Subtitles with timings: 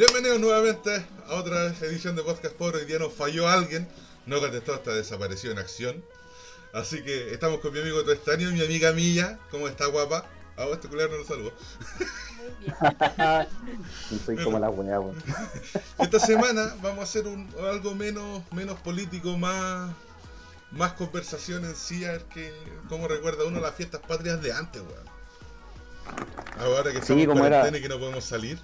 [0.00, 3.86] Bienvenidos nuevamente a otra edición de Podcast por Hoy día nos falló alguien,
[4.24, 6.02] no contestó hasta desapareció en acción.
[6.72, 9.38] Así que estamos con mi amigo Tuestaño y mi amiga Milla.
[9.50, 10.24] ¿Cómo está, guapa?
[10.56, 11.52] A vos, este culero no lo saludo.
[14.24, 15.22] Soy como la weá, weón.
[15.98, 19.92] Esta semana vamos a hacer un, algo menos, menos político, más,
[20.70, 22.54] más conversación en sí, a ver que,
[22.88, 25.10] cómo recuerda uno las fiestas patrias de antes, weón.
[26.58, 27.56] Ahora que Sí, estamos en como era.
[27.58, 28.58] cuarentena y que no podemos salir.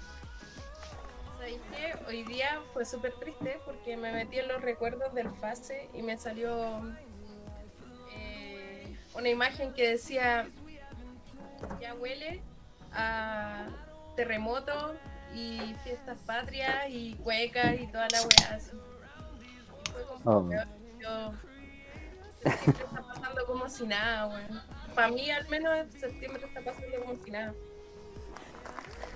[2.07, 6.17] Hoy día fue súper triste porque me metí en los recuerdos del FASE y me
[6.17, 6.81] salió
[8.15, 10.47] eh, una imagen que decía
[11.81, 12.41] ya huele
[12.93, 13.67] a
[14.15, 14.95] terremoto
[15.33, 18.59] y fiestas patrias y cuecas y toda la weá.
[19.91, 20.49] Fue como Oh.
[20.99, 21.33] yo
[22.41, 24.61] septiembre está pasando como si nada, weón.
[24.95, 27.53] Para mí al menos septiembre está pasando como si nada.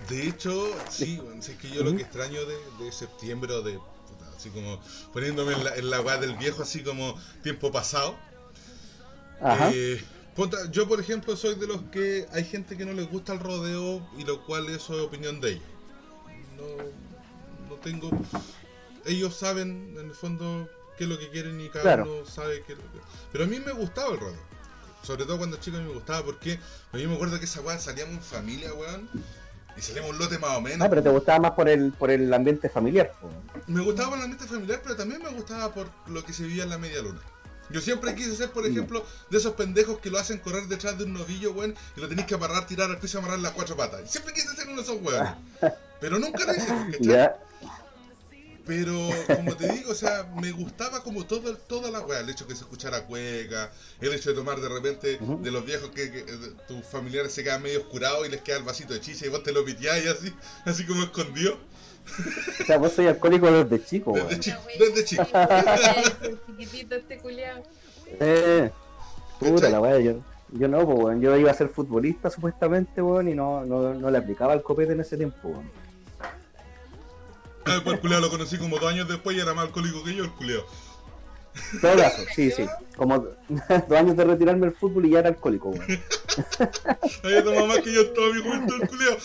[0.10, 3.62] De hecho, sí, weón, si es que yo lo que extraño de, de septiembre o
[3.62, 3.74] de.
[3.74, 4.82] puta, así como
[5.14, 8.16] poniéndome en la, en la del viejo, así como tiempo pasado.
[9.42, 9.72] Ajá.
[9.74, 10.02] Eh,
[10.72, 14.08] yo, por ejemplo, soy de los que hay gente que no les gusta el rodeo
[14.18, 15.64] y lo cual eso es opinión de ellos.
[16.58, 18.10] No, no tengo.
[19.06, 22.04] Ellos saben, en el fondo, qué es lo que quieren y cada Claro.
[22.04, 23.00] uno sabe qué es lo que.
[23.32, 24.52] Pero a mí me gustaba el rodeo.
[25.04, 26.60] Sobre todo cuando chico a mí me gustaba porque
[26.92, 29.10] a mí me acuerdo que esa weá salíamos en familia, weón.
[29.78, 30.86] Y salíamos un lote más o menos.
[30.86, 33.12] Ah, pero te gustaba más por el, por el ambiente familiar.
[33.68, 36.64] Me gustaba por el ambiente familiar, pero también me gustaba por lo que se vivía
[36.64, 37.22] en la media luna.
[37.72, 41.06] Yo siempre quise ser, por ejemplo, de esos pendejos que lo hacen correr detrás de
[41.06, 43.78] un novillo, weón, y lo tenéis que amarrar, tirar al piso y amarrar las cuatro
[43.78, 44.12] patas.
[44.12, 45.34] Siempre quise ser uno de esos weones.
[46.02, 47.32] Pero nunca lo hice.
[48.72, 52.48] Pero, como te digo, o sea, me gustaba como todo, toda la weá, el hecho
[52.48, 53.70] que se escuchara cueca,
[54.00, 56.26] el hecho de tomar de repente de los viejos que, que, eh,
[56.70, 59.44] tus familiares se quedan medio oscurados y les queda el vasito de chicha y vos
[59.44, 60.34] te lo piteáis así,
[60.64, 61.58] así como escondido.
[62.62, 64.40] O sea, vos soy alcohólico desde chico, Desde weón.
[64.40, 65.24] chico, desde chico.
[66.48, 67.64] chiquitito, este culiao.
[68.22, 68.72] Eh,
[69.38, 70.22] puta la weá, yo,
[70.54, 71.20] yo no, pues, weón.
[71.20, 74.94] Yo iba a ser futbolista supuestamente, weón, y no, no, no le aplicaba el copete
[74.94, 75.81] en ese tiempo, weón.
[77.66, 80.16] Ah, pues el culeado lo conocí como dos años después y era más alcohólico que
[80.16, 80.66] yo, el culeado.
[81.74, 82.66] En todo caso, sí, sí.
[82.96, 85.86] Como dos años de retirarme del fútbol y ya era alcohólico, weón.
[87.24, 89.18] Había tomado más que yo toda mi juventud, el culeado.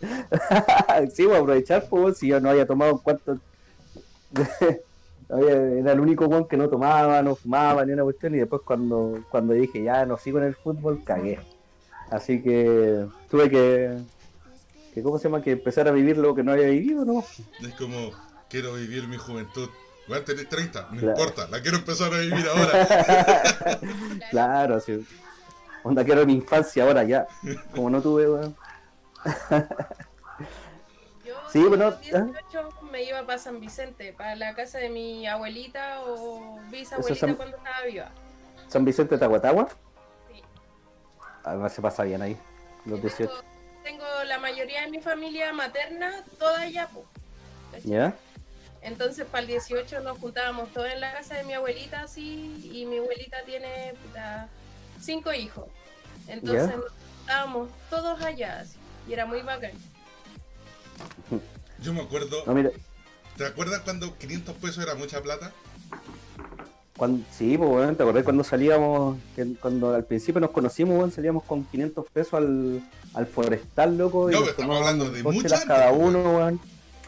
[1.14, 3.38] sí, voy a aprovechar, pues, si yo no había tomado cuánto.
[5.28, 9.24] Era el único weón que no tomaba, no fumaba ni una cuestión, y después cuando,
[9.30, 11.38] cuando dije ya no sigo en el fútbol, cagué.
[12.10, 13.96] Así que tuve que,
[14.94, 15.42] que ¿cómo se llama?
[15.42, 17.24] Que empezar a vivir lo que no había vivido, ¿no?
[17.60, 18.10] Es como,
[18.48, 19.68] quiero vivir mi juventud.
[20.08, 21.08] Voy a tener 30, no Claro.
[21.10, 22.88] importa, la quiero empezar a vivir ahora.
[24.30, 25.06] Claro, sí.
[25.84, 27.26] Onda quiero mi infancia ahora ya.
[27.74, 28.56] Como no tuve, weón.
[31.24, 34.88] Yo Sí, bueno, a los 18 me iba para San Vicente, para la casa de
[34.88, 38.10] mi abuelita o bisabuelita San- cuando estaba viva.
[38.68, 39.68] San Vicente de Tahuatahua.
[40.32, 40.42] Sí.
[41.44, 42.36] Además se pasa bien ahí.
[42.86, 43.32] Los Y 18.
[43.90, 47.04] Tengo, la mayoría de mi familia materna, toda allá, po.
[47.72, 47.90] ¿cachai?
[47.90, 48.14] ¿Ya?
[48.82, 52.86] Entonces para el 18 nos juntábamos todos en la casa de mi abuelita, así, y
[52.86, 54.48] mi abuelita tiene puta,
[55.00, 55.66] cinco hijos.
[56.28, 56.76] Entonces ¿Ya?
[56.76, 56.84] nos
[57.18, 58.76] juntábamos todos allá, así,
[59.08, 59.72] y era muy bacán.
[61.82, 62.70] Yo me acuerdo, No, mira.
[63.36, 65.52] ¿te acuerdas cuando 500 pesos era mucha plata?
[67.00, 69.16] Cuando, sí, pues, weón, ¿te acordás cuando salíamos?
[69.34, 72.82] que cuando al principio nos conocimos, weón, salíamos con 500 pesos al,
[73.14, 74.28] al forestal, loco.
[74.30, 76.60] y No, nos pero estamos hablando de mucho chelas cada uno, weón.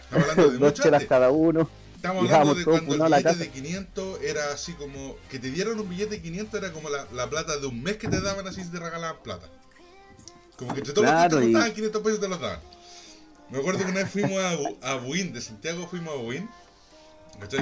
[0.05, 1.69] Estamos hablando de Dos chelas cada uno.
[1.97, 5.89] Estamos hablando de cuando el billete de 500 era así como que te dieron un
[5.91, 8.65] billete de 500 era como la, la plata de un mes que te daban así
[8.65, 9.47] si te regalaban plata.
[10.57, 12.61] Como que entre todos Claro, los que te y- gustaban 500 pesos te los daban.
[13.51, 16.49] Me acuerdo que una vez fuimos a, a Buin, de Santiago fuimos a Buin.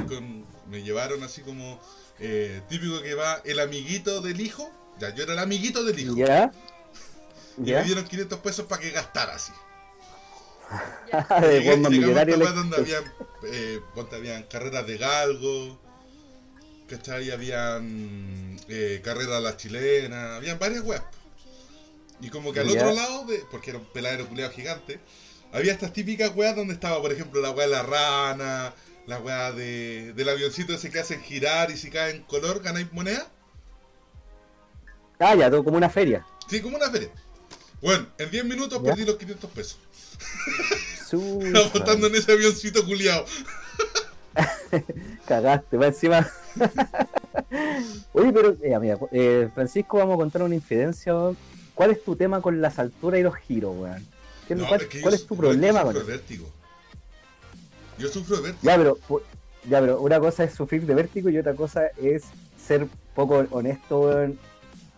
[0.09, 1.81] Con- me llevaron así como
[2.21, 4.71] eh, típico que va el amiguito del hijo.
[4.99, 6.15] Ya, yo era el amiguito del hijo.
[6.17, 6.53] ¿Ya?
[7.59, 7.81] Y ¿Ya?
[7.81, 9.53] me dieron 500 pesos para que gastara así.
[11.11, 11.27] Ya.
[11.41, 13.05] de le- donde habían,
[13.45, 15.79] eh, ponte, habían carreras de galgo,
[16.89, 17.31] ¿cachai?
[17.31, 21.03] Habían eh, carreras a la chilena, habían varias weas.
[22.21, 22.83] Y como que al Ya.
[22.83, 25.01] otro lado, de, porque era un peladero culeado gigante,
[25.53, 28.75] había estas típicas weas donde estaba, por ejemplo, la wea de la rana,
[29.11, 32.93] la wea de, del avioncito ese que hacen girar y si cae en color ganáis
[32.93, 33.27] moneda.
[35.19, 36.25] Ah, ya, todo como una feria.
[36.49, 37.11] Sí, como una feria.
[37.83, 38.91] Bueno, en 10 minutos Ya.
[38.91, 39.79] perdí los 500 pesos.
[41.67, 43.25] Apostando en ese avioncito culiado.
[45.27, 46.31] Cagaste, va encima.
[48.13, 51.15] Oye, pero, eh, mira, eh, Francisco, vamos a contar una infidencia.
[51.75, 54.07] ¿Cuál es tu tema con las alturas y los giros, weón?
[54.47, 56.07] ¿Qué- No, ¿Cuál, es que cuál yo es tu problema con eso?
[58.01, 58.63] Yo sufro de vértigo.
[58.63, 58.99] Ya, pero,
[59.69, 62.25] ya, pero una cosa es sufrir de vértigo y otra cosa es
[62.67, 64.39] ser poco honesto, weón,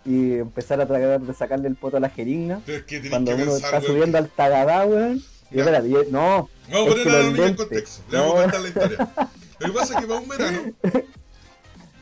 [0.05, 3.45] y empezar a tratar de sacarle el poto a la jeringa es que cuando uno
[3.45, 5.23] pensar, está weón, subiendo que- al tagadá, weón.
[5.51, 8.03] Y espérate, yo- no, Vamos a poner a la niña en contexto.
[8.11, 8.41] Le vamos no.
[8.41, 9.11] a contar la historia.
[9.59, 10.73] Lo que pasa es que para un verano,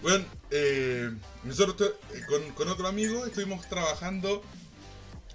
[0.02, 1.10] bueno, eh,
[1.44, 4.42] nosotros eh, con, con otro amigo estuvimos trabajando,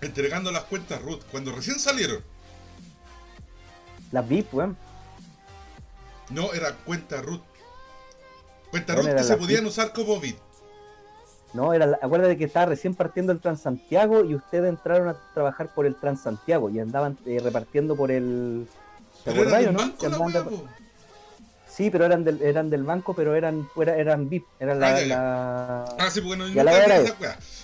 [0.02, 2.22] entregando las cuentas Ruth, cuando recién salieron.
[4.12, 4.78] las VIP, weón.
[6.30, 7.42] No, era cuenta Ruth.
[8.72, 10.38] Cuenta Bueno, Ruth era que se podían usar como bit.
[11.54, 15.74] No, era la- acuérdate que estaba recién partiendo el Transantiago y ustedes entraron a trabajar
[15.74, 18.68] por el Transantiago y andaban eh, repartiendo por el.
[19.24, 20.10] ¿Te Pero acordás no?
[20.10, 20.46] la wea.
[21.68, 25.84] Sí, pero eran del, eran del banco, pero eran eran VIP, eran la, Ah, la-
[26.00, 27.16] Ah, sí, porque no, nunca la era esa.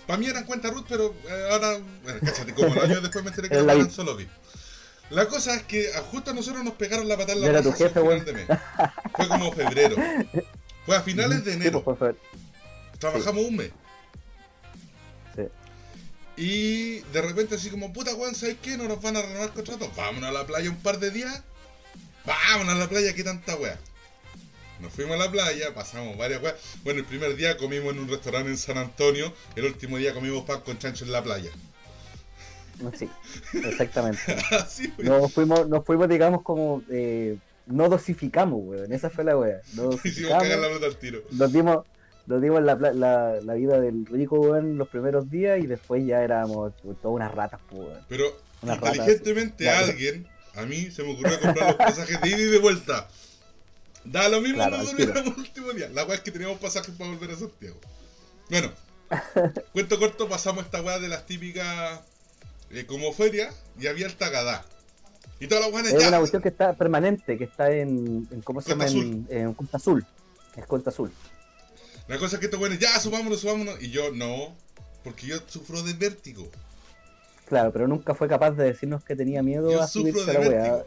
[0.06, 3.30] Para mí eran cuenta Ruth, pero eh, ahora, bueno, cáchate, como los años después me
[3.30, 4.28] enteré que eran solo bit.
[5.12, 7.74] La cosa es que justo a nosotros nos pegaron la patada en la era tu
[7.74, 8.48] jefe, de mes.
[9.16, 9.96] Fue como febrero.
[10.86, 11.84] Fue a finales de enero.
[11.84, 12.16] pues,
[12.98, 13.72] Trabajamos un mes.
[15.36, 15.44] sí.
[16.38, 18.78] Y de repente así como, puta weón, ¿sabes qué?
[18.78, 19.92] No nos van a renovar contrato.
[19.98, 21.44] Vámonos a la playa un par de días.
[22.26, 23.78] Vámonos a la playa, qué tanta wea.
[24.80, 26.56] Nos fuimos a la playa, pasamos varias weas.
[26.84, 29.34] Bueno, el primer día comimos en un restaurante en San Antonio.
[29.56, 31.52] El último día comimos pan con chancho en la playa.
[32.98, 33.10] Sí,
[33.64, 34.20] exactamente.
[35.00, 37.38] Nos fuimos, nos fuimos, digamos, como eh,
[37.68, 38.92] no dosificamos, weón.
[38.92, 39.62] Esa fue la wea.
[39.76, 40.84] No Hicimos cagar la dosificamos.
[40.84, 41.22] al tiro.
[41.32, 41.86] Nos dimos,
[42.28, 46.24] nos dimos la, la, la vida del rico, weón, los primeros días y después ya
[46.24, 48.06] éramos todas unas ratas, pues, weón.
[48.10, 48.26] Pero
[48.64, 53.08] inteligentemente alguien, a mí se me ocurrió comprar los pasajes de ida y de vuelta.
[54.04, 55.90] Da lo mismo Claro, durmiéramos el último día.
[55.90, 57.78] La weá es que teníamos pasajes para volver a Santiago.
[58.50, 58.72] Bueno,
[59.72, 62.02] cuento corto, pasamos esta weá de las típicas
[62.74, 64.66] eh, como feria y había el tagadá.
[65.40, 66.08] Y todas las weas Es ya.
[66.10, 68.88] una cuestión que está permanente, que está en, en ¿cómo se llama?
[68.88, 70.06] En, en Azul.
[70.56, 71.12] Es Cuenta Azul.
[72.08, 73.82] La cosa es que estos weones, ya, subámonos, subámonos.
[73.82, 74.56] Y yo, no,
[75.04, 76.50] porque yo sufro de vértigo.
[77.48, 80.38] Claro, pero nunca fue capaz de decirnos que tenía miedo Yo a sufro subirse de
[80.38, 80.86] a la vértigo.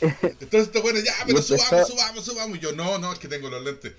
[0.22, 2.58] Entonces estos weones, ya, pero subamos, subamos, subamos.
[2.58, 3.94] Y yo, no, no, es que tengo los lentes.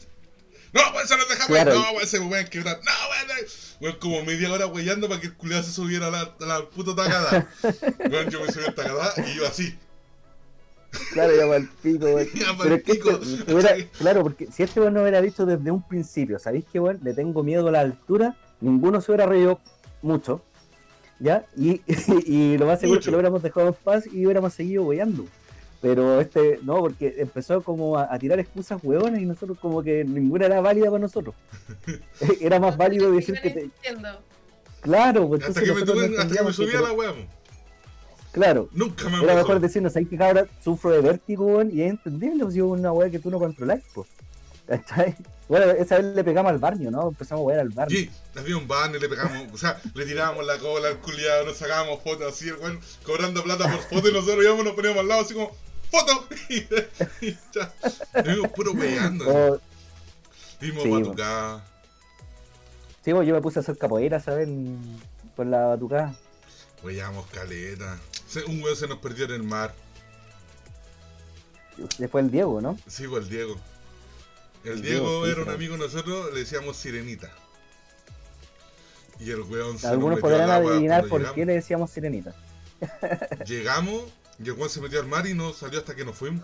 [0.74, 1.74] No, weón, se los dejamos Claro.
[1.74, 2.80] No, weón, se me pueden quebrar.
[2.84, 3.48] No, weón,
[3.82, 6.66] weón, como media hora weyando para que el culiado se subiera a la, a la
[6.70, 7.48] puta tagada.
[8.12, 9.78] Weón, yo me subí al tagada y yo así.
[11.12, 12.28] Claro, ya el pico, weón.
[12.62, 13.10] Pero es que pico.
[13.12, 16.80] este- hubiera- claro, porque si este weón no hubiera dicho desde un principio, ¿sabéis qué
[16.80, 17.00] weón?
[17.04, 19.60] Le tengo miedo a la altura, ninguno se hubiera reído
[20.02, 20.42] mucho.
[21.20, 21.46] ¿Ya?
[21.58, 21.82] Y,
[22.26, 23.12] y lo más seguro es que Mucho.
[23.12, 25.26] lo hubiéramos dejado en paz y hubiéramos seguido weyando.
[25.86, 30.04] Pero este, no, porque empezó como a, a tirar excusas hueonas y nosotros como que
[30.04, 31.36] ninguna era válida para nosotros.
[32.42, 33.70] Era más válido decir que te.
[34.82, 36.82] Claro, pues Hasta entonces que me, nosotros no tuve, hasta que me subí que- a
[36.82, 37.28] la weón.
[38.32, 39.38] Claro, Nunca me era pasó.
[39.38, 41.70] mejor decirnos, ¿sabes que cabra sufro de vértigo, weón?
[41.72, 44.08] Y es entendible, pues, si es una weá que tú no controlas, pues.
[44.68, 45.16] ¿Cachai?
[45.48, 47.10] Bueno, esa vez le pegamos al barnio, ¿no?
[47.10, 47.96] Empezamos a wear al barnio.
[48.00, 51.58] Sí, había un banner, le pegamos, o sea, le tirábamos la cola al culiado, nos
[51.58, 55.08] sacábamos fotos así, el weón cobrando plata por foto y nosotros íbamos, nos poníamos al
[55.08, 55.52] lado así como,
[55.90, 56.28] ¡foto!
[56.50, 56.58] Y,
[57.26, 57.74] y ya,
[58.14, 59.26] estuvimos puro weyando.
[59.28, 59.60] Oh,
[60.62, 61.66] Vimos sí, batucada.
[63.04, 64.48] sí, yo me puse a hacer capoeira, ¿sabes?
[65.36, 66.16] Con la batucada.
[66.84, 68.00] Weyamos caleta.
[68.48, 69.74] Un weón se nos perdió en el mar.
[71.98, 72.78] Después el Diego, ¿no?
[72.88, 73.56] Sí, pues el Diego.
[74.64, 77.32] El El Diego Diego, sí, era un amigo de nosotros, le decíamos Sirenita.
[79.20, 81.36] Y el weón se Algunos nos metió podrán adivinar por llegamos.
[81.36, 82.36] qué le decíamos sirenita.
[83.46, 84.04] Llegamos
[84.40, 86.44] y el se metió al mar y no salió hasta que nos fuimos.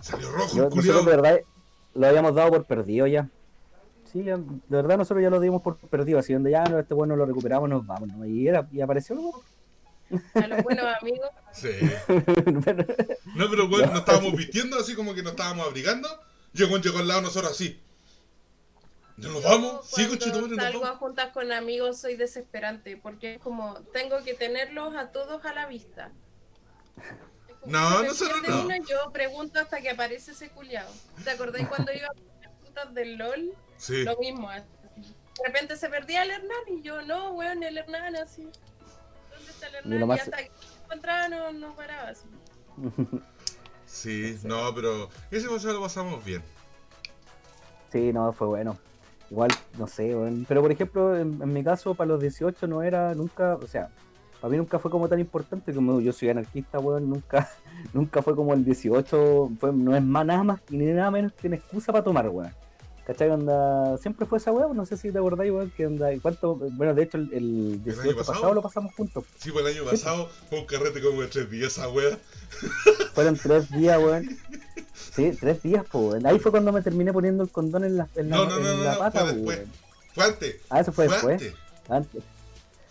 [0.00, 1.40] Salió rojo Yo- el nosotros de verdad
[1.94, 3.28] lo habíamos dado por perdido ya.
[4.10, 4.36] Sí, de
[4.68, 7.68] verdad nosotros ya lo dimos por perdido, así donde ya no, este bueno lo recuperamos,
[7.68, 8.08] nos vamos.
[8.08, 8.26] ¿no?
[8.26, 9.32] Y, era, y apareció weón.
[10.34, 11.28] A los buenos amigos.
[11.52, 11.70] Sí.
[13.34, 16.08] No, pero weón, nos estábamos vistiendo así como que nos estábamos abrigando.
[16.52, 17.80] Y el weón llegó al lado de nosotros así.
[19.16, 19.86] ¿Ya nos vamos?
[19.88, 24.94] Sí, Cuando salgo a juntas con amigos soy desesperante porque es como tengo que tenerlos
[24.96, 26.10] a todos a la vista.
[27.64, 28.86] No, nosotros pierde no.
[28.86, 30.88] yo pregunto hasta que aparece ese culiao.
[31.22, 33.54] ¿Te acordáis cuando iba a las putas del LOL?
[33.76, 34.02] Sí.
[34.04, 34.48] Lo mismo.
[34.50, 34.66] así.
[34.96, 38.42] De repente se perdía el Hernán y yo, no, weón, el Hernán así.
[38.42, 40.08] ¿Dónde está el Y Hernán?
[40.08, 42.26] Y, hasta que lo encontraba no, no paraba así.
[43.86, 46.42] Sí, no, pero ese paseo lo pasamos bien.
[47.90, 48.78] Sí, no, fue bueno.
[49.30, 50.46] Igual, no sé, weón.
[50.48, 53.90] pero por ejemplo, en, en mi caso, para los 18 no era nunca, o sea,
[54.42, 57.48] para mí nunca fue como tan importante como yo soy anarquista, weón, nunca,
[57.92, 61.46] nunca fue como el 18, fue, no es más, nada más ni nada menos que
[61.46, 62.52] una excusa para tomar, weón.
[63.06, 63.30] ¿Cachai?
[63.30, 66.56] Onda, siempre fue esa weá, no sé si te acordáis, weón, que onda, y cuánto,
[66.56, 68.34] bueno, de hecho el, el 18 pasado?
[68.34, 68.54] pasado?
[68.54, 69.24] lo pasamos juntos.
[69.38, 72.18] Sí, pues el año pasado fue un carrete como de tres días esa wea.
[73.14, 74.28] Fueron tres días, weón.
[74.92, 76.26] Sí, tres días, pues, weón.
[76.26, 78.68] Ahí fue cuando me terminé poniendo el condón en la, en la, No, no, no,
[78.68, 79.58] en no, la no, pata, fue después.
[79.58, 79.70] weón.
[80.14, 80.56] Fue antes.
[80.68, 81.32] Ah, eso fue, después.
[81.34, 81.54] antes.
[81.88, 82.22] Antes.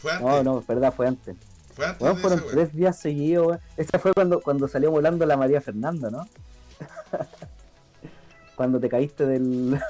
[0.01, 0.27] Fue antes.
[0.27, 1.36] No, no, es verdad, fue antes.
[1.75, 3.60] Fue antes de fueron esa tres días seguidos, weón.
[3.77, 6.27] Esa fue cuando, cuando salió volando la María Fernanda, ¿no?
[8.55, 9.79] cuando te caíste del.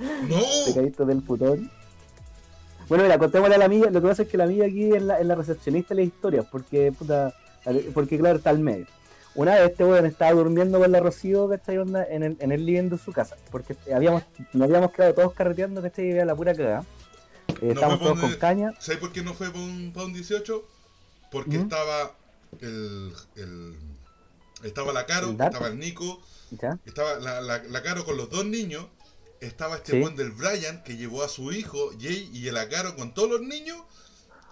[0.00, 0.36] No.
[0.64, 1.70] te caíste del putón.
[2.88, 3.88] Bueno, mira, contémosle a la amiga.
[3.88, 6.12] Lo que pasa es que la amiga aquí es la, es la recepcionista de las
[6.12, 7.32] historias, porque, puta,
[7.94, 8.86] porque claro, está al medio.
[9.36, 11.78] Una vez este weón estaba durmiendo con la Rocío, ¿cachai?
[11.78, 15.32] Onda, en, el, en el living de su casa, porque habíamos, nos habíamos quedado todos
[15.34, 16.10] carreteando, ¿cachai?
[16.10, 16.84] Y la pura cagada.
[17.62, 18.72] Eh, estábamos fue todos con caña.
[18.78, 20.68] ¿Sabes por qué no fue para un, pa' un 18?
[21.30, 21.62] Porque ¿Mm?
[21.62, 22.18] estaba
[22.60, 23.78] el, el.
[24.62, 26.78] Estaba la Caro, estaba el Nico, ¿ya?
[26.86, 28.86] estaba la, la, la Caro con los dos niños,
[29.40, 30.00] estaba este Sí.
[30.00, 33.42] buen del Brian que llevó a su hijo, Jay, y el Acaro con todos los
[33.42, 33.78] niños,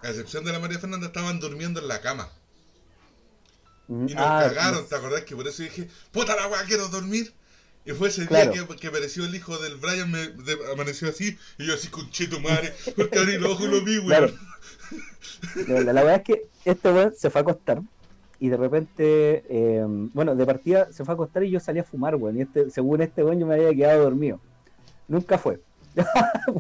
[0.03, 2.31] a excepción de la María Fernanda, estaban durmiendo en la cama.
[3.89, 5.25] Mm, Y nos ah, cagaron, ¿te acordás?
[5.25, 7.35] Que por eso dije, puta la weá, quiero dormir.
[7.91, 8.53] Y fue ese Claro.
[8.53, 11.89] día que, que apareció el hijo del Brian, me de- amaneció así, y yo así
[11.89, 14.07] con cheto madre, porque abrí los ojos y lo vi, weón.
[14.09, 14.33] Claro.
[15.69, 17.81] La, la, la verdad es que este weón se fue a acostar
[18.39, 21.85] y de repente, eh, bueno, de partida se fue a acostar y yo salí a
[21.85, 22.39] fumar, weón.
[22.39, 24.41] Y este, según este weón yo me había quedado dormido.
[25.09, 25.61] Nunca fue.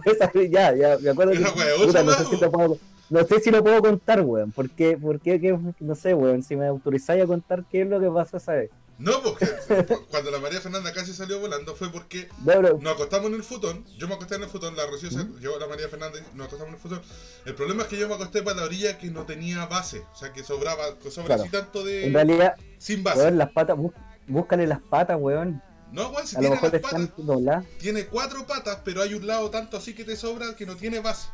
[0.04, 0.18] Pues,
[0.50, 1.38] ya, ya, me acuerdo que,
[1.84, 2.78] puta, no, sé si te puedo,
[3.10, 4.52] no sé si lo puedo contar, weón.
[4.52, 4.96] ¿Por qué?
[4.96, 5.40] ¿Por qué?
[5.40, 5.58] ¿Qué?
[5.80, 6.42] No sé, weón.
[6.42, 8.70] Si me autorizáis a contar qué es lo que pasó esa vez.
[8.98, 9.46] No, porque
[10.10, 13.82] cuando la María Fernanda casi salió volando fue porque No, nos acostamos en el futón.
[13.96, 15.38] Yo me acosté en el futón, la Rocío se ¿Mm?
[15.38, 17.02] llevó a la María Fernanda y nos acostamos en el futón.
[17.46, 20.16] El problema es que yo me acosté para la orilla que no tenía base, o
[20.16, 21.42] sea que sobraba, sobra Claro.
[21.44, 22.08] así tanto de.
[22.08, 23.20] en realidad, sin base.
[23.20, 23.94] weón, las patas, bú-
[24.28, 25.62] búscale las patas, weón.
[25.92, 29.26] No, weón, si A lo tiene mejor las patas, tiene cuatro patas, pero hay un
[29.26, 31.28] lado tanto así que te sobra que no tiene base.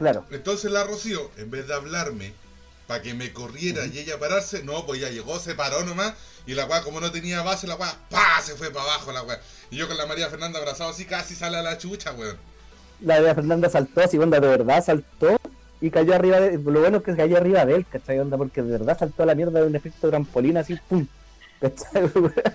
[0.00, 0.24] Claro.
[0.30, 2.32] Entonces la Rocío, en vez de hablarme
[2.86, 6.14] para que me corriera y ella pararse, no, pues ya llegó, se paró nomás,
[6.46, 8.40] y la weá, como no tenía base, la weá, ¡pa!
[8.42, 9.38] se fue para abajo la weá.
[9.70, 12.38] Y yo con la María Fernanda abrazado así casi sale a la chucha, weón.
[13.02, 15.38] la de Fernanda saltó así, onda, de verdad saltó
[15.82, 16.56] y cayó arriba de.
[16.56, 18.18] Lo bueno es que cayó arriba de él, ¿cachai?
[18.20, 21.06] Onda, porque de verdad saltó a la mierda de un efecto trampolín así, ¡pum!
[21.60, 22.10] ¿cachai?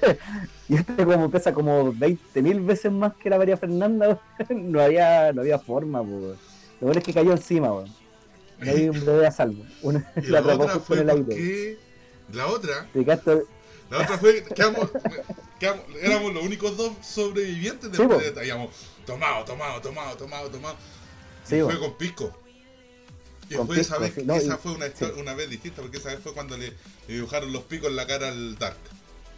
[0.67, 5.31] y este como pesa como 20 mil veces más que la María Fernanda, no había,
[5.31, 6.54] no había forma, weón.
[6.81, 7.93] Lo bueno es que cayó encima, weón.
[8.59, 9.65] No había un bebé a salvo.
[9.81, 11.23] Una, Y la otra fue en el aire.
[11.25, 11.77] porque...
[12.33, 12.87] La otra,
[13.91, 14.89] la otra fue, quedamos,
[15.59, 18.33] quedamos- éramos los únicos dos sobrevivientes Sí, después po.
[18.33, 18.71] de, habíamos
[19.05, 20.75] tomado, tomado, tomado, tomado, tomado.
[21.43, 22.31] Sí, y fue con pisco.
[23.47, 25.05] Y Con fue esa pisco, vez, sí, no, esa y- fue una, sí.
[25.19, 26.69] una vez distinta, porque esa vez fue cuando le,
[27.07, 28.77] le dibujaron los picos en la cara al Dark.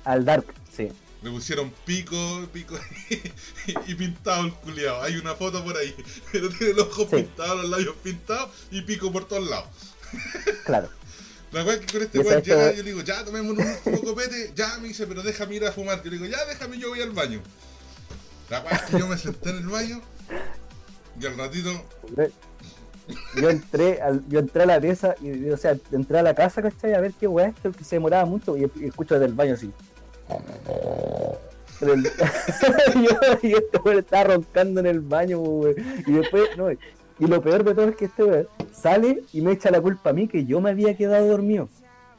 [0.06, 0.88] Al Dark, sí.
[1.24, 2.78] Le pusieron pico, pico
[3.88, 5.02] y, pintado el culiado.
[5.02, 5.96] Hay una foto por ahí.
[6.32, 7.16] Pero tiene los ojos Sí.
[7.18, 9.68] pintados, los labios pintados y pico por todos lados.
[10.66, 10.90] Claro.
[11.52, 14.52] La weá que con este weón llega, yo le digo, ya tomemos un último copete,
[14.54, 16.04] ya me dice, pero déjame ir a fumar.
[16.04, 17.42] Yo le digo, ya déjame, yo voy al baño.
[18.50, 20.02] La weá es que yo me senté en el baño
[21.20, 21.72] y al ratito,
[23.36, 26.62] Yo entré, al, yo entré a la pieza, y, o sea, entré a la casa,
[26.62, 26.94] ¿cachai?
[26.94, 29.34] A ver qué weá es esto, que se demoraba mucho, y, y escucho desde el
[29.34, 29.72] baño así.
[31.80, 31.94] Pero
[33.44, 35.76] este weón estaba roncando en el baño, weón.
[36.06, 39.52] Y después, no, y lo peor de todo es que este weón sale y me
[39.54, 41.70] echa la culpa a mí que yo me había quedado dormido.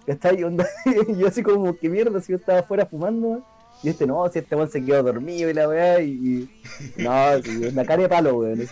[0.06, 0.40] ¿Cachai?
[0.40, 0.66] Y onda-
[1.18, 2.20] yo así como, ¿qué mierda?
[2.20, 3.42] Si yo estaba afuera fumando.
[3.80, 6.50] Y este no, si este weón se quedó dormido y la weá, y,
[6.96, 8.66] No, sí, la cara de palo, weón.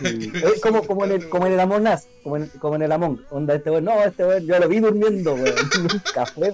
[0.61, 3.21] como, como, en el, como en el Among Us, como en, como en el Among.
[3.29, 5.55] Onda, este weón, no, este weón, yo lo vi durmiendo, weón.
[5.81, 6.53] Nunca fue.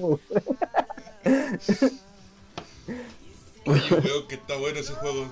[3.65, 5.31] Oye, weón, que está bueno ese juego.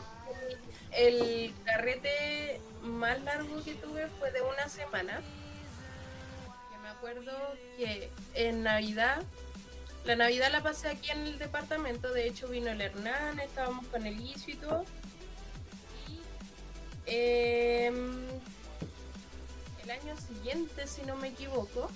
[0.91, 5.21] El carrete más largo que tuve fue de una semana.
[6.71, 7.31] Que me acuerdo
[7.77, 9.23] que en Navidad,
[10.05, 12.11] la Navidad la pasé aquí en el departamento.
[12.11, 14.85] De hecho, vino el Hernán, estábamos con el Isu y todo.
[16.07, 16.19] Y
[17.05, 18.27] em,
[19.83, 21.89] el año siguiente, si no me equivoco,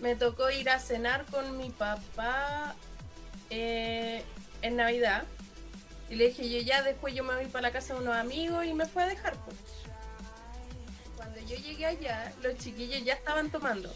[0.00, 2.74] me tocó ir a cenar con mi papá
[3.50, 4.22] eh,
[4.62, 5.24] en Navidad.
[6.10, 8.64] Y le dije, yo ya después yo me voy para la casa de unos amigos
[8.66, 9.34] y me fue a dejar.
[9.44, 9.56] pues.
[11.16, 13.92] Cuando yo llegué allá, los chiquillos ya estaban tomando.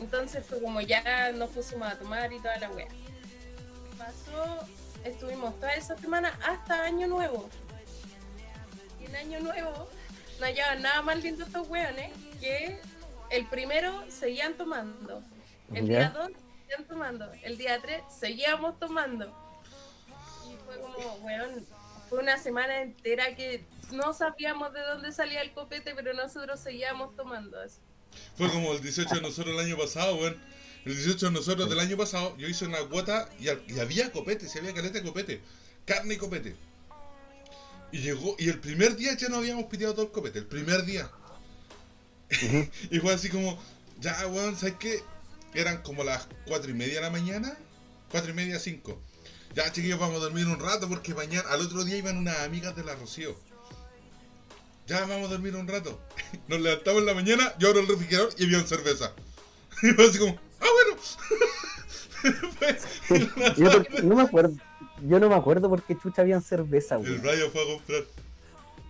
[0.00, 2.88] Entonces fue como ya nos pusimos a tomar y toda la wea.
[3.96, 4.66] Pasó,
[5.04, 7.48] estuvimos toda esa semana hasta Año Nuevo.
[9.00, 9.88] Y en Año Nuevo
[10.40, 12.78] no hallaban nada más lindo estos weones que
[13.30, 15.22] el primero seguían tomando.
[15.72, 15.98] El Ya.
[15.98, 16.30] día 2
[16.66, 17.32] seguían tomando.
[17.42, 19.32] El día 3 seguíamos tomando.
[20.74, 21.66] Fue como, weón,
[22.08, 27.14] fue una semana entera que no sabíamos de dónde salía el copete, pero nosotros seguíamos
[27.16, 27.78] tomando eso.
[28.36, 30.36] Fue como el 18 de nosotros el año pasado, weón.
[30.84, 34.48] El 18 de nosotros del año pasado, yo hice una cuota y, y había copete,
[34.48, 35.40] si había caleta de copete.
[35.86, 36.54] Carne y copete.
[37.90, 40.84] Y llegó, y el primer día ya no habíamos piteado todo el copete, el primer
[40.84, 41.10] día.
[42.90, 43.58] y fue así como,
[44.00, 45.00] ya, weón, ¿sabes qué?
[45.54, 47.56] Eran como las cuatro y media de la mañana,
[48.10, 49.00] cuatro y media, cinco.
[49.54, 52.74] Ya, chiquillos, vamos a dormir un rato porque mañana, al otro día iban unas amigas
[52.74, 53.36] de la Rocío.
[54.88, 56.00] Ya, vamos a dormir un rato.
[56.48, 59.12] Nos levantamos en la mañana, yo abro el refrigerador y había cerveza.
[59.82, 60.96] Y fue así como, ah, bueno.
[63.56, 64.54] Yo no me acuerdo.
[65.02, 67.22] Yo no me acuerdo por qué chucha habían cerveza, el weón.
[67.22, 68.02] rayo fue a comprar.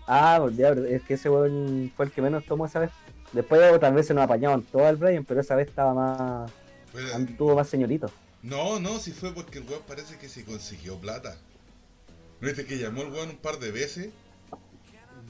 [0.07, 2.91] Ah, diablo, es que ese weón fue el que menos tomó esa vez.
[3.33, 6.53] Después vez se nos apañaban todo el Brian, pero esa vez estaba más.
[7.15, 8.09] Anduvo más señorito.
[8.45, 11.39] No, no, si fue porque el weón parece que se consiguió plata.
[12.43, 14.11] ¿No viste que llamó el weón un par de veces?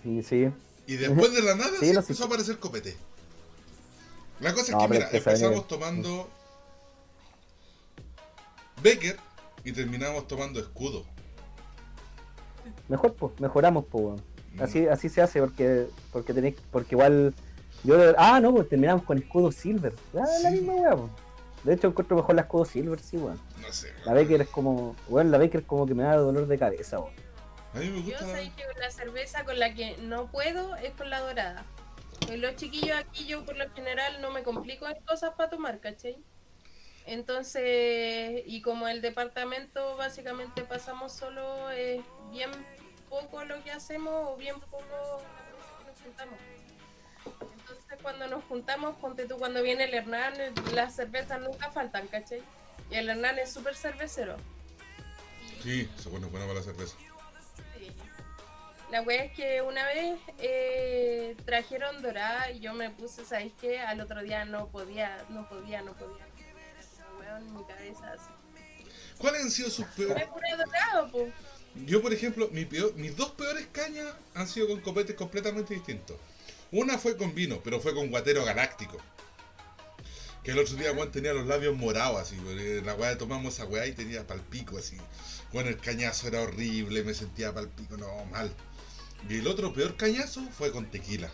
[0.05, 0.51] Y sí.
[0.89, 2.97] Y después de la nada Sí, sí, no, empezó sí, a aparecer copete.
[4.41, 6.29] La cosa es que, mira, es que empezamos tomando
[8.83, 9.17] Becker
[9.63, 11.05] y terminamos tomando escudo.
[12.89, 14.23] Mejor, pues, mejoramos, pues, weón.
[14.55, 14.63] Mm.
[14.63, 17.33] Así, así se hace porque porque tenéis, porque igual
[17.85, 20.57] yo ah no pues terminamos con escudo silver ah, la Sí.
[20.57, 21.11] misma weá pues.
[21.65, 23.93] De hecho encuentro mejor la escudo silver sí weón No sé.
[24.05, 24.13] la.
[24.13, 27.15] Baker es como weón la Baker como que me da dolor de cabeza weón
[27.75, 30.93] A mí me Yo gusta sé que la cerveza con la que no puedo es
[30.93, 31.65] con la dorada.
[32.27, 35.81] Pues los chiquillos aquí yo por lo general no me complico en cosas para tomar,
[35.81, 36.17] ¿cachai?
[37.07, 42.51] Entonces, y como el departamento básicamente pasamos solo, es bien
[43.11, 46.39] poco lo que hacemos o bien poco lo que nos juntamos.
[48.05, 50.35] Cuando nos juntamos, ponte tú cuando viene el Hernán,
[50.75, 52.43] las cervezas nunca faltan, ¿cachai?
[52.91, 54.37] Y el Hernán es súper cervecero.
[55.63, 56.95] Sí, se pone buena para la cerveza.
[57.79, 57.91] Sí.
[58.91, 63.81] La wea es que una vez eh, trajeron dorada y yo me puse, ¿sabéis qué?
[63.81, 66.27] Al otro día no podía, no podía, no podía.
[67.19, 68.29] Weón, en mi cabeza así.
[69.17, 70.29] ¿Cuáles han sido sus peores?
[70.59, 71.11] dorado.
[71.87, 76.19] Yo, por ejemplo, mi peor- mis dos peores cañas han sido con copetes completamente distintos.
[76.75, 78.99] Una fue con vino, pero fue con guatero galáctico.
[80.43, 83.65] Que el otro día Juan tenía los labios morados así, porque la weá tomamos esa
[83.65, 84.99] weá y tenía palpico así.
[85.53, 88.53] Bueno, el cañazo era horrible, me sentía palpico, no, mal.
[89.29, 91.31] Y el otro peor cañazo fue con tequila.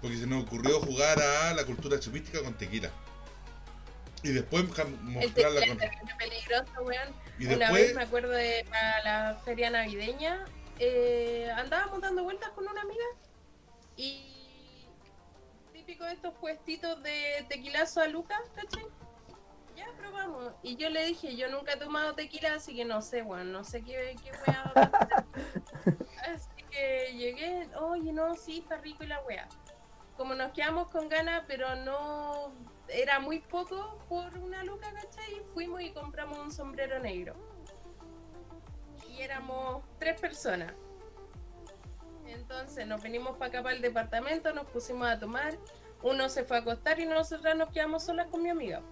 [0.00, 2.90] Porque se nos ocurrió jugar a la cultura chupística con tequila.
[4.24, 5.70] Y después El tequila con...
[5.70, 7.14] es terrible peligroso, weón.
[7.38, 7.82] Y Una después...
[7.82, 10.44] vez me acuerdo de para la feria navideña,
[10.80, 13.04] eh, andábamos dando vueltas con una amiga
[13.96, 14.31] y
[15.92, 18.86] típico de estos puestitos de tequilazo a Lucas, ¿cachai?
[19.76, 20.54] Ya probamos.
[20.62, 23.62] Y yo le dije, yo nunca he tomado tequila, así que no sé, weón, no
[23.62, 24.72] sé qué, qué weá.
[26.34, 29.46] así que llegué, oye, no, sí, está rico y la weá.
[30.16, 32.54] Como nos quedamos con ganas, pero no
[32.88, 35.42] era muy poco por una luca, ¿cachai?
[35.52, 37.34] Fuimos y compramos un sombrero negro.
[39.10, 40.72] Y éramos tres personas.
[42.26, 45.56] Entonces nos venimos para acá para el departamento, nos pusimos a tomar.
[46.02, 48.82] Uno se fue a acostar y nosotras nos quedamos solas con mi amiga.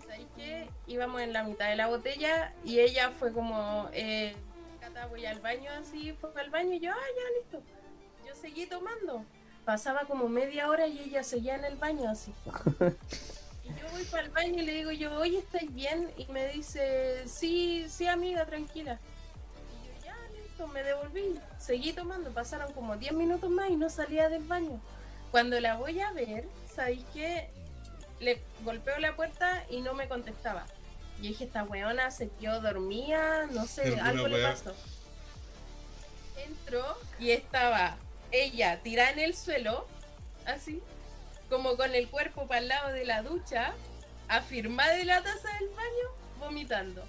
[0.00, 0.68] ¿Sabes qué?
[0.86, 4.36] Íbamos en la mitad de la botella y ella fue como, eh,
[4.80, 7.62] Cata, voy al baño así, fue al baño y yo, ah, ya, listo.
[8.26, 9.24] Yo seguí tomando.
[9.64, 12.32] Pasaba como media hora y ella seguía en el baño así.
[13.66, 16.12] Y yo voy para el baño y le digo yo, oye, ¿estáis bien?
[16.16, 19.00] Y me dice, sí, sí, amiga, tranquila.
[19.82, 21.40] Y yo, ya, listo, me devolví.
[21.58, 24.80] Seguí tomando, pasaron como 10 minutos más y no salía del baño.
[25.36, 27.50] Cuando la voy a ver, ¿sabéis qué?
[28.20, 30.64] Le golpeo la puerta y no me contestaba.
[31.20, 34.74] Y dije, esta weona se quedó dormida, no sé, algo le pasó.
[36.38, 37.98] Entró y estaba
[38.32, 39.86] ella tirada en el suelo,
[40.46, 40.82] así,
[41.50, 43.74] como con el cuerpo para el lado de la ducha,
[44.28, 47.04] afirmada de la taza del baño, vomitando.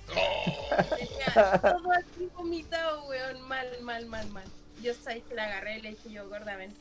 [0.98, 4.48] Tenía todo así vomitado, weón, mal, mal, mal, mal.
[4.82, 6.76] Yo sabéis que la agarré y le dije yo, gorda, ven.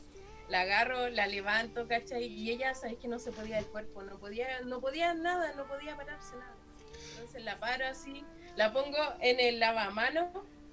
[0.49, 2.25] La agarro, la levanto, ¿cachai?
[2.25, 5.67] Y ella, sabéis que no se podía del cuerpo, no podía, no podía nada, no
[5.67, 6.55] podía pararse nada.
[7.11, 8.23] Entonces la paro así,
[8.55, 10.29] la pongo en el lavamanos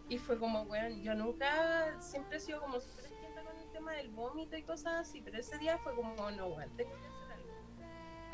[0.09, 3.05] y fue como, weón, yo nunca, siempre he sido como súper
[3.45, 6.93] con el tema del vómito y cosas así, pero ese día fue como, no, tengo
[6.93, 7.53] que hacer algo.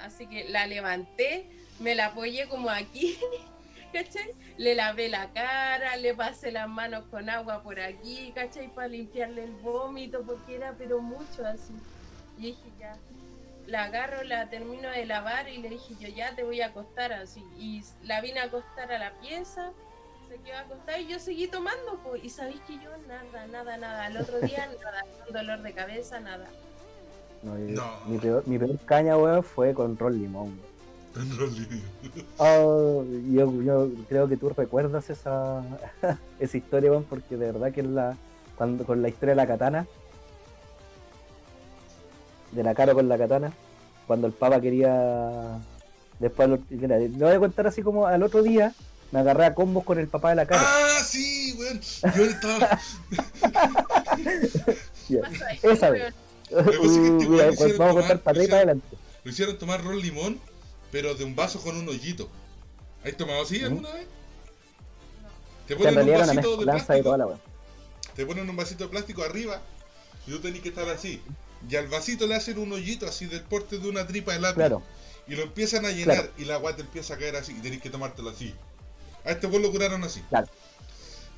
[0.00, 3.18] Así que la levanté, me la apoyé como aquí,
[3.92, 4.34] ¿cachai?
[4.56, 8.68] Le lavé la cara, le pasé las manos con agua por aquí, ¿cachai?
[8.74, 11.74] Para limpiarle el vómito, porque era pero mucho así.
[12.38, 12.96] Y dije, ya,
[13.66, 17.12] la agarro, la termino de lavar y le dije, yo ya te voy a acostar
[17.12, 17.44] así.
[17.58, 19.70] Y la vine a acostar a la pieza
[20.28, 22.22] se quedó acostada y yo seguí tomando, pues.
[22.24, 24.04] Y sabéis que yo nada, nada, nada.
[24.06, 26.46] Al otro día nada, un dolor de cabeza, nada.
[27.42, 28.00] No, yo- No.
[28.06, 30.79] Mi, peor, mi peor caña, weón, fue con Ron Limón, weón.
[31.16, 31.78] En realidad.
[32.38, 35.62] Oh, yo, yo creo que tú recuerdas esa,
[36.38, 38.16] esa historia, porque de verdad que es la,
[38.56, 39.86] cuando, con la historia de la katana,
[42.52, 43.52] de la cara con la katana,
[44.06, 45.58] cuando el papa quería,
[46.18, 48.72] después, lo, mira, lo voy a contar así como al otro día,
[49.12, 50.62] me agarré a combos con el papá de la cara.
[50.64, 51.80] Ah, sí, weón.
[52.16, 52.78] Yo estaba.
[55.62, 55.90] Esa
[56.52, 58.96] Uh, pues vamos a contar para atrás y le para adelante.
[59.22, 60.40] Lo hicieron tomar ron limón,
[60.90, 62.28] pero de un vaso con un hoyito.
[63.04, 63.64] ¿Has tomado así ¿Mm?
[63.64, 64.06] alguna vez?
[65.66, 67.28] Te ponen en un vasito de plástico, la
[68.16, 69.60] te ponen un vasito de plástico arriba
[70.26, 71.22] y tú tenés que estar así.
[71.68, 74.56] Y al vasito le hacen un hoyito así del porte de una tripa de lápiz.
[74.56, 74.82] Claro,
[75.28, 76.30] Y lo empiezan a llenar Claro.
[76.38, 78.52] y la agua te empieza a caer así y tenés que tomártelo así.
[79.24, 80.20] A este vos lo curaron así.
[80.28, 80.48] Claro.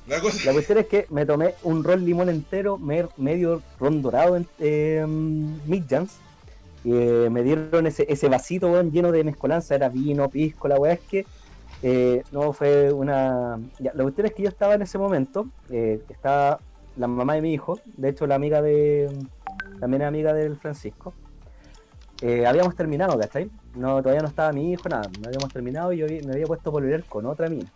[0.07, 4.01] La cosa La cuestión es que me tomé un ron limón entero, me- medio ron
[4.01, 6.11] dorado en eh, Midjans.
[6.13, 6.32] Y
[6.85, 10.93] eh, me dieron ese, ese vasito weón, lleno de mezcolanza, era vino, pisco, la weá
[10.93, 11.25] es que
[11.85, 13.59] eh, no fue una.
[13.79, 16.59] Ya, la cuestión es que yo estaba en ese momento, eh, estaba
[16.95, 19.11] la mamá de mi hijo, de hecho la amiga de.
[19.81, 21.13] también es amiga del Francisco.
[22.21, 23.51] Eh, habíamos terminado, ¿cachai?
[23.75, 26.69] No, todavía no estaba mi hijo, nada, no habíamos terminado y yo me había puesto
[26.69, 27.69] a pololear con otra mina,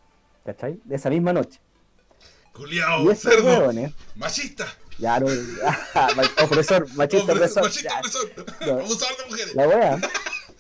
[0.46, 0.80] ¿cachai?
[0.86, 1.60] De esa misma noche.
[2.54, 3.74] Culiao, cerdo,
[4.16, 4.66] machista,
[5.00, 5.28] ya no,
[6.16, 8.32] ma- opresor, machista Opre- opresor, machista opresor,
[8.62, 8.72] no.
[8.80, 9.56] abusador de mujeres.
[9.56, 10.00] la wea,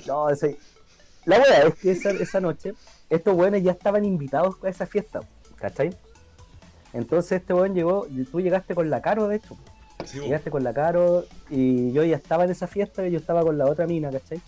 [0.05, 0.57] no, ese-
[1.25, 2.73] la wea es que esa, esa noche,
[3.09, 5.21] estos weones ya estaban invitados a esa fiesta,
[5.57, 5.95] ¿cachai?
[6.93, 9.57] Entonces este weón llegó, tú llegaste con la Caro, de hecho,
[10.05, 13.41] Sí, llegaste con la Caro y yo ya estaba en esa fiesta y yo estaba
[13.41, 14.39] con la otra mina, ¿cachai?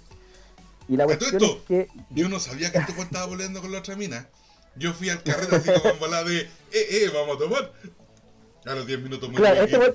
[0.87, 3.59] Y la ¿A todo cuestión es que Yo no sabía que este weón estaba volviendo
[3.61, 4.27] con la otra mina.
[4.75, 7.71] Yo fui al carrete así como en volada de, eh, eh, vamos a tomar.
[8.69, 9.93] A los 10 minutos muy Claro, bien.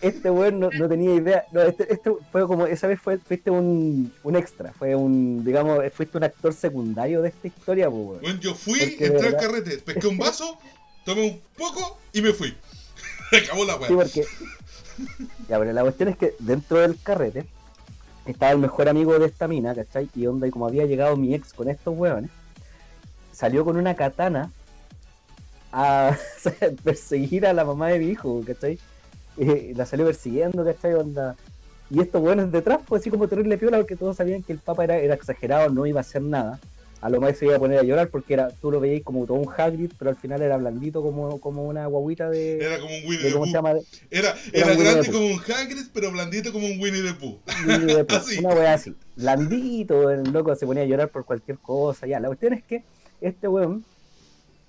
[0.00, 1.44] este weón, este no, no tenía idea.
[1.52, 5.80] No, este, este fue como, esa vez fue, fuiste un, un extra, fue un, digamos,
[5.92, 8.20] fuiste un actor secundario de esta historia, pues, weón.
[8.20, 10.58] Bueno, yo fui, Porque entré al carrete, pesqué un vaso,
[11.04, 12.56] tomé un poco y me fui.
[13.44, 13.88] Acabó la weá.
[13.88, 14.24] Sí, porque.
[15.48, 17.46] Ya, pero la cuestión es que dentro del carrete
[18.24, 20.08] estaba el mejor amigo de esta mina, ¿cachai?
[20.16, 22.30] Y onda, y como había llegado mi ex con estos weones,
[23.32, 24.50] salió con una katana
[25.78, 26.16] a
[26.84, 28.78] perseguir a la mamá de mi hijo, ¿cachai?
[29.36, 30.94] Y la salió persiguiendo, ¿cachai?
[30.94, 31.36] Onda.
[31.90, 34.84] Y estos weones detrás, pues así como terrible piola, porque todos sabían que el papa
[34.84, 36.58] era, era exagerado, no iba a hacer nada.
[37.02, 39.26] A lo más se iba a poner a llorar porque era, tú lo veías como
[39.26, 42.96] todo un Hagrid, pero al final era blandito como, como una guaguita de, Era como
[42.96, 43.54] un Winnie de the ¿cómo se Pooh.
[43.54, 43.70] llama?
[44.10, 47.38] Era, Era era grande como un Hagrid, pero blandito como un Winnie the Pooh.
[47.68, 48.38] Winnie the Pooh, Así.
[48.38, 48.96] Una wea así.
[49.14, 52.06] Blandito, el loco se ponía a llorar por cualquier cosa.
[52.06, 52.82] Ya, la cuestión es que
[53.20, 53.95] este weón eh,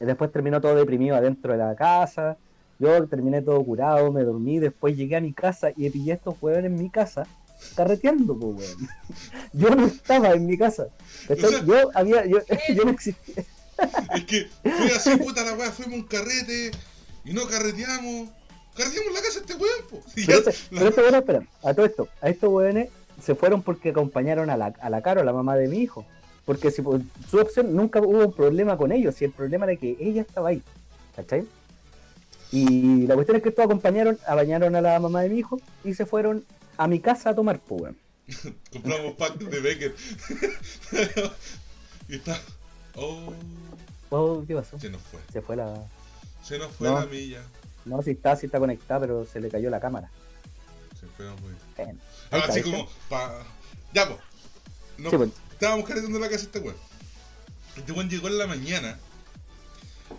[0.05, 2.37] después terminó todo deprimido adentro de la casa.
[2.79, 6.35] Yo terminé todo curado, me dormí, después llegué a mi casa y pillé a estos
[6.41, 7.25] weones en mi casa
[7.75, 8.89] carreteando, pues weón.
[9.53, 10.87] Yo no estaba en mi casa.
[11.27, 11.45] ¿cachai?
[11.45, 12.37] O sea- yo había, yo,
[12.75, 13.43] yo no existía.
[14.15, 16.71] Es que fue así, puta la weá, fuimos a un carrete
[17.25, 18.29] y no carreteamos.
[18.75, 20.01] Carreteamos la casa este weón, po.
[20.15, 22.89] Y Pero, ya- este- pero estos weones, espera, a todo esto, a estos weones
[23.23, 26.05] se fueron porque acompañaron a la, a la Caro, la mamá de mi hijo.
[26.47, 29.75] Porque si por su opción nunca hubo un problema con ellos, y el problema era
[29.75, 30.63] que ella estaba ahí.
[31.15, 31.45] ¿Cachai?
[32.51, 35.93] Y la cuestión es que estos acompañaron, bañaron a la mamá de mi hijo y
[35.93, 36.45] se fueron
[36.77, 37.97] a mi casa a tomar pues, weón.
[38.71, 39.95] Compramos pack de Becker.
[42.09, 42.39] y está.
[42.95, 43.33] Oh,
[44.09, 44.79] Oh, ¿qué pasó?
[44.79, 45.19] se nos fue.
[45.33, 45.85] Se fue la.
[46.41, 46.99] Se nos fue No.
[47.01, 47.41] la milla.
[47.83, 50.09] No, si está, si está conectada, pero se le cayó la cámara.
[50.97, 51.53] Se fue muy
[52.31, 52.71] Ah, está, así ¿viste?
[52.71, 53.43] como, pa...
[53.93, 54.19] Ya, pues.
[54.97, 55.29] No, Sí, pues.
[55.57, 56.77] Estábamos carretando la casa de este weón.
[57.77, 58.99] Este weón llegó en la mañana.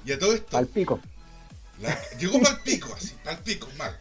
[0.04, 1.00] Y a todo esto, Al pico.
[1.80, 3.96] la- llegó mal pico, así, mal pico, mal.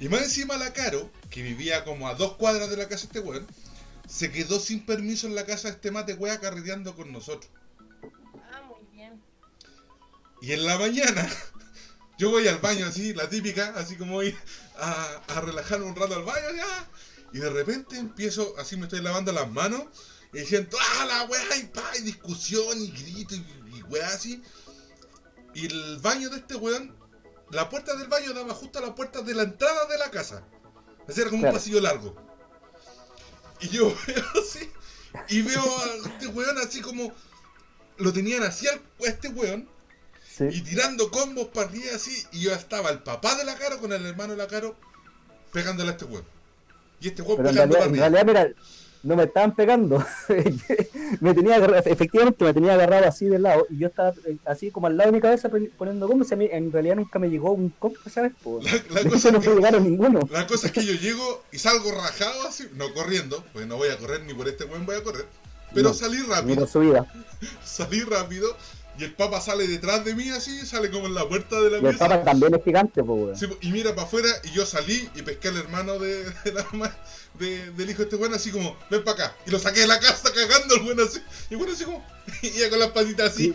[0.00, 3.06] Y más encima la Caro, que vivía como a dos cuadras de la casa de
[3.06, 3.46] este weón,
[4.08, 7.48] se quedó sin permiso en la casa de este mate weá carreteando con nosotros.
[8.52, 9.22] Ah, muy bien.
[10.40, 11.28] Y en la mañana,
[12.18, 14.36] yo voy al baño así, la típica, así como ir
[14.76, 16.88] a, a relajarme un rato al baño ya.
[17.32, 19.84] Y de repente empiezo, así me estoy lavando las manos,
[20.32, 21.56] y diciendo, ¡ah, la weá!
[21.58, 23.44] Y pa, y discusión, y grito, y,
[23.78, 24.42] y weá así.
[25.54, 26.94] Y el baño de este weón,
[27.50, 30.42] la puerta del baño daba justo a la puerta de la entrada de la casa.
[31.08, 31.54] Así era como Claro.
[31.54, 32.16] un pasillo largo.
[33.60, 34.70] Y yo veo así,
[35.28, 37.12] y veo a este weón así como,
[37.98, 39.68] lo tenían así a este weón,
[40.34, 40.44] Sí.
[40.50, 43.92] y tirando combos para arriba así, y yo estaba el papá de la Caro con
[43.92, 44.74] el hermano de la Caro
[45.52, 46.24] pegándole a este weón.
[47.00, 48.24] Y este weón Pero en pegando realidad, para en arriba.
[48.34, 48.62] realidad, mira,
[49.02, 50.04] no me estaban pegando.
[51.20, 54.70] me tenía agarrado- efectivamente me tenía agarrado así de lado y yo estaba eh, así
[54.70, 57.18] como al lado de mi cabeza pon- poniendo combos y a mí en realidad nunca
[57.18, 58.32] me llegó un combo, ¿sabes?
[58.42, 58.60] Po?
[58.62, 60.20] La, la cosa no me llegaron ninguno.
[60.30, 63.88] la cosa es que yo llego y salgo rajado así, no corriendo, pues no voy
[63.88, 65.26] a correr ni por este buen voy a correr,
[65.74, 67.06] pero No, salí rápido, por
[67.64, 68.48] salí rápido
[68.98, 71.76] y el papa sale detrás de mí así, sale como en la puerta de la
[71.78, 72.08] Y el pieza.
[72.08, 73.38] papa también es gigante, po, weón.
[73.38, 76.64] Sí, y mira para afuera y yo salí y pesqué al hermano de, de la
[76.72, 76.94] mamá
[77.38, 79.36] de- del hijo de este bueno así como, ven para acá.
[79.46, 81.20] Y lo saqué de la casa cagando el bueno así.
[81.50, 82.04] Y bueno así como,
[82.42, 83.54] iba con las patitas así.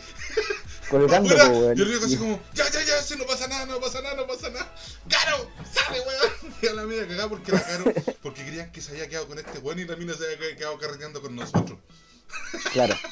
[0.90, 1.78] Colgando, afuera, po, weón.
[1.78, 4.02] y el viejo así Y- como, ya, ya, ya, si no pasa nada, no pasa
[4.02, 4.74] nada, no pasa nada.
[5.10, 5.50] ¡Caro!
[5.74, 6.56] ¡Sale, weón!
[6.62, 9.38] Y a la media cagada porque la Caro, porque querían que se había quedado con
[9.38, 11.78] este weón y la mina se había quedado carreteando con nosotros.
[12.74, 12.96] Claro.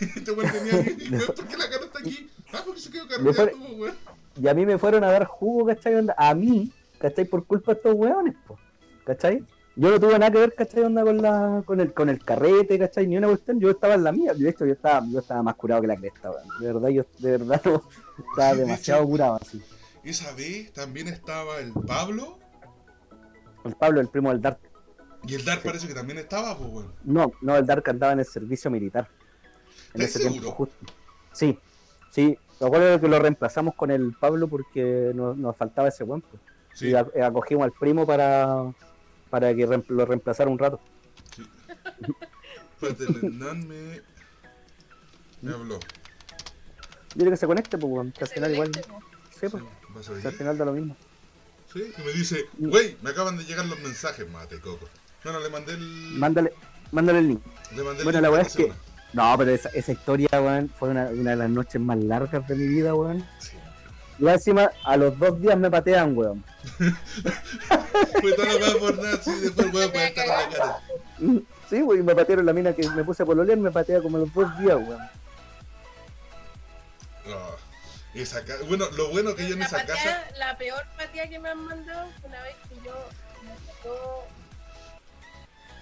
[0.16, 2.30] Este weón tenía que, weón, ¿por qué la Caro está aquí?
[2.52, 3.04] Ah, porque se quedó
[3.76, 3.94] weón.
[4.40, 5.94] Y a mí me fueron a dar jugo, ¿cachai?
[5.94, 6.14] Onda?
[6.18, 7.24] A mí, ¿cachai?
[7.24, 8.58] Por culpa de estos weones, po.
[9.04, 9.44] ¿cachai?
[9.76, 10.82] Yo no tuve nada que ver, ¿cachai?
[10.84, 13.06] Onda con, la, con, el, con el carrete, ¿cachai?
[13.06, 14.32] Ni una cuestión, yo estaba en la mía.
[14.34, 16.48] De hecho, yo estaba, yo estaba más curado que la cresta, weón.
[16.60, 17.82] De verdad, yo de verdad no,
[18.30, 19.62] estaba De demasiado hecho- curado así.
[20.04, 22.38] Esa vez también estaba el Pablo
[23.64, 24.58] El Pablo, el primo del Dark.
[25.26, 26.92] y el Dar parece que también estaba, pues, weón.
[27.04, 29.08] No, no, el Dark andaba en el servicio militar.
[29.94, 30.56] En ¿Estás ese tiempo seguro?
[30.56, 30.92] justo.
[31.32, 31.58] Sí,
[32.10, 32.38] sí.
[32.60, 36.20] Me acuerdo que lo reemplazamos con el Pablo porque nos, nos faltaba ese buen.
[36.20, 36.42] pues.
[36.74, 36.88] Sí.
[36.88, 38.72] Y ac- acogimos al primo para,
[39.30, 40.80] para que lo reemplazara un rato.
[42.82, 44.02] El Hernán me...
[45.40, 45.78] me habló.
[47.14, 48.70] Dile que se conecte, pues, que al final igual.
[48.72, 48.98] po.
[49.30, 49.62] Sí, pues,
[49.94, 50.96] ¿Vas a que al final da lo mismo.
[51.72, 54.86] Sí, y me dice, güey, me acaban de llegar los mensajes, mate, coco.
[55.22, 55.80] Bueno, le mandé el...
[56.18, 56.52] Mándale,
[56.92, 57.40] mándale el link.
[57.74, 58.72] le mandé el Bueno, link la weá es que-.
[59.14, 62.54] No, pero esa, esa historia, weón, fue una, una de las noches más largas de
[62.56, 63.26] mi vida, weón.
[63.38, 63.56] Sí.
[64.18, 66.44] Y encima, a los dos días me patean, weón.
[68.20, 70.78] Fue toda la weá por nada, sí, después weón puede estar en la cara.
[71.70, 74.20] Sí, weón, me patearon la mina que me puse a pololear, me patea como a
[74.20, 74.98] los dos días, weón.
[77.26, 80.24] No, esa ca- Bueno, lo bueno que yo en esa patea- casa...
[80.38, 82.94] la peor patía que me han mandado fue una vez que yo
[83.44, 84.26] me tocó,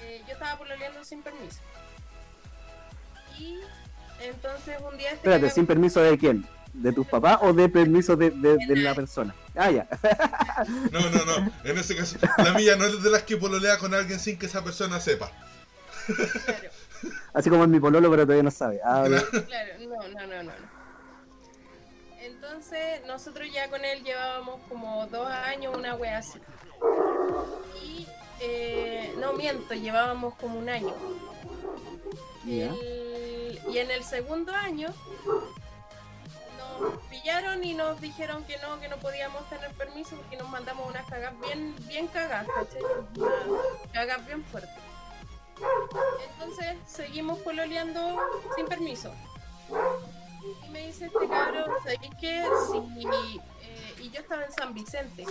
[0.03, 1.61] eh, yo estaba pololeando sin permiso.
[3.39, 3.61] Y
[4.21, 6.47] entonces un día Espérate, ¿sin permiso de quién?
[6.73, 9.35] ¿De tus papás o de permiso de, de, de la persona?
[9.55, 9.87] Ah, ya.
[10.91, 13.93] No, no, no, en ese caso, la mía no es de las que pololea con
[13.93, 15.31] alguien sin que esa persona sepa.
[16.07, 16.71] claro,
[17.35, 18.81] Así como en mi pololo, pero todavía no sabe.
[18.85, 20.43] Ah, claro, no, no, no, no.
[20.45, 20.83] no.
[22.21, 26.39] Entonces nosotros ya con él llevábamos como dos años, una wea así.
[27.83, 28.07] Y
[28.41, 30.95] eh, no miento, llevábamos como un año.
[32.45, 34.89] Y en el segundo año
[36.81, 40.89] nos pillaron y nos dijeron que no, que no podíamos tener permiso porque nos mandamos
[40.89, 42.83] unas cagas bien, bien cagadas, ¿cachai?
[43.93, 44.71] Cagas bien fuertes.
[46.33, 48.19] Entonces seguimos pololeando
[48.57, 49.15] sin permiso.
[50.67, 52.41] Y me dice este cabrón, ¿sabéis qué?
[52.41, 55.25] Eh, y yo estaba en San Vicente.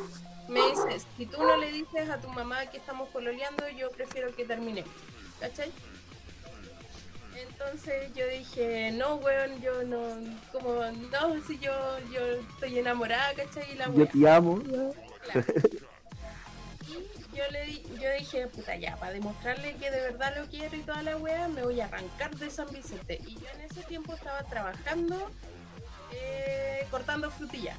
[0.47, 4.33] Me dice, si tú no le dices a tu mamá que estamos pololeando, yo prefiero
[4.35, 4.85] que termine.
[5.39, 5.71] ¿Cachai?
[7.49, 10.01] Entonces yo dije, no, weón, yo no,
[10.51, 11.71] como, no, si yo,
[12.13, 13.71] yo estoy enamorada, ¿cachai?
[13.71, 14.09] Y la Yo wea.
[14.11, 14.61] te amo.
[14.61, 15.45] Claro.
[16.87, 20.75] Y yo le di- yo dije, puta ya, para demostrarle que de verdad lo quiero
[20.75, 23.19] y toda la wea, me voy a arrancar de San Vicente.
[23.27, 25.29] Y yo en ese tiempo estaba trabajando
[26.13, 27.77] eh, cortando frutillas.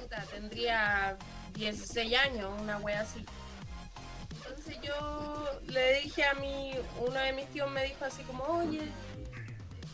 [0.00, 1.16] Puta, tendría
[1.54, 3.24] 16 años, una wea así.
[4.66, 8.80] Entonces yo le dije a mi, uno de mis tíos me dijo así como, oye,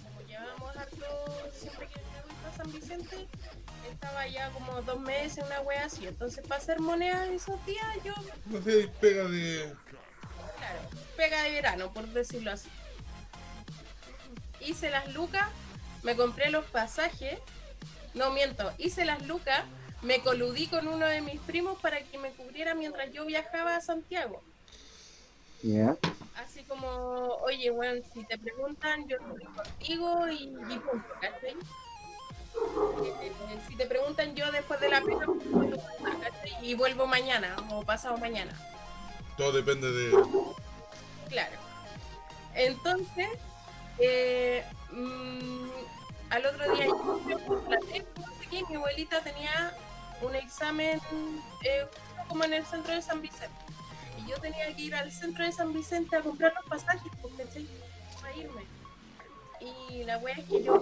[0.02, 3.28] como llevamos harto siempre que me voy para San Vicente,
[3.90, 6.06] estaba ya como dos meses, una wea así.
[6.06, 8.14] Entonces para hacer moneda esos días yo,
[8.46, 9.74] No sé, pega de...
[10.56, 10.80] claro,
[11.18, 12.70] pega de verano, por decirlo así.
[14.60, 15.48] Hice las lucas,
[16.02, 17.38] me compré los pasajes,
[18.14, 19.64] no miento, hice las lucas,
[20.00, 23.80] me coludí con uno de mis primos para que me cubriera mientras yo viajaba a
[23.82, 24.42] Santiago.
[26.36, 26.88] Así como,
[27.44, 31.56] oye, weón, si te preguntan, yo estoy contigo y, y punto, ¿cachai?
[33.22, 33.32] Eh,
[33.68, 35.26] si te preguntan, yo después de la pena,
[36.22, 36.66] ¿cachai?
[36.66, 38.52] Y vuelvo mañana o pasado mañana.
[39.36, 40.10] Todo depende de...
[41.28, 41.56] Claro.
[42.54, 43.28] Entonces,
[43.98, 45.68] eh, mm,
[46.30, 47.20] al otro día, yo
[48.40, 49.74] sé qué, mi abuelita tenía
[50.20, 51.00] un examen
[51.64, 51.86] eh,
[52.28, 53.54] como en el centro de San Vicente.
[54.22, 57.44] Y yo tenía que ir al centro de San Vicente a comprar los pasajes, porque
[58.20, 58.66] para irme.
[59.60, 60.74] Y la wea es que yo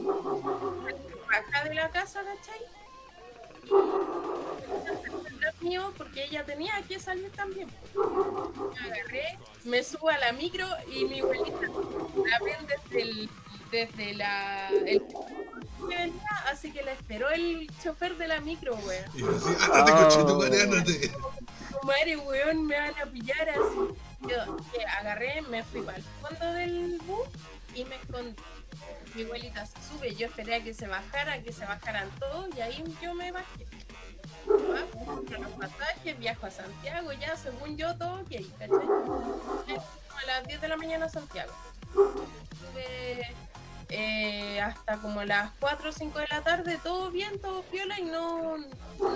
[1.28, 2.60] bajé de la casa, ¿cachai?
[5.60, 7.68] Y mío porque ella tenía que salir también.
[7.94, 13.30] Me agarré, me subo a la micro y mi abuelita la ven desde el,
[13.70, 15.02] desde la el
[16.46, 19.04] así que la esperó el chofer de la micro, weón.
[19.14, 20.08] Y así, ándate, Ah.
[20.08, 21.08] conchetumare, ándate.
[21.08, 23.94] Tu madre, weón, me van a pillar así.
[24.22, 27.28] Yo que agarré, me fui para el fondo del bus
[27.74, 28.36] y me escondí.
[29.14, 32.60] Mi abuelita se sube, yo esperé a que se bajara, que se bajaran todos y
[32.60, 33.66] ahí yo me bajé.
[34.46, 39.78] Bajo, compro los pasajes, viajo a Santiago, ya según yo todo ok, ¿cachai?
[40.22, 41.52] A las 10 de la mañana a Santiago.
[41.90, 43.34] Estuve
[43.90, 48.04] eh, hasta como las 4 o 5 de la tarde, todo bien, todo piola y
[48.04, 48.56] no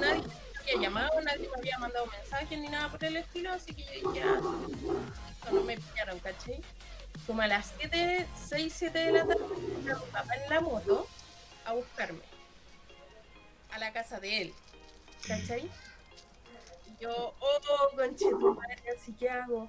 [0.01, 3.75] nadie me había llamado, nadie me había mandado mensajes ni nada por el estilo, así
[3.75, 6.61] que yo dije, ah, no me pillaron, ¿cachai?
[7.27, 9.45] Como a las 7, 6, 7 de la tarde,
[9.85, 11.07] mi papá en la moto
[11.65, 12.23] a buscarme
[13.71, 14.55] a la casa de él,
[15.27, 15.71] ¿cachai?
[16.87, 19.69] Y yo, oh, conchetumadre, así que hago.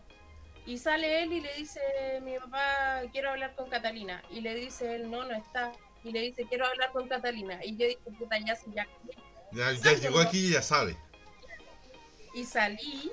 [0.66, 1.80] Y sale él y le dice,
[2.24, 4.24] mi papá, quiero hablar con Catalina.
[4.32, 5.72] Y le dice él, no, no está.
[6.04, 7.64] Y le dice, quiero hablar con Catalina.
[7.64, 8.88] Y yo dije, puta, ya, ya.
[9.52, 10.98] Ya, ya llegó aquí y ya sabe.
[12.34, 13.12] Y salí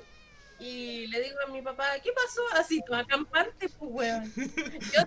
[0.59, 2.41] y le digo a mi papá, ¿qué pasó?
[2.53, 4.33] Así, toda campante, pues, weón.
[4.35, 5.01] Yo,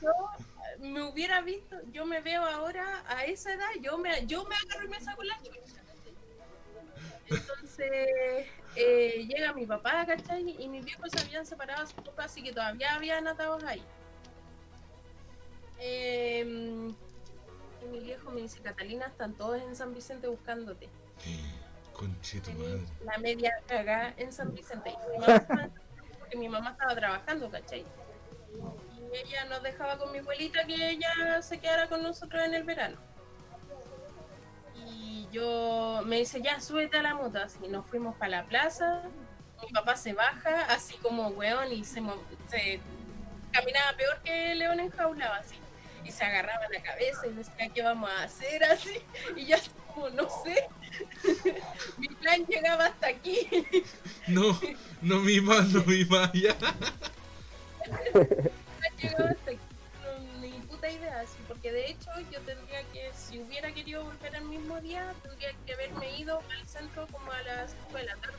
[0.00, 0.12] yo
[0.78, 4.86] me hubiera visto, yo me veo ahora a esa edad, yo me, yo me agarro
[4.86, 5.82] y me saco la chucha.
[7.28, 10.56] Entonces eh, llega mi papá, ¿cachai?
[10.58, 13.82] Y mis viejos se habían separado hace poco, así que todavía habían atados ahí.
[15.78, 16.92] Eh,
[17.82, 20.88] y mi viejo me dice, Catalina, están todos en San Vicente buscándote.
[21.92, 22.82] Conchetumadre.
[23.04, 24.90] La media cagada en San Vicente.
[24.90, 25.70] Y mi mamá
[26.18, 27.84] porque mi mamá estaba trabajando, ¿cachai?
[29.12, 32.64] Y ella nos dejaba con mi abuelita que ella se quedara con nosotros en el
[32.64, 32.96] verano.
[35.34, 37.38] Yo me dice, ya, súbete a la moto.
[37.40, 39.02] Así nos fuimos para la plaza.
[39.60, 42.78] Mi papá se baja, así como weón, y se, mo- se
[43.50, 45.56] caminaba peor que león enjaulado, así.
[46.04, 48.62] Y se agarraba la cabeza y decía, ¿qué vamos a hacer?
[48.64, 49.02] Así.
[49.36, 50.68] Y así como, no sé.
[51.98, 53.48] Mi plan llegaba hasta aquí.
[54.28, 54.56] No,
[55.02, 56.54] no mi más, no mi más, ya.
[58.98, 59.43] llegaba hasta
[61.48, 65.74] porque de hecho yo tendría que, si hubiera querido volver el mismo día, tendría que
[65.74, 68.36] haberme ido al centro como a las 5 de la tarde.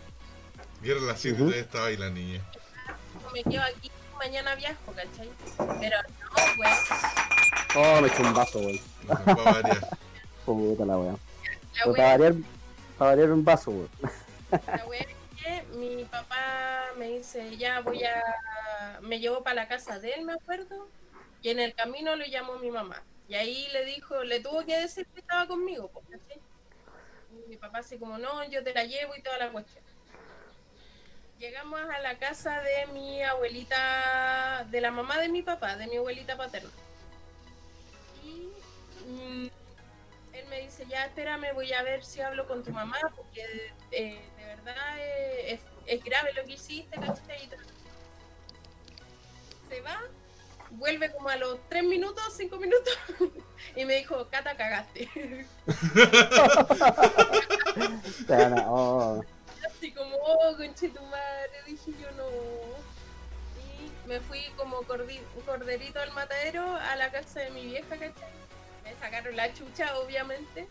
[0.84, 1.46] Y era las 7 Ujú.
[1.46, 2.41] todavía estaba ahí la niña.
[3.34, 5.30] Me quedo aquí, mañana viajo, ¿cachai?
[5.58, 6.80] Pero no, pues,
[7.78, 8.80] Oh, me eché un vaso, weón.
[9.08, 9.89] No, para variar.
[10.46, 11.15] Puta la wea
[11.84, 12.34] para variar,
[12.98, 13.89] para variar un vaso, weón.
[14.68, 19.00] La wea es que mi papá me dice, ya voy a...
[19.02, 20.88] Me llevó para la casa de él, me acuerdo,
[21.46, 23.04] y en el camino lo llamó mi mamá.
[23.28, 26.42] Y ahí le dijo, le tuvo que decir que estaba conmigo, po, ¿cachai?
[27.30, 29.84] Y mi papá así como, no, yo te la llevo y toda la cuestión.
[31.38, 35.98] Llegamos a la casa de mi abuelita, de la mamá de mi papá, de mi
[35.98, 36.72] abuelita paterna.
[38.24, 38.50] Y
[39.08, 39.50] mm,
[40.34, 44.20] él me dice, ya espérame, voy a ver si hablo con tu mamá, porque eh,
[44.40, 47.52] de verdad eh, es, es grave lo que hiciste, ¿cachai?
[49.70, 50.02] Se va,
[50.78, 52.98] vuelve como a los 3 minutos, 5 minutos,
[53.76, 55.10] y me dijo, Cata, cagaste.
[58.68, 59.22] Oh.
[59.66, 62.26] Así como, oh, conche tu madre, dije yo no.
[63.60, 68.30] Y me fui como corderito al matadero a la casa de mi vieja, ¿cachai?
[68.84, 70.68] Me sacaron la chucha, obviamente.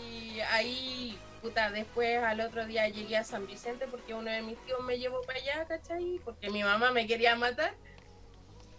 [0.00, 4.58] Y ahí, puta, después al otro día llegué a San Vicente porque uno de mis
[4.64, 6.20] tíos me llevó para allá, ¿cachai?
[6.24, 7.74] Porque mi mamá me quería matar.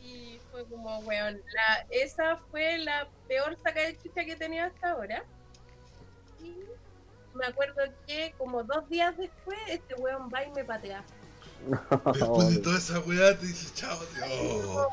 [0.05, 4.65] Y fue como, weón, la, esa fue la peor saca de chucha que he tenido
[4.65, 5.23] hasta ahora.
[6.41, 6.53] Y
[7.33, 11.03] me acuerdo que como dos días después, este weón va y me patea.
[12.13, 14.89] Después de toda esa weá te dices, chao, tío.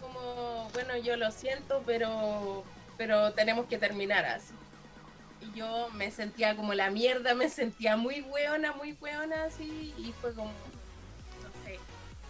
[0.00, 2.64] Como, bueno, yo lo siento, pero,
[2.96, 4.54] pero tenemos que terminar así.
[5.40, 10.12] Y yo me sentía como la mierda, me sentía muy weona, muy weona así, y
[10.20, 10.50] fue como,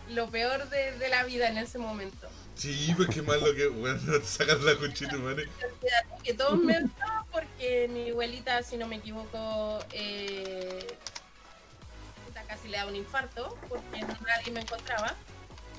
[0.08, 2.28] lo peor de, de la vida en ese momento.
[2.54, 5.48] Sí, pues qué malo que, bueno, te sacan la conchita, madre.
[6.24, 6.84] que todos me
[7.30, 10.96] porque mi abuelita, si no me equivoco, eh,
[12.46, 15.14] casi le da un infarto porque nadie me encontraba.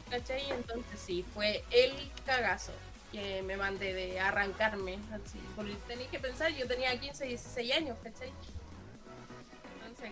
[0.09, 0.49] ¿Cachai?
[0.51, 1.91] Entonces sí, fue el
[2.25, 2.71] cagazo
[3.11, 4.99] que me mandé de arrancarme.
[5.11, 8.31] Así, porque tenéis que pensar, yo tenía 15, 16 años, ¿cachai?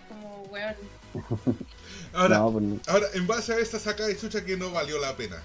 [0.10, 0.76] Como, weón,
[2.14, 5.16] Ahora, No, pues, ahora, en base a esta sacada de chucha que no valió la
[5.16, 5.42] pena.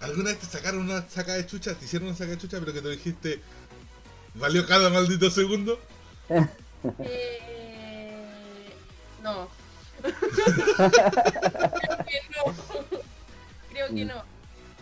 [0.00, 1.74] ¿Alguna vez te sacaron una sacada de chucha?
[1.74, 3.40] ¿Te hicieron una sacada de chucha pero que te dijiste,
[4.34, 5.78] valió cada maldito segundo?
[6.98, 8.70] Eh,
[9.22, 9.46] No.
[10.00, 10.14] Creo
[12.06, 12.54] que no.
[13.70, 14.24] Creo que no.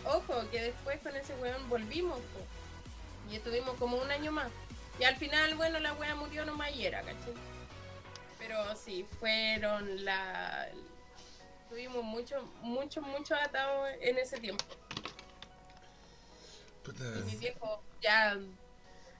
[0.05, 2.17] Ojo, que después con ese weón volvimos.
[2.19, 2.39] po.
[3.29, 4.47] Y estuvimos como un año más.
[4.97, 7.33] Y al final, bueno, la wea murió nomás y era, ¿cachai?
[8.39, 10.69] Pero sí, fueron la...
[11.69, 14.65] Tuvimos mucho, mucho, mucho atado en ese tiempo.
[16.83, 18.39] Puta, Y mi viejo ya...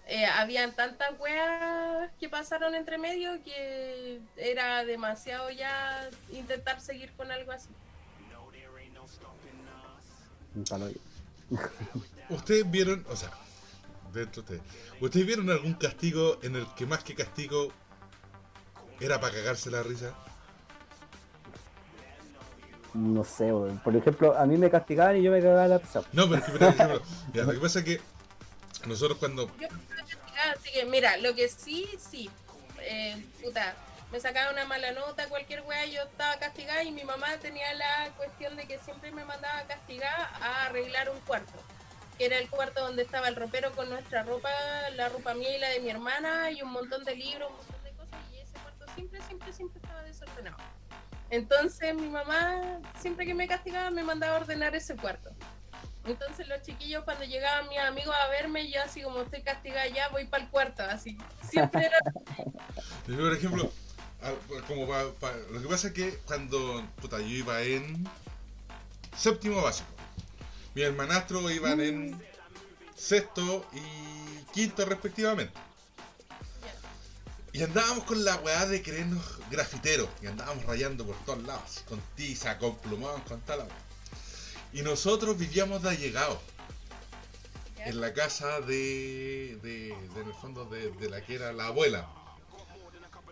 [0.07, 7.31] eh, habían tantas weas que pasaron entre medio que era demasiado ya intentar seguir con
[7.31, 7.69] algo así.
[12.29, 13.31] ¿Ustedes vieron, o sea,
[14.13, 14.61] dentro de ustedes,
[15.01, 17.71] ¿ustedes vieron algún castigo en el que más que castigo
[18.99, 20.13] era para cagarse la risa?
[22.93, 23.79] No sé, weón.
[23.79, 26.01] Por ejemplo, a mí me castigaban y yo me cagaba la risa.
[26.11, 27.01] No, pero es que, ejemplo,
[27.33, 28.01] lo que pasa es que
[28.87, 32.29] nosotros cuando Yo me estaba castigada, así que mira, lo que sí, sí.
[32.81, 33.75] Eh, puta,
[34.11, 38.11] me sacaba una mala nota, cualquier wea, yo estaba castigada y mi mamá tenía la
[38.17, 41.53] cuestión de que siempre me mandaba castigada a arreglar un cuarto.
[42.17, 44.49] Que era el cuarto donde estaba el ropero con nuestra ropa,
[44.95, 47.51] la ropa mía y la de mi hermana, y un montón de libros,
[48.99, 50.57] siempre, siempre, siempre estaba desordenado.
[51.29, 55.29] Entonces mi mamá, siempre que me castigaba, me mandaba a ordenar ese cuarto.
[56.05, 60.09] Entonces los chiquillos cuando llegaban mis amigos a verme, yo así como estoy castigada ya,
[60.09, 61.17] voy para el cuarto, así.
[61.47, 61.97] Siempre era...
[63.05, 63.71] Por ejemplo,
[64.21, 68.07] a- como pa- pa- lo que pasa es que cuando puta, yo iba en
[69.15, 69.89] séptimo básico,
[70.73, 72.21] mi hermanastro iban en
[72.95, 75.53] sexto y quinto respectivamente.
[77.51, 80.09] Y andábamos con la weá de creernos grafiteros.
[80.21, 81.83] Y andábamos rayando por todos lados.
[81.87, 83.59] Con tiza, con plumón, con tal.
[83.59, 83.67] weá.
[84.71, 86.39] Y nosotros vivíamos de allegados.
[87.77, 91.67] En la casa de, de, de, en el fondo, de, de la que era la
[91.67, 92.07] abuela.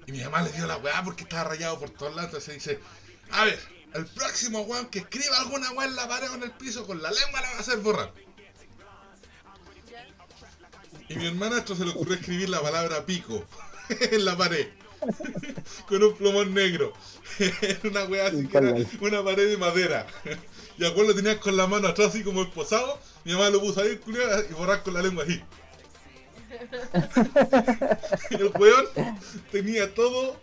[0.08, 2.30] Y mi mamá le dio la weá porque estaba rayado por todos lados.
[2.30, 2.80] Entonces dice,
[3.30, 3.60] a ver,
[3.94, 7.02] el próximo weón que escriba alguna weá en la pared o en el piso con
[7.02, 8.14] la lengua la va a hacer borrar.
[11.10, 13.46] Y mi hermanastro se le ocurrió escribir la palabra pico
[14.12, 14.68] en la pared.
[15.88, 16.94] Con un plumón negro.
[17.84, 20.08] Una weá así que era una pared de madera.
[20.78, 23.00] Y a lo tenías con la mano atrás así como esposado.
[23.24, 24.00] Mi mamá lo puso ahí
[24.50, 25.42] y borrar con la lengua así.
[28.32, 28.86] El weón
[29.52, 30.40] tenía todo,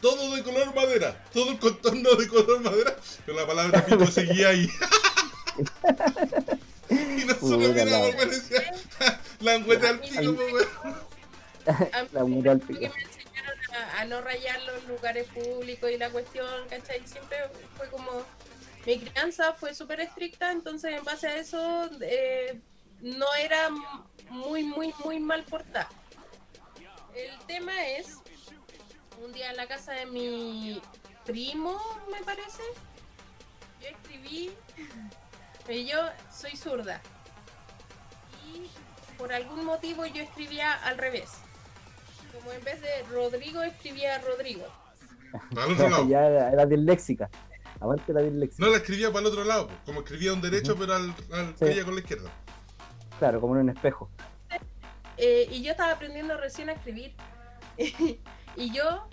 [0.00, 4.48] todo de color madera, todo el contorno de color madera, pero la palabra pico seguía
[4.48, 4.68] ahí.
[6.90, 8.14] y nosotros Puta miramos,
[9.40, 11.13] la- engüete al pico, weón.
[12.12, 12.94] La mural porque pica.
[12.94, 17.06] me enseñaron a, a no rayar los lugares públicos y la cuestión, ¿cachai?
[17.06, 17.38] Siempre
[17.76, 18.22] fue como...
[18.86, 22.60] Mi crianza fue súper estricta, entonces en base a eso eh,
[23.00, 23.70] no era
[24.28, 25.88] muy, muy, muy mal portada.
[27.14, 28.18] El tema es,
[29.22, 30.82] un día en la casa de mi
[31.24, 32.62] primo, me parece,
[33.80, 34.52] yo escribí,
[35.68, 35.98] eh, yo
[36.30, 37.00] soy zurda.
[38.52, 38.68] Y
[39.16, 41.30] por algún motivo yo escribía al revés.
[42.38, 44.64] Como en vez de Rodrigo, escribía Rodrigo.
[45.50, 46.08] El otro lado.
[46.08, 47.28] ya era, era disléxica.
[47.80, 48.64] Aguante la disléxica.
[48.64, 51.82] No la escribía para el otro lado, como escribía un derecho, pero al, al Sí.
[51.82, 52.30] con la izquierda.
[53.18, 54.08] Claro, como en un espejo.
[55.16, 57.14] Eh, y yo estaba aprendiendo recién a escribir.
[58.56, 59.08] y yo,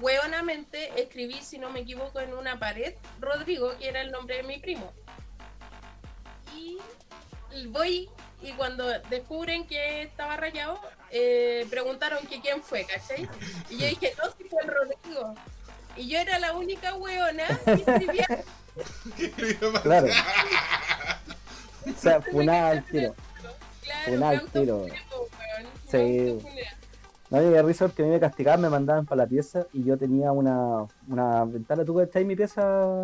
[0.00, 4.42] hueonamente, escribí, si no me equivoco, en una pared Rodrigo, que era el nombre de
[4.44, 4.92] mi primo.
[6.54, 6.78] Y
[7.68, 8.08] voy,
[8.42, 10.78] y cuando descubren que estaba rayado,
[11.10, 13.28] eh, preguntaron que quién fue, ¿cachai?
[13.70, 15.34] Y yo dije, no, si fue el Rodrigo.
[15.96, 18.26] Y yo era la única hueona que escribía
[19.82, 20.08] Claro.
[21.86, 23.14] O sea, funada al tiro.
[23.82, 24.86] Claro, Funada al tiro.
[25.90, 26.38] Sí.
[27.30, 29.84] No me dio risa porque a mí me castigaban, me mandaban para la pieza y
[29.84, 31.84] yo tenía una, una ventana.
[31.84, 33.02] ¿Tú cachai mi pieza,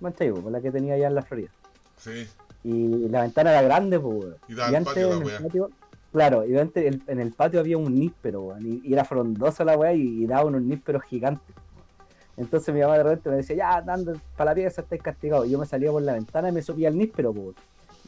[0.00, 0.50] Manchai, po?
[0.50, 1.50] la que tenía allá en la Florida?
[1.96, 2.28] Sí.
[2.64, 4.34] Y la ventana era grande, pues, weón.
[4.48, 5.70] Y daba al patio en el patio,
[6.12, 9.64] claro, y antes el- en el patio había un níspero, weón, y, y era frondosa
[9.64, 11.54] la weá y, y daba unos nísperos gigantes.
[12.36, 15.46] Entonces mi mamá de repente me decía, ya, anda para la pieza, estáis castigados.
[15.46, 17.56] Y yo me salía por la ventana y me subía al níspero, pues.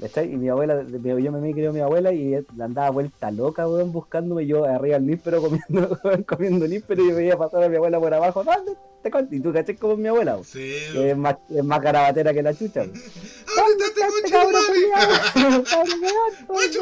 [0.01, 0.33] ¿Cachai?
[0.33, 4.47] Y mi abuela, yo me creo mi abuela y la andaba vuelta loca, weón, buscándome
[4.47, 8.01] yo arriba al níspero comiendo, weón, comiendo níspero y yo veía pasar a mi abuela
[8.01, 8.73] por abajo, ¿dónde
[9.03, 9.37] te conté?
[9.37, 9.77] Y tú, ¿cachai?
[9.77, 10.45] Como mi abuela, weón.
[10.45, 10.73] Sí.
[10.93, 12.95] Que es más, es más garabatera que la chucha, weón.
[13.59, 14.63] ¡Ahorita te ¡Este cabrón
[16.03, 16.33] weón!
[16.49, 16.81] ¡Macho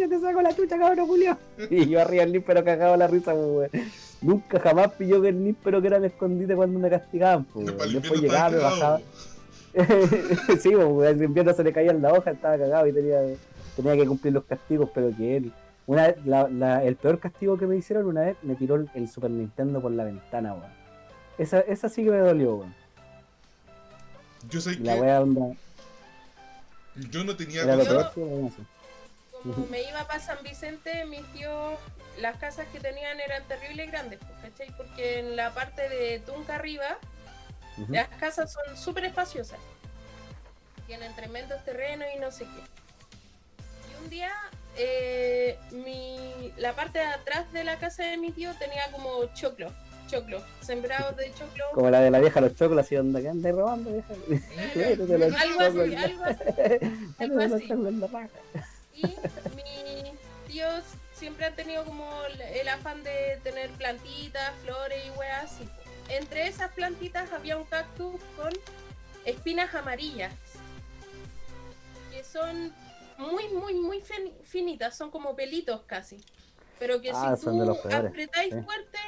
[0.00, 1.38] yo te saco la chucha, cabrón culiao.
[1.70, 3.90] Y yo arriba el níspero cagado la risa, pues, weón.
[4.20, 7.80] Nunca jamás pilló que el níspero que era mi escondite cuando me castigaban, pues, weón.
[7.80, 9.00] el Después llegaba, me bajaba.
[10.60, 13.20] sí, pues, el invierno se le caían la hoja, estaba cagado y tenía,
[13.76, 15.52] tenía que cumplir los castigos, pero que él,
[15.86, 18.88] Una vez, la- la- el peor castigo que me hicieron una vez me tiró el,
[18.94, 20.72] el Super Nintendo por la ventana, weón.
[21.38, 22.74] Esa, esa sí que me dolió, weón.
[24.48, 25.56] Yo sé La que wea onda.
[27.10, 28.62] yo no tenía Era lo Yo- peor que me hizo.
[29.42, 31.76] Como me iba para San Vicente, mis tíos,
[32.20, 34.68] las casas que tenían eran terribles grandes, ¿cachai?
[34.76, 36.96] Porque en la parte de Tunca arriba,
[37.88, 39.58] Las casas son súper espaciosas.
[40.86, 42.62] Tienen tremendos terrenos y no sé qué.
[43.90, 44.30] Y un día,
[44.76, 49.72] eh, mi, la parte de atrás de la casa de mi tío tenía como choclo,
[50.08, 51.64] choclo, sembrados de choclo.
[51.72, 54.14] Como la de la vieja los chocos, así onda que anda robando, vieja.
[55.40, 56.38] Algo así, algo así.
[57.18, 57.66] Los así.
[58.94, 60.12] Y mis
[60.48, 65.68] tíos siempre han tenido como el- el afán de tener plantitas, flores y weas así.
[66.08, 68.52] Entre esas plantitas había un cactus con
[69.24, 70.32] espinas amarillas.
[72.10, 72.74] Que son
[73.18, 76.18] muy, muy, muy fin- finitas, son como pelitos casi.
[76.78, 78.98] Pero que Ah, si tú apretáis fuerte,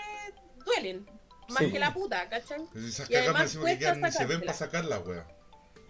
[0.64, 1.07] duelen.
[1.49, 1.72] Más Sí.
[1.72, 2.66] que la puta, ¿cachai?
[2.74, 5.26] Esas Y cagas además que cuesta se ven para sacar la wea.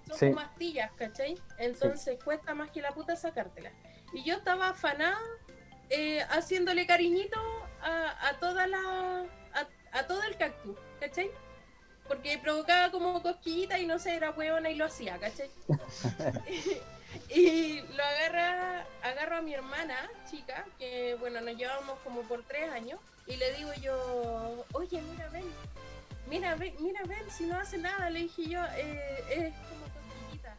[0.08, 0.26] son Sí.
[0.28, 1.38] como astillas, ¿cachai?
[1.58, 3.70] Entonces cuesta más que la puta sacártela.
[4.12, 5.18] Y yo estaba afanada
[5.90, 7.38] eh, haciéndole cariñito
[7.82, 9.26] a, a toda la.
[9.54, 11.30] A, a todo el cactus, ¿cachai?
[12.08, 15.50] Porque provocaba como cosquillita y no sé, era hueona y lo hacía, ¿cachai?
[17.28, 19.96] y lo agarra, agarro a mi hermana,
[20.30, 25.28] chica, que bueno, nos llevamos como por tres años, y le digo yo, oye, mira,
[25.28, 25.44] ven,
[26.28, 30.56] mira, ven, mira, ven, si no hace nada, le dije yo, eh, es como cosquillita.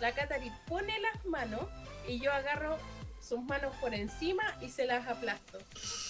[0.00, 1.62] La Catari pone las manos
[2.06, 2.78] y yo agarro
[3.20, 5.58] sus manos por encima y se las aplasto.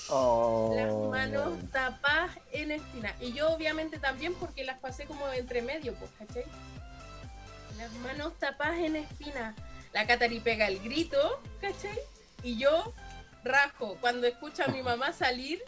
[0.09, 3.15] Oh, Las manos tapadas en espina.
[3.21, 6.45] Y yo obviamente también porque las pasé como entre medio, pues, ¿cachai?
[7.77, 9.55] Las manos tapadas en espina.
[9.93, 11.99] La Catari pega el grito, ¿cachai?
[12.43, 12.93] Y yo
[13.45, 15.63] rajo cuando escucho a mi mamá salir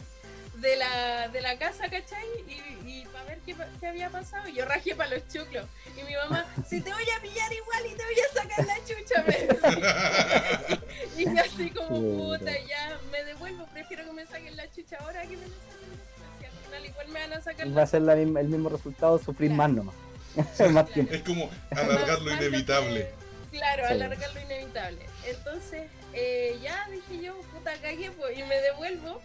[0.61, 2.23] de la, de la casa, ¿cachai?
[2.47, 2.53] Y,
[2.89, 5.65] y para ver qué, pa- qué había pasado, yo rajé para los choclos.
[5.99, 8.75] Y mi mamá, si te voy a pillar igual y te voy a sacar la
[8.85, 10.79] chucha, me decía.
[11.17, 15.21] Y yo así como, puta, ya me devuelvo, prefiero que me saquen la chucha ahora
[15.23, 15.99] que me la saquen.
[16.39, 18.69] Si al final igual me van a sacar Va a ser la misma- el mismo
[18.69, 19.57] resultado, sufrir Claro.
[20.35, 20.71] más nomás.
[20.71, 21.13] más tiempo.
[21.13, 23.11] Es como alargar lo inevitable.
[23.51, 23.93] que- claro, Sí.
[23.93, 25.05] alargar lo inevitable.
[25.25, 25.83] Entonces,
[26.13, 29.21] eh, ya dije yo, puta cagué, pues, y me devuelvo.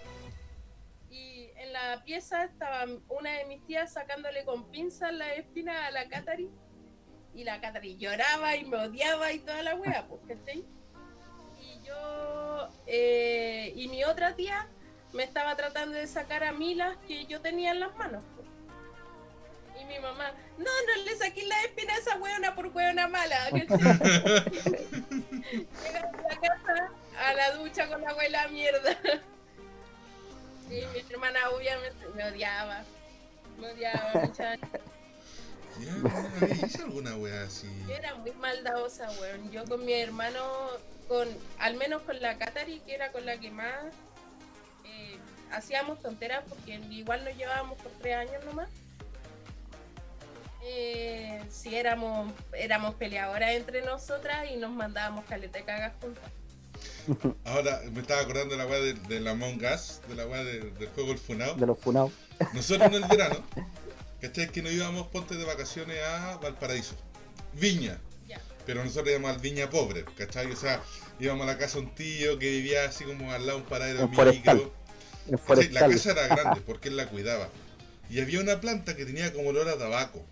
[1.67, 6.09] En la pieza estaba una de mis tías sacándole con pinzas la espina a la
[6.09, 6.49] Catari.
[7.35, 10.21] Y la Catari lloraba y me odiaba y toda la wea, pues.
[11.61, 14.69] Y yo, eh, y mi otra tía
[15.13, 18.23] me estaba tratando de sacar a mí las que yo tenía en las manos.
[18.37, 18.47] pues.
[19.83, 23.51] Y mi mamá, no, no le saqué la espina a esa hueona por hueona mala.
[23.51, 23.75] Llegamos
[25.83, 28.97] a la casa, a la ducha con la abuela mierda.
[30.69, 32.83] Y mi hermana obviamente me odiaba.
[33.59, 34.13] Me odiaba,
[36.41, 37.69] vez hice alguna wea así.
[37.87, 39.51] Yo era muy maldadosa, weón.
[39.51, 40.41] Yo con mi hermano,
[41.09, 43.95] con al menos con la Katari, que era con la que más
[44.85, 45.19] eh,
[45.53, 48.69] hacíamos tonteras, porque igual nos llevábamos por tres años nomás.
[50.63, 56.25] Eh, sí, éramos, éramos peleadoras entre nosotras y nos mandábamos caleta de cagas juntas.
[57.45, 60.43] Ahora me estaba acordando de la weá de, de la Among Us, de la weá
[60.45, 61.55] de- del juego El Funao.
[61.55, 62.13] De los funados.
[62.53, 63.43] Nosotros en el verano,
[64.21, 64.51] ¿cachai?
[64.51, 66.95] Que nos íbamos ponte de vacaciones a Valparaíso,
[67.55, 68.01] Viña.
[68.67, 70.51] Pero nosotros íbamos al Viña pobre, ¿cachai?
[70.51, 70.83] O sea,
[71.21, 73.69] íbamos a la casa de un tío que vivía así como al lado de un
[73.71, 74.57] paradero Un forestal.
[74.57, 74.73] micro.
[75.63, 75.75] En.
[75.75, 77.49] La casa era grande porque él la cuidaba.
[78.11, 80.25] Y había una planta que tenía como olor a tabaco.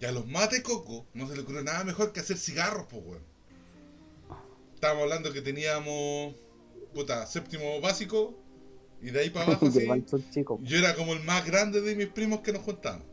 [0.00, 3.02] Y a los mate coco no se le ocurrió nada mejor que hacer cigarros, pues,
[3.04, 3.22] weón.
[4.78, 6.36] Estábamos hablando que teníamos,
[6.94, 8.38] puta, séptimo básico.
[9.02, 9.88] Y de ahí para abajo, así,
[10.62, 13.04] yo era como el más grande de mis primos que nos juntábamos.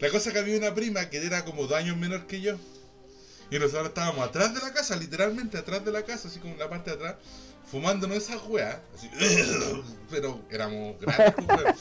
[0.00, 2.56] La cosa es que había una prima que era como dos años menor que yo.
[3.50, 6.60] Y nosotros estábamos atrás de la casa, literalmente atrás de la casa, así como en
[6.60, 7.16] la parte de atrás,
[7.70, 8.78] fumándonos esas weas.
[8.94, 9.10] Así,
[10.10, 11.76] pero éramos grandes, pues.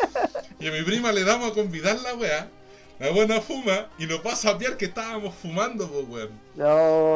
[0.59, 2.51] Y a mi prima le damos a convidar la wea.
[2.99, 6.39] La buena fuma y nos pasa a piar que estábamos fumando, pues, weón.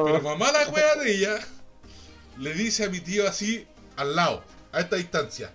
[0.05, 1.39] Pero mamá la wea de ella
[2.37, 3.65] le dice a mi tío así,
[3.97, 5.51] al lado, a esta distancia.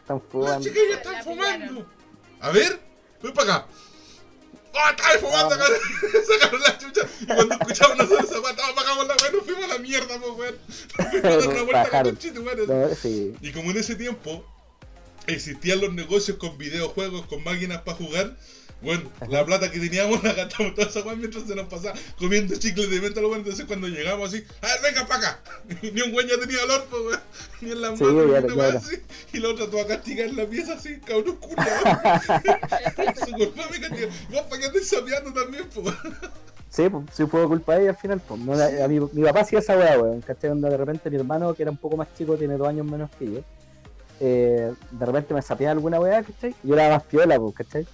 [0.00, 0.64] están Las fumando.
[0.68, 1.68] chiquillas La están pillaron.
[1.68, 1.86] fumando.
[2.40, 2.80] A ver,
[3.22, 3.66] ven para acá.
[4.74, 5.54] ¡Oh, están fumando!
[5.54, 5.58] Ah.
[5.58, 5.80] cabrón!
[6.26, 7.00] Sacaron la chucha.
[7.20, 10.32] Y cuando escuchamos nosotros esa pata, apagamos la weá, nos fuimos a la mierda, pues,
[10.36, 10.56] weón.
[10.98, 12.12] Nos fuimos a dar una vuelta a la Bajaron.
[12.14, 12.66] conchita, weón.
[12.88, 13.34] No, sí.
[13.40, 14.44] Y como en ese tiempo,
[15.26, 18.36] existían los negocios con videojuegos, con máquinas para jugar.
[18.80, 22.54] Bueno, la plata que teníamos la gastamos toda esa weá mientras se nos pasaba comiendo
[22.56, 23.20] chicles de menta.
[23.20, 25.40] Bueno, entonces cuando llegamos así, a ver, venga para acá.
[25.82, 27.20] ni un güey ya tenía olor, pues, weón.
[27.60, 28.78] Ni en las Sí, claro, claro.
[28.78, 28.96] así.
[29.32, 31.66] Y la otra toda castigada en la pieza así, cabrón culiao.
[33.26, 34.08] Su culpa me castiga.
[34.30, 35.94] Vos para qué andas sapeando también, pues.
[36.70, 38.20] Sí, pues, sí fue culpa de ella al final.
[38.28, 38.38] Pues.
[38.40, 40.20] No, la- a mi, mi papá hacía esa weá, weón.
[40.20, 40.50] ¿Cachai?
[40.50, 43.10] Onda, de repente mi hermano, que era un poco más chico, tiene dos años menos
[43.18, 43.40] que yo.
[44.20, 46.54] eh, de repente me sapeaba alguna weá, ¿cachai?
[46.62, 47.86] Yo era más piola, pues, ¿cachai?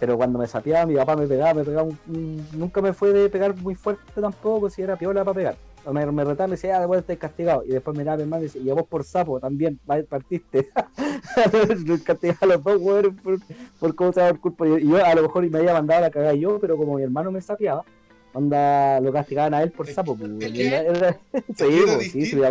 [0.00, 1.82] Pero cuando me sapeaba, mi papá me pegaba, me pegaba.
[1.88, 5.56] un- un- nunca me fue de pegar muy fuerte tampoco, si era piola para pegar.
[5.84, 7.62] O me, me retaba y me decía, ah, después estás castigado.
[7.64, 9.78] Y después miraba a mi hermano y decía, y a vos por sapo también
[10.08, 10.68] partiste.
[12.04, 13.38] Castigaba a los dos, weón, por,
[13.78, 14.66] por cómo se el culpa.
[14.66, 17.02] Y yo a lo mejor me había mandado a la cagada yo, pero como mi
[17.02, 17.84] hermano me sapeaba,
[18.32, 20.16] onda lo castigaban a él por sapo.
[20.16, 21.18] pues, era- era-
[21.56, 22.44] Sí, era pues, sí, distinto.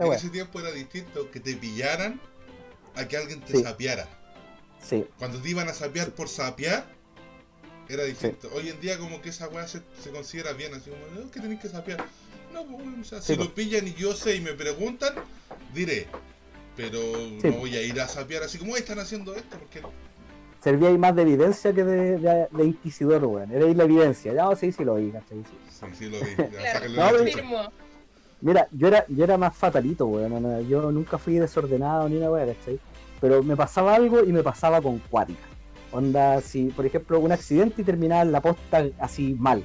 [0.00, 2.20] En ese tiempo era distinto que te pillaran
[2.94, 3.62] a que alguien te Sí.
[3.62, 4.06] sapeara.
[4.82, 6.86] Sí, Cuando te iban a sapear por sapear,
[7.88, 8.48] era distinto.
[8.54, 11.60] Hoy en día como que esa weá se, se considera bien, así como, que tenés
[11.60, 12.04] que sapear.
[12.52, 13.48] No, pues, weón, o sea, Sí, si pues.
[13.48, 15.14] lo pillan y yo sé y me preguntan,
[15.74, 16.06] diré.
[16.76, 17.58] Pero Sí, no pues.
[17.58, 19.82] voy a ir a sapear así como, "Ay, están haciendo esto, porque
[20.62, 23.50] servía ahí más de evidencia que de, de, de inquisidor, weón.
[23.52, 24.32] Era ahí la evidencia.
[24.32, 25.38] Ya, sí, sí lo vi, ¿cachai?
[25.44, 25.58] Sí.
[25.70, 26.30] sí, sí lo vi.
[26.52, 27.72] Ya, Claro, No.
[28.40, 30.68] Mira, yo era, yo era más fatalito, weón.
[30.68, 32.78] Yo nunca fui desordenado ni una weá, ¿cachai?
[33.20, 35.40] Pero me pasaba algo y me pasaba con cuática.
[35.90, 39.64] Onda, si, por ejemplo, un accidente y terminaba en la posta así mal.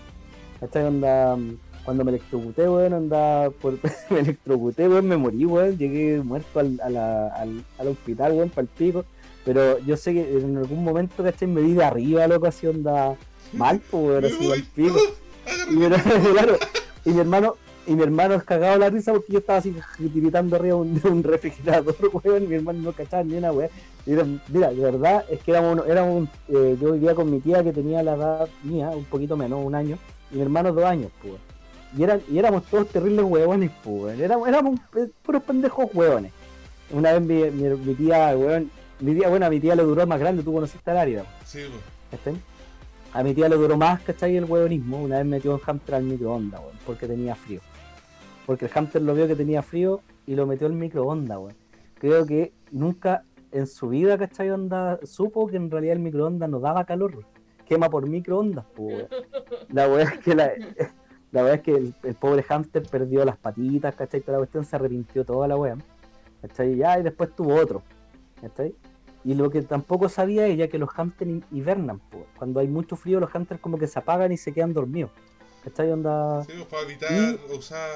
[0.59, 0.85] ¿Cachai?
[0.85, 1.37] Onda,
[1.83, 3.77] cuando me electrocuté, weón, onda, por,
[4.09, 5.77] me electrocuté, weón, me morí, weón.
[5.77, 9.05] Llegué muerto al, a la- al, al hospital, weón, para el pico.
[9.45, 11.47] Pero yo sé que en algún momento, ¿cachai?
[11.49, 13.15] Me vi de arriba, loco, así onda
[13.51, 14.97] mal, pues, weón, así al pico.
[16.33, 16.57] claro,
[17.05, 17.55] y mi hermano,
[17.85, 19.75] y mi hermano es cagado la risa porque yo estaba así
[20.13, 23.51] tiritando arriba de un, de un refrigerador, weón, y mi hermano no cachaba ni una
[23.51, 23.69] weá.
[24.05, 27.63] Y era- mira, de verdad, es que éramos, éramos eh, yo vivía con mi tía
[27.63, 29.97] que tenía la edad mía, un poquito menos, un año,
[30.31, 31.35] y mi hermano dos años, pues.
[31.97, 34.19] Y, eran, y éramos todos terribles huevones, pues.
[34.19, 36.31] Éramos, éramos eh, puros pendejos huevones.
[36.91, 38.69] Una vez mi, mi, mi tía, weón,
[38.99, 41.25] mi tía, bueno, a mi tía le duró más grande, tú conociste al área.
[41.45, 41.59] Sí.
[42.11, 42.35] ¿cachai?
[43.13, 44.35] A mi tía le duró más, ¿cachai?
[44.37, 45.03] El huevonismo.
[45.03, 47.59] Una vez metió un hamster al microondas, weón, porque tenía frío.
[48.45, 51.53] Porque el hamster lo vio que tenía frío y lo metió al microondas, weón.
[51.95, 54.49] Creo que nunca en su vida, ¿cachai?
[54.49, 57.27] Onda, supo que en realidad el microondas no daba calor, weón.
[57.65, 59.07] Quema por microondas, pues.
[59.69, 60.51] La weá es que la,
[61.31, 64.19] la weá es que el, el pobre hamster perdió las patitas, ¿cachai?
[64.21, 65.77] Toda la cuestión se arrepintió toda la weá.
[66.41, 66.75] ¿Cachai?
[66.75, 67.81] Ya, y después tuvo otro.
[68.41, 68.75] ¿Cachai?
[69.23, 71.99] Y lo que tampoco sabía ella que los hamsters hi- hibernan.
[71.99, 72.25] po.
[72.37, 75.11] Cuando hay mucho frío, los hamsters como que se apagan y se quedan dormidos.
[75.63, 75.91] ¿Cachai?
[75.91, 76.43] Onda.
[76.43, 77.89] Sí, pues, para evitar Y- usar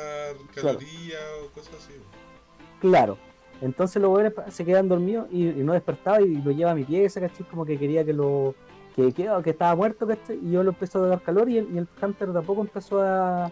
[0.54, 0.78] Claro.
[0.80, 1.94] calorías o cosas así.
[1.94, 2.80] pues.
[2.82, 3.18] Claro.
[3.62, 6.84] Entonces los pa- se quedan dormidos y, y no despertaba y lo lleva a mi
[6.84, 7.46] pieza, ¿cachai?
[7.48, 8.54] Como que quería que lo.
[8.96, 10.40] que, que, que estaba muerto, ¿cachai?
[10.44, 13.52] Y yo lo empezó a dar calor y el, y el hamster tampoco empezó a,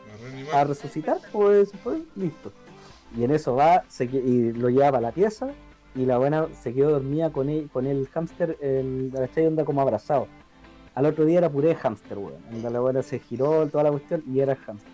[0.53, 2.51] A resucitar, pues fue listo.
[3.17, 5.49] Y en eso va se y lo lleva para la pieza
[5.95, 9.47] y la buena se quedó dormida con el, con el hámster, el, ¿cachai?
[9.47, 10.27] Onda como abrazado.
[10.95, 12.41] Al otro día era puré hámster, weón.
[12.53, 14.91] Onda la buena se giró toda la cuestión y era hámster.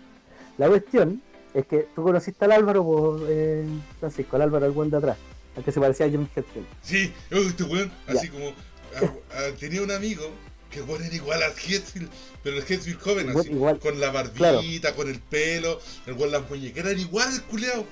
[0.58, 1.22] La cuestión
[1.54, 3.64] es que tú conociste al Álvaro, por, eh,
[4.00, 5.16] Francisco, al Álvaro, el buen de atrás,
[5.56, 6.66] al que se parecía a John Hetfield.
[6.82, 8.48] Sí, este weón, así como.
[8.48, 10.28] ah, ah, tenía un amigo
[10.70, 12.08] que weón era igual a Hetfield,
[12.42, 16.48] pero el Hetfield joven, así, igual, con la barbita, con el pelo, el weón las
[16.50, 17.86] muñequeras, era igual el culeado.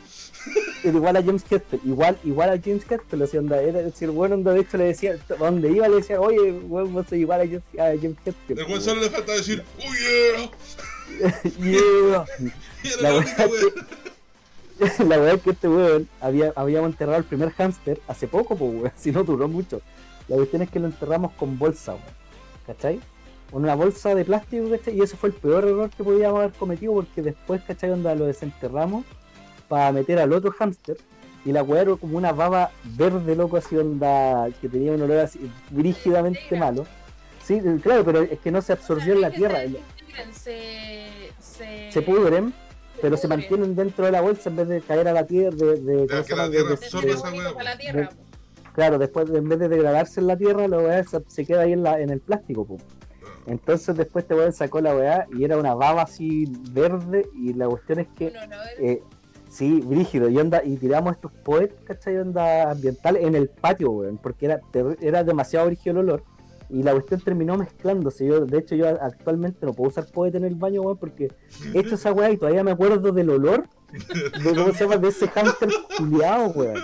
[0.83, 4.13] Era igual a James Hetfield, igual, igual a James Hetfield, así onda, era, si el
[4.13, 7.45] bueno de hecho le decía, donde iba le decía, oye, weón, vos sos igual a
[7.45, 8.17] James, a James.
[8.49, 10.51] El weón solo le faltaba decir, oh yeah,
[11.61, 12.25] Yeah.
[13.03, 13.73] La la weá única weón.
[15.11, 18.73] la verdad es que este weón había, habíamos enterrado el primer hámster hace poco, pues
[18.73, 19.83] weón, si no duró mucho.
[20.29, 22.05] La cuestión es que lo enterramos con bolsa, weón.
[22.67, 23.01] ¿Cachai?
[23.51, 24.97] Con una bolsa de plástico, ¿cachai?
[24.97, 27.91] Y ese fue el peor error que podíamos haber cometido porque después, ¿cachai?
[27.91, 29.05] Onda lo desenterramos
[29.71, 30.99] para meter al otro hámster.
[31.47, 35.21] Y la weá era como una baba verde, loco, así onda, que tenía un olor
[35.21, 36.59] así rígidamente Negra.
[36.67, 36.87] malo.
[37.43, 39.61] Sí, claro, pero es que no se absorbió en la tierra.
[40.33, 41.07] Se,
[41.39, 42.53] se, Se pudren,
[43.01, 45.81] pero se mantienen dentro de la bolsa en vez de caer a la tierra, de,
[45.81, 46.07] de-
[47.93, 48.09] De-.
[48.75, 51.63] Claro, después de- en vez de degradarse en la tierra, la weá se, se queda
[51.63, 52.77] ahí en, la, en el plástico, po.
[53.47, 57.67] Entonces después este weón sacó la weá y era una baba así verde y la
[57.67, 58.33] cuestión es que,
[58.79, 59.03] eh,
[59.51, 62.17] sí, brígido, y onda, y tiramos estos poets, ¿cachai?
[62.17, 64.61] Onda ambiental en el patio, weón, porque era,
[65.03, 66.23] era demasiado brígido el olor.
[66.73, 68.25] Y la cuestión terminó mezclándose.
[68.25, 71.29] Yo, de hecho, yo actualmente no puedo usar poet en el baño, weón, porque
[71.75, 73.65] he hecho esa weá y todavía me acuerdo del olor
[74.45, 76.79] de cómo se llama, de ese hamster culiado, weón.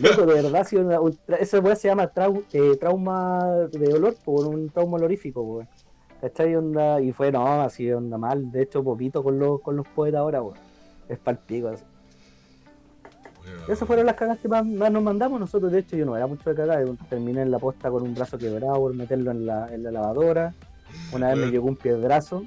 [0.00, 2.10] Loco, de verdad, sí, una, un tra- esa weá se llama
[2.52, 5.68] eh, trauma de olor, por un trauma olorífico, weón.
[6.20, 6.56] ¿Cachai?
[6.56, 8.50] Onda, y fue, no, así onda mal.
[8.50, 10.58] De hecho, popito con los, con los poetas ahora, weón.
[11.08, 11.68] Es palpico.
[11.68, 11.84] así.
[13.68, 15.38] Esas fueron las cagas que más, más nos mandamos.
[15.38, 16.84] Nosotros, de hecho, yo no era mucho de cagar.
[17.10, 20.54] Terminé en la posta con un brazo quebrado por meterlo en la, en la lavadora.
[21.12, 22.44] Una vez me llegó un piedrazo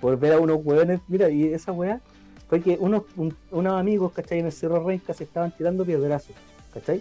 [0.00, 1.00] por ver a unos hueones.
[1.06, 2.00] Mira, y esa weá
[2.48, 4.40] fue que unos, un- unos amigos, ¿cachai?
[4.40, 6.34] En el Cerro Renca se estaban tirando piedrazos,
[6.72, 7.00] ¿cachai?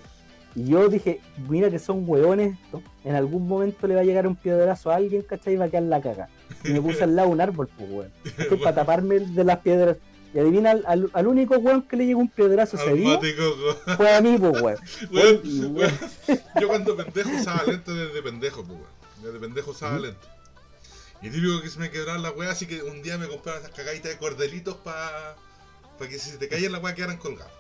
[0.55, 2.81] Y yo dije, mira que son hueones estos.
[3.03, 5.55] En algún momento le va a llegar un piedrazo a alguien, ¿cachai?
[5.55, 6.29] Y va a quedar la caga.
[6.63, 8.11] Y me puse al lado un árbol, pues, weón.
[8.37, 8.57] ¿cachai?
[8.63, 9.97] Para taparme de las piedras.
[10.33, 13.19] Y adivina, al, al- al único weón que le llegó un piedrazo ese día
[13.97, 14.77] fue a mí, pues, weón.
[15.11, 18.91] Weón, Y, weón, weón, Yo cuando pendejo usaba lentes desde pendejo, pues, weón.
[19.23, 20.27] Desde pendejo usaba lentes.
[21.21, 23.73] Y típico que se me quebraron las weas, así que un día me compraron esas
[23.75, 25.35] cagaditas de cordelitos para
[25.99, 27.51] que si se te caían las weas quedaran colgadas.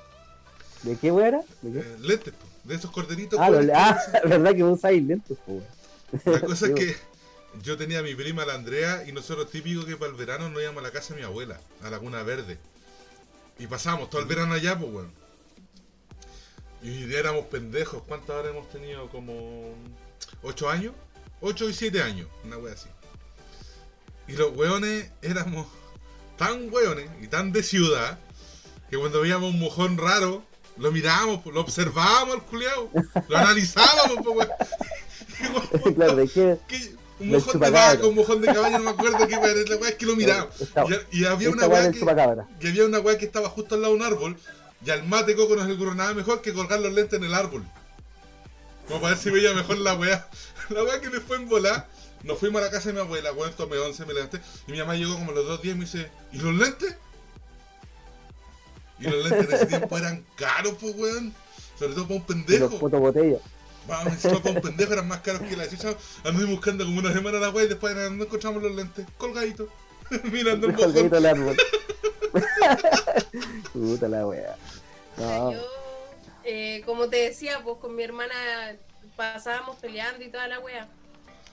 [0.81, 1.41] ¿De qué weón era?
[1.61, 1.79] ¿De qué?
[1.87, 3.39] Eh, lentes, pues, de esos cordelitos.
[3.39, 5.61] Ah, lo- ah, verdad que vos usáis lentes, pues,
[6.25, 6.33] weón.
[6.41, 6.95] La cosa es que
[7.61, 10.61] yo tenía a mi prima, la Andrea, y nosotros típico que para el verano nos
[10.61, 12.57] íbamos a la casa de mi abuela, a Laguna Verde.
[13.59, 15.11] Y pasamos todo el verano allá, pues, weón.
[16.81, 18.03] Y éramos pendejos.
[18.07, 19.07] ¿Cuántas horas hemos tenido?
[19.09, 19.73] Como...
[20.41, 20.93] ¿Ocho años?
[21.41, 22.89] Ocho y siete años, una wea así.
[24.27, 25.67] Y los weones éramos
[26.37, 28.17] tan weones y tan de ciudad
[28.89, 30.43] que cuando veíamos un mojón raro,
[30.77, 32.89] lo mirábamos, lo observábamos al culiao,
[33.27, 34.49] lo analizábamos, pues, weón.
[35.95, 36.57] Claro, ¿de qué?
[36.67, 39.89] que un mojón de vaca, un mojón de caballo, no me acuerdo qué la weá
[39.89, 40.49] es que lo miraba.
[41.11, 41.99] Y, y había una weá que,
[42.59, 44.37] que había una weá que estaba justo al lado de un árbol,
[44.85, 47.33] y al mate coco no se ocurrió nada mejor que colgar los lentes en el
[47.33, 47.63] árbol.
[48.87, 50.27] Como para ver si veía mejor la weá.
[50.69, 51.87] La weá que me fue en volar.
[52.23, 54.39] Nos fuimos a la casa de mi abuela, weón, tomé once, me levanté.
[54.67, 56.95] Y mi mamá llegó como a los dos días y me dice, ¿y los lentes?
[58.99, 61.33] Y los lentes en ese tiempo eran caros, pues weón.
[61.77, 62.65] Sobre todo para un Y pendejo.
[62.69, 63.41] los putos botellas.
[63.87, 65.95] Vamos, encima para un pendejo eran más caros que la chucha.
[66.23, 69.05] Andé buscando como una semana la weá y después no encontramos los lentes.
[69.17, 69.67] Colgaditos.
[70.31, 71.17] Mirando el Colgadito mojón.
[71.17, 71.57] al árbol.
[73.73, 74.21] Puta la.
[75.17, 75.61] No, Yo,
[76.43, 78.33] eh, como te decía, pues con mi hermana
[79.15, 80.87] pasábamos peleando y toda la wea.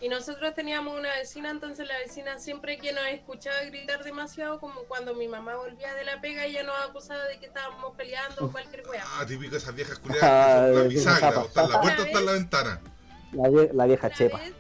[0.01, 4.81] Y nosotros teníamos una vecina, entonces la vecina siempre que nos escuchaba gritar demasiado, como
[4.85, 8.51] cuando mi mamá volvía de la pega, ella nos acusaba de que estábamos peleando o
[8.51, 9.05] cualquier wea.
[9.07, 10.75] Ah, típico esas viejas Ah, culiadas.
[10.75, 11.41] La bisagra.
[11.41, 12.81] o Está en la puerta o está en la ventana.
[13.33, 14.39] la, vie- la vieja Una chepa.
[14.39, 14.55] vez,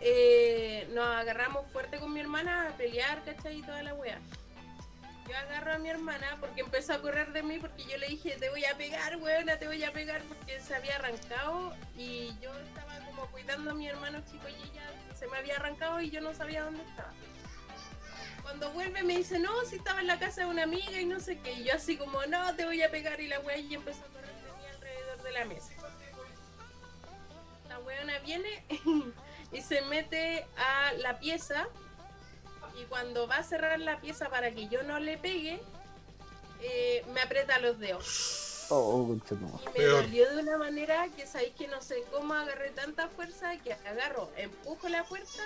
[0.00, 3.58] eh, nos agarramos fuerte con mi hermana a pelear, ¿cachai?
[3.58, 4.18] Y toda la wea.
[5.28, 8.36] Yo agarro a mi hermana porque empezó a correr de mí porque yo le dije,
[8.40, 12.50] te voy a pegar, weona, te voy a pegar porque se había arrancado y yo
[12.58, 12.89] estaba
[13.26, 16.64] cuidando a mi hermano chico y ella se me había arrancado y yo no sabía
[16.64, 17.12] dónde estaba.
[18.42, 21.20] Cuando vuelve me dice, no, si estaba en la casa de una amiga y no
[21.20, 21.52] sé qué.
[21.52, 24.08] Y yo así como, no, te voy a pegar y la wea y empezó a
[24.08, 25.72] correr de mí alrededor de la mesa.
[27.68, 28.64] La weona viene
[29.52, 31.68] y se mete a la pieza
[32.80, 35.60] y cuando va a cerrar la pieza para que yo no le pegue,
[36.60, 38.49] eh, me aprieta los dedos.
[38.72, 39.18] Oh,
[39.76, 43.72] me dolió de una manera que sabéis que no sé cómo agarré tanta fuerza que
[43.72, 45.42] agarro, empujo la puerta,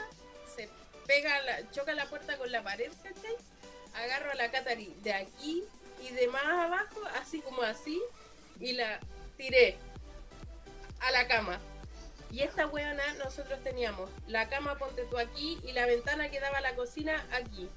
[0.54, 0.68] se
[1.06, 3.34] pega, la, choca la puerta con la pared, ¿cachai?
[3.94, 5.64] Agarro a la Catari de aquí
[6.02, 8.02] y de más abajo, así como así,
[8.60, 9.00] y la
[9.38, 9.78] tiré
[11.00, 11.58] a la cama.
[12.30, 16.58] Y esta weona, nosotros teníamos la cama, ponte tú aquí, y la ventana que daba
[16.58, 17.70] a la cocina aquí.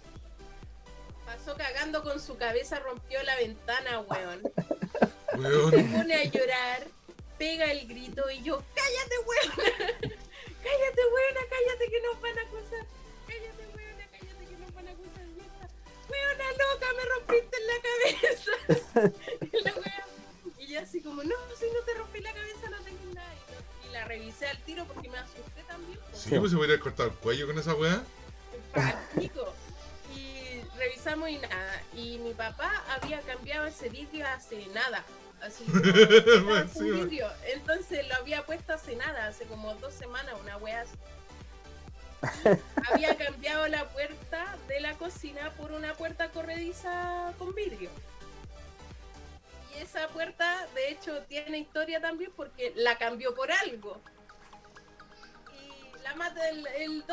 [1.26, 4.42] Pasó cagando con su cabeza, rompió la ventana, weón
[5.42, 5.92] se Weón.
[5.92, 6.88] pone a llorar,
[7.38, 12.86] pega el grito y yo, cállate weona, cállate weona, cállate que nos van a acusar,
[13.28, 15.70] cállate weona, cállate que nos van a acusar, y esta,
[16.10, 18.52] weona loca, me rompiste en la cabeza.
[19.54, 20.06] y, la wea-
[20.58, 23.34] y yo así como, no, si no te rompí la cabeza no tengo nada.
[23.88, 26.00] Y, la revisé al tiro porque me asusté también.
[26.10, 26.22] pues.
[26.22, 28.04] Sí, pues se podría cortar el cuello con esa weá.
[28.74, 29.54] Palpico.
[30.16, 31.82] Y revisamos y nada.
[31.96, 35.04] Y mi papá había cambiado ese vidrio hace nada.
[35.42, 35.64] Así
[36.40, 37.04] como, encima.
[37.04, 37.30] vidrio.
[37.54, 40.98] Entonces lo había puesto hace nada, hace como dos semanas, una wea así.
[42.92, 47.92] Había cambiado la puerta de la cocina por una puerta corrediza con vidrio.
[49.76, 54.02] Y esa puerta, de hecho, tiene historia también porque la cambió por algo.
[55.54, 57.04] Y la mata el,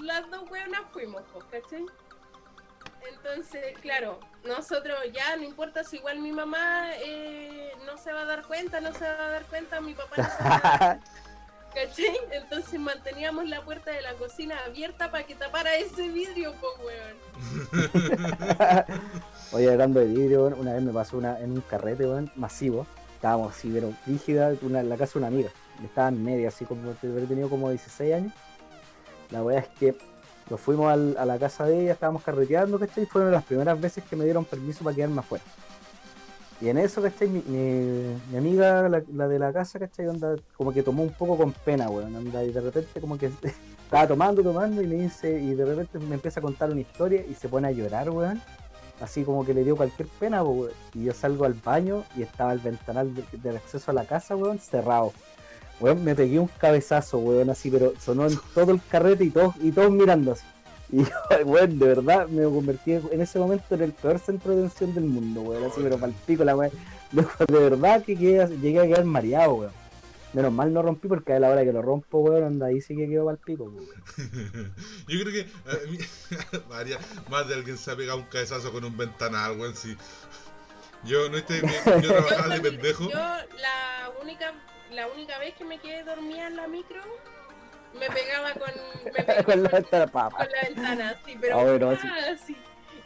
[0.00, 1.86] las dos hueonas fuimos, pues, ¿cachai?
[3.10, 8.24] Entonces, claro, nosotros ya no importa si igual mi mamá eh, no se va a
[8.24, 11.00] dar cuenta, no se va a dar cuenta, mi papá no se va a dar
[11.74, 12.16] ¿Cachai?
[12.32, 17.16] Entonces manteníamos la puerta de la cocina abierta para que tapara ese vidrio, po, weón.
[19.52, 22.86] Oye, hablando de vidrio, weón, una vez me pasó una, en un carrete, weón, masivo.
[23.14, 25.50] Estábamos así, pero rígida, una, en la casa de una amiga.
[25.84, 28.32] Estaba en media, así como habría tenido como 16 años.
[29.30, 29.94] La weá es que
[30.50, 33.06] nos fuimos al- a la casa de ella, estábamos carreteando, ¿cachai?
[33.06, 35.44] Fueron las primeras veces que me dieron permiso para quedarme afuera.
[36.60, 37.28] Y en eso, ¿cachai?
[37.28, 40.06] Mi, mi- mi amiga, la, de la casa, ¿cachai?
[40.06, 42.14] Onda, como que tomó un poco con pena, weón.
[42.16, 43.26] onda, y de repente como que
[43.84, 47.24] estaba tomando, tomando y me dice, y de repente me empieza a contar una historia
[47.28, 48.40] y se pone a llorar, weón.
[48.98, 50.70] Así como que le dio cualquier pena, weón.
[50.94, 54.34] Y yo salgo al baño y estaba el ventanal de- del acceso a la casa,
[54.36, 55.12] weón, cerrado.
[55.80, 59.54] Weón, me pegué un cabezazo, weón, así, pero sonó en todo el carrete y todos,
[59.60, 60.44] y todos mirando así.
[60.90, 61.10] Y yo,
[61.44, 65.04] weón, de verdad, me convertí en ese momento en el peor centro de atención del
[65.04, 66.72] mundo, weón, así, pero palpico la weón.
[67.12, 69.72] De verdad que quedé- llegué a quedar mareado, weón.
[70.32, 72.96] Menos mal no rompí porque a la hora que lo rompo, weón, anda ahí sí
[72.96, 73.86] que quedó palpico, weón.
[75.08, 75.46] Yo creo que
[75.90, 75.98] mí-
[76.68, 76.98] María,
[77.30, 79.74] más de alguien se ha pegado un cabezazo con un ventanal, weón.
[79.76, 79.96] Si...
[81.04, 81.60] Yo no estoy.
[82.02, 83.04] Yo trabajaba de pendejo.
[83.04, 84.52] Yo la única,
[84.92, 87.02] la única vez que me quedé dormida en la micro,
[87.98, 88.70] me pegaba con,
[89.04, 92.08] me pegué Con la con- ventana, con la ventana, así, pero Ah, ah, sí.
[92.32, 92.56] así.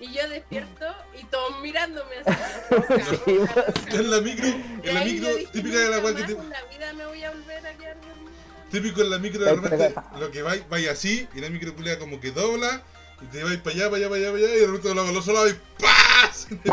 [0.03, 0.87] Y yo despierto
[1.21, 2.41] y todos mirándome así.
[3.27, 3.65] Sí, roja.
[3.91, 4.47] En la micro,
[4.83, 6.41] Y en la micro, típica de la "Nunca weá que te.
[6.41, 8.31] en la vida me voy a volver a quedar dormida.
[8.71, 11.99] Típico en la micro de repente, lo que vais, vais así, y la micro culea
[11.99, 12.81] como que dobla,
[13.21, 15.13] y te vais para allá, para allá, para allá, para allá, y de repente lo
[15.13, 16.47] los lados y ¡paz!
[16.51, 16.71] Y te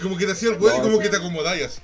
[0.00, 1.02] como que te hacía el weón y como sí.
[1.02, 1.80] que te acomodáis así.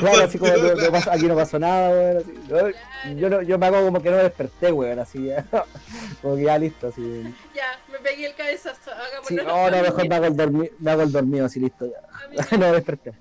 [0.00, 2.16] Claro, así como no- no pasó- aquí no pasó nada, weón.
[2.18, 2.32] Así.
[2.48, 2.70] Yo, Claro.
[3.18, 5.44] yo, no- yo me hago como que no me desperté, weón, así ya.
[6.22, 7.34] Como que ya listo, así.
[7.54, 8.90] Ya, me pegué el cabezazo.
[9.26, 11.98] Sí, no, no, mejor me hago el, dormi- me hago el dormido, así listo ya.
[12.22, 13.12] A mí no me desperté.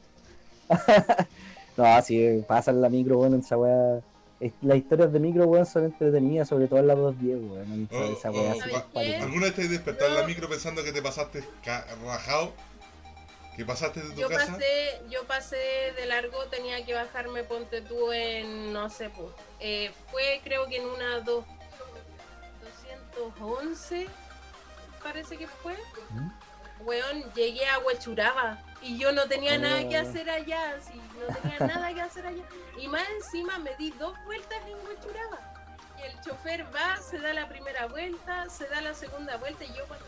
[1.78, 4.00] no, así pasa en la micro, weón, esa weá.
[4.64, 7.88] Las historias de micro, weón, son entretenidas, sobre todo en la 210, weón.
[7.92, 9.00] Esa, Oh, esa weá oh.
[9.24, 11.44] ¿Alguna vez te despertado en la micro pensando que te pasaste
[12.06, 12.54] rajado?
[13.62, 14.54] ¿Que pasaste de tu Yo casa?
[14.54, 19.28] pasé, yo pasé de largo, tenía que bajarme, ponte tú en, no sé, pues,
[19.60, 21.46] eh, fue creo que en una dos,
[23.16, 24.08] 211,
[25.04, 25.78] parece que fue.
[26.10, 26.32] ¿Mm?
[26.88, 30.02] Weón, llegué a Huechuraba y yo no tenía nada que Oh.
[30.10, 32.44] hacer allá, sí, no tenía nada que hacer allá.
[32.80, 35.38] Y más encima me di dos vueltas en Huechuraba.
[36.00, 39.68] Y el chofer va, se da la primera vuelta, se da la segunda vuelta y
[39.76, 40.06] yo cuando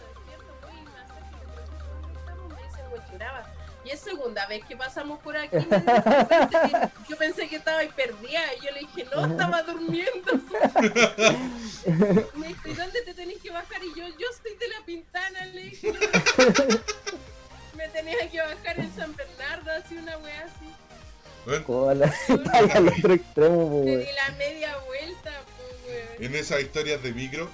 [3.86, 5.58] Y es segunda vez que pasamos por aquí.
[5.58, 9.62] "Yo pensé que- Yo pensé que estaba ahí perdida y yo le dije, no, estaba
[9.64, 10.32] durmiendo.
[12.36, 13.84] Me dijo, ¿y dónde te tenés que bajar?
[13.84, 15.94] Y yo, yo estoy de la pintana, le dije.
[17.76, 20.72] Me tenía que bajar en San Bernardo, así una wea así.
[21.46, 22.14] Bueno, Como la-
[22.54, 24.00] Vaya al otro extremo, po, Me weón.
[24.00, 25.32] di la media vuelta,
[26.20, 27.50] en esas historias de micro,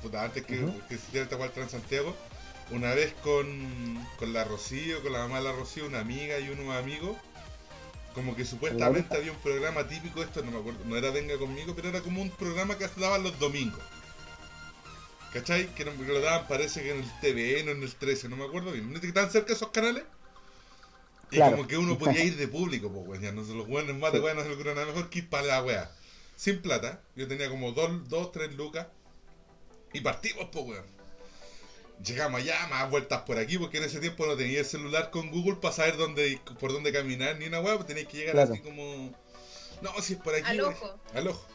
[0.00, 0.56] puta, antes que
[0.88, 2.16] se hiciera esta cual Transantiago,
[2.70, 6.48] una vez con, con la Rocío, con la mamá de la Rocío, una amiga y
[6.50, 7.16] unos amigos,
[8.14, 11.74] como que supuestamente había un programa típico, esto no me acuerdo, no era Venga conmigo,
[11.74, 13.80] pero era como un programa que daban los domingos.
[15.32, 15.66] ¿Cachai?
[15.74, 18.72] Que, lo daban, parece que en el TVN o en el 13, no me acuerdo
[18.72, 18.92] bien.
[18.92, 20.04] ¿No están cerca esos canales?
[21.30, 21.56] Y Claro.
[21.56, 23.22] como que uno podía ir de público, pues, weón.
[23.22, 25.28] Ya no sé, los buenos más de weón, no se ocurre nada mejor que ir
[25.28, 25.90] para la wea.
[26.34, 27.02] Sin plata.
[27.14, 28.86] Yo tenía como dos, dos tres lucas.
[29.92, 30.97] Y partimos, pues, weón.
[32.04, 35.30] Llegamos allá, más vueltas por aquí, porque en ese tiempo no tenía el celular con
[35.30, 38.52] Google para saber dónde, por dónde caminar ni una weá, pues tenías que llegar Claro.
[38.52, 39.12] así como.
[39.82, 40.44] No, si es por aquí.
[40.46, 40.94] Al ojo.
[41.14, 41.46] Al ojo.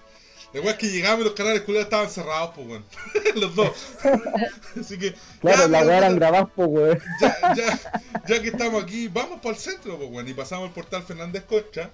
[0.53, 2.85] La weá es que llegamos y los canales culiados estaban cerrados, pues, weón.
[3.35, 3.71] los dos.
[4.79, 5.15] así que.
[5.41, 6.99] Claro, ya, la weá eran grabadas, po, weón.
[7.21, 7.79] ya, ya,
[8.27, 10.27] ya que estamos aquí, vamos para el centro, pues, weón.
[10.27, 11.89] Y pasamos el portal Fernández Cocha.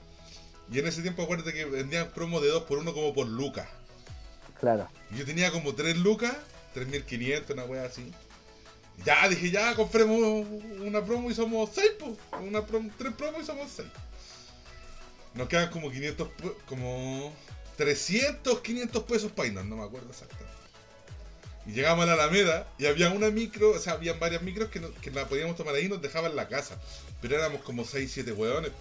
[0.71, 3.67] Y en ese tiempo, acuérdate que vendían promo de 2 por 1 como por lucas.
[4.59, 4.87] Claro.
[5.11, 6.35] Y Yo tenía como 3 lucas,
[6.75, 8.11] 3.500, una wea así.
[9.05, 10.45] Ya dije, ya compremos
[10.81, 12.11] una promo y somos 6, pues.
[12.41, 13.87] Una promo, 3 promos y somos 6.
[15.35, 17.33] Nos quedan como 500, pe- como
[17.77, 20.49] 300, 500 pesos para irnos, no me acuerdo exactamente.
[21.65, 24.79] Y llegamos a la Alameda y había una micro, o sea, habían varias micros que,
[24.79, 26.75] no- que la podíamos tomar ahí y nos dejaban en la casa.
[27.21, 28.71] Pero éramos como 6, 7 hueones.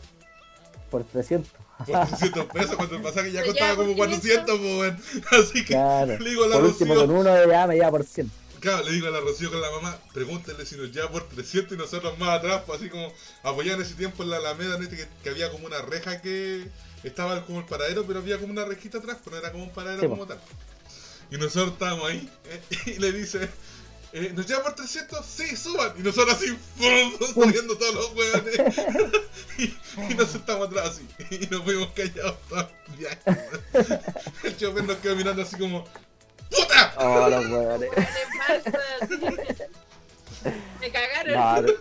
[0.91, 1.53] Por 300.
[1.87, 5.03] Por 300 pesos cuando el pasaje ya costaba como por 400, pues, weón.
[5.31, 6.19] Así que Claro.
[6.19, 8.31] le digo la Por último, con uno ya me lleva por 100.
[8.61, 11.75] Claro, le digo a la Rocío con la mamá, pregúntale si nos lleva por 300
[11.75, 14.89] y nosotros más atrás, pues así como apoyaban ese tiempo en la Alameda, ¿no?
[14.89, 16.67] que, que había como una reja que
[17.05, 19.71] estaba como el paradero, pero había como una rejita atrás, pues no era como un
[19.71, 20.41] paradero Sí, como tal.
[21.31, 23.49] Y nosotros estábamos ahí, eh, y le dice,
[24.13, 25.25] eh, ¿nos lleva por 300?
[25.25, 25.93] Sí, suban.
[25.99, 27.35] Y nosotros así, ¡fum!
[27.45, 28.59] saliendo todos los hueones.
[29.59, 29.65] y,
[30.11, 31.07] Y nos sentamos atrás así.
[31.31, 33.21] Y nos fuimos callados todo el viaje.
[34.45, 35.87] El chofer nos quedó mirando así como.
[36.51, 36.93] ¡Puta!
[36.99, 37.91] Oh, los weones.
[40.81, 41.35] Me cagaron.
[41.35, 41.73] No, no.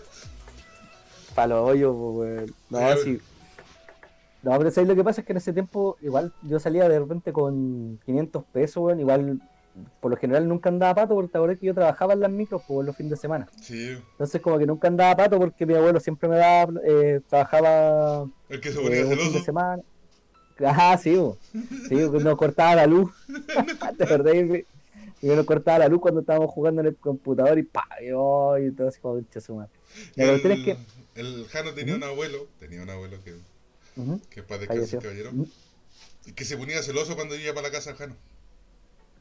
[1.35, 2.55] Pa' los hoyos, weón.
[2.69, 3.19] No, Ya, sí.
[4.43, 5.21] No, pero ¿sabes lo que pasa?
[5.21, 8.99] Es que en ese tiempo, igual yo salía de repente con 500 pesos, weón.
[8.99, 9.41] Igual,
[9.99, 12.61] por lo general nunca andaba pato, porque te acordás que yo trabajaba en las micros,
[12.67, 13.47] pues, los fines de semana.
[13.61, 18.25] Sí, Entonces, como que nunca andaba pato porque mi abuelo siempre me daba, eh, trabajaba
[18.49, 19.83] el que se eh, ponía un fin de semana.
[20.65, 21.37] Ajá, sí, bo.
[21.87, 23.11] sí, nos cortaba la luz.
[23.97, 24.35] ¿Te acordás?
[25.21, 28.57] Y nos cortaba la luz cuando estábamos jugando en el computador y pa, y, oh,
[28.57, 29.71] y todo así como pinche su madre.
[30.15, 30.77] La el, cuestión es que.
[31.15, 33.33] el Jano tenía un abuelo, tenía un abuelo que,
[33.95, 35.31] Ujú, que para descansar caballero,
[36.25, 38.15] y que se ponía celoso cuando iba para la casa del Jano.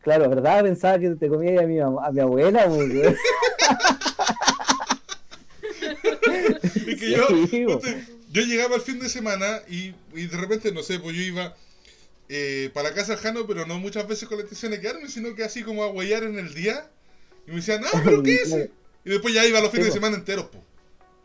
[0.02, 0.62] Claro, ¿verdad?
[0.62, 3.16] Pensaba que te comía a mi, a mi abuela, weón.
[6.86, 7.80] Y que yo.
[8.36, 11.56] Yo llegaba al fin de semana y, y de repente, no sé, pues yo iba
[12.28, 15.34] eh, para casa del Jano, pero no muchas veces con la intención de quedarme, sino
[15.34, 16.90] que así como a huellar en el día.
[17.46, 18.54] Y me decían, ah, pero ¿qué es?
[19.04, 19.94] Y después ya iba los fines Sí, de bo.
[19.94, 20.62] semana enteros, pues.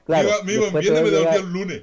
[0.06, 1.82] Claro, me iba, me iba en después viernes y me devolvía el lunes.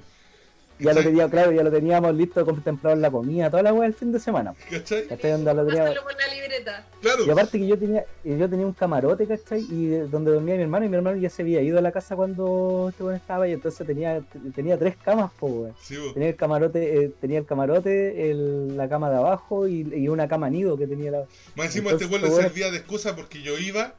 [0.79, 3.87] Ya lo tenía, claro, ya lo teníamos listo, contemplado en la comida, toda la weá
[3.89, 4.55] el fin de semana.
[4.71, 5.07] ¿Cachai?
[5.09, 5.33] ¿Cachai?
[5.33, 5.95] Donde lo la
[6.35, 6.87] libreta.
[7.01, 7.25] Claro.
[7.27, 9.61] Y aparte que yo tenía, y yo tenía un camarote, ¿cachai?
[9.61, 12.15] Y donde dormía mi hermano, y mi hermano ya se había ido a la casa
[12.17, 14.21] cuando este weón estaba ahí, entonces tenía,
[14.55, 15.75] tenía tres camas, pues weón.
[15.81, 15.97] Sí.
[16.15, 20.29] Tenía el camarote, eh, tenía el camarote, el- la cama de abajo y, y una
[20.29, 21.25] cama nido que tenía la.
[21.57, 23.95] Más encima Entonces, este weón le servía de excusa porque yo iba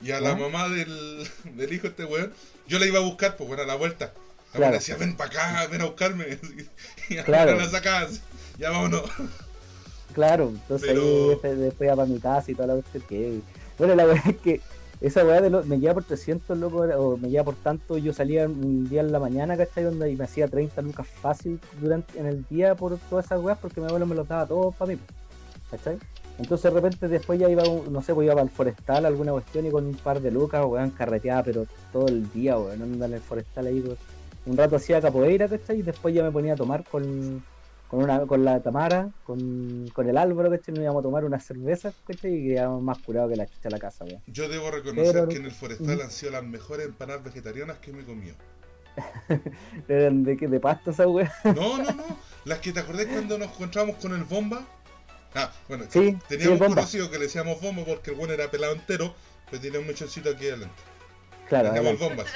[0.00, 0.36] y a la ¿Ah?
[0.36, 1.26] mamá del,
[1.56, 2.32] del hijo de este weón,
[2.66, 4.12] yo la iba a buscar, pues bueno, a la vuelta.
[4.52, 4.74] La Claro.
[4.74, 6.26] decía, ven para acá, ven a buscarme.
[7.08, 7.56] Y a Claro.
[7.56, 8.20] la sacaba así,
[8.58, 9.02] ya vámonos.
[10.14, 13.40] Claro, entonces Pero- ahí después, después iba para mi casa y toda la cuestión que.
[13.78, 14.60] Bueno, la verdad es que
[15.00, 17.96] esa weá de lo- me lleva por 300, loco, o me lleva por tanto.
[17.98, 19.84] Yo salía un día en la mañana, ¿cachai?
[19.84, 23.58] Donde y me hacía 30 lucas fácil durante en el día por todas esas weas,
[23.58, 24.98] porque mi abuelo me los daba todos para mí,
[25.70, 25.98] ¿cachai?
[26.38, 29.66] Entonces de repente después ya iba, no sé, pues iba para el forestal, alguna cuestión,
[29.66, 33.14] y con un par de lucas, weón, carreteaba, pero todo el día, weón, andaba en
[33.14, 33.98] el forestal ahí, weón.
[34.46, 35.78] Un rato hacía capoeira, ¿cachai?
[35.80, 37.44] Y después ya me ponía a tomar con,
[37.88, 40.74] con, una, con la Tamara, con, con el Álvaro, ¿cachai?
[40.74, 42.34] Nos íbamos a tomar unas cervezas, ¿cachai?
[42.34, 44.20] Y quedábamos más curados que la chucha a la casa, weón.
[44.26, 47.92] Yo debo reconocer Pero- que en el forestal han sido las mejores empanadas vegetarianas que
[47.92, 48.34] me he comido.
[49.88, 51.30] Eran de, de pasto esa weón.
[51.44, 52.04] No, no, no.
[52.44, 54.66] Las que te acordás cuando nos encontramos con el bomba.
[55.34, 58.74] Ah, bueno, Sí, teníamos un conocido que le decíamos bomba porque el bueno era pelado
[58.74, 59.14] entero,
[59.50, 60.74] pero tenía un mechoncito aquí adelante.
[61.48, 62.26] Claro, Teníamos el bombas.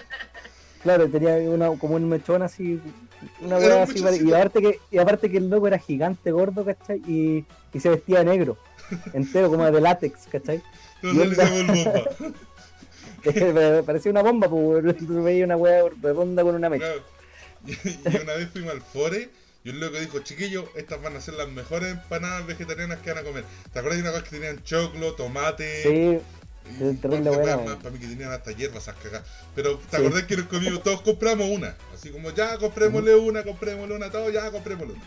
[0.82, 2.80] Claro, tenía una, como un mechón así,
[3.40, 6.98] una un así, y aparte que, y aparte que el loco era gigante, gordo, ¿cachai?
[7.06, 8.56] Y, y se vestía de negro,
[9.12, 10.62] entero, como de látex, ¿cachai?
[11.02, 11.84] Entonces le decíamos el
[13.26, 13.82] bomba.
[13.86, 16.86] Parecía una bomba, pues, veía una weá redonda con una mecha.
[16.86, 17.02] Claro.
[17.66, 19.28] Y, y una vez fuimos al Fore
[19.66, 23.18] y un loco dijo, chiquillos, estas van a ser las mejores empanadas vegetarianas que van
[23.18, 23.44] a comer.
[23.72, 25.82] ¿Te acuerdas de una cosa que tenían choclo, tomate?
[25.82, 26.20] Sí,
[26.80, 27.64] y es terrible buena, weas weón.
[27.68, 29.26] más para mí que tenían hasta hierbas esas cagadas.
[29.54, 30.02] Pero ¿te Sí.
[30.02, 30.82] acordás que nos comimos?
[30.82, 31.74] Todos compramos una.
[31.94, 35.04] Así como ya comprémosle una, comprémosle una, todos ya comprémosle una.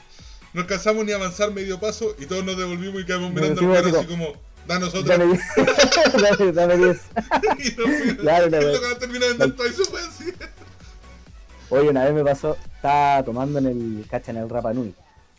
[0.53, 3.67] No alcanzamos ni a avanzar medio paso y todos nos devolvimos y quedamos mirando al
[3.67, 4.33] decimos perro así como,
[4.67, 5.05] da nosotros.
[5.05, 5.41] dame 10.
[6.39, 6.97] dame, dame 10.
[7.65, 8.17] y nos.
[8.17, 8.49] Claro,
[9.85, 10.33] fue así.
[11.69, 14.93] Oye, una vez me pasó, estaba tomando en el, cacha, en el Rapa Nui.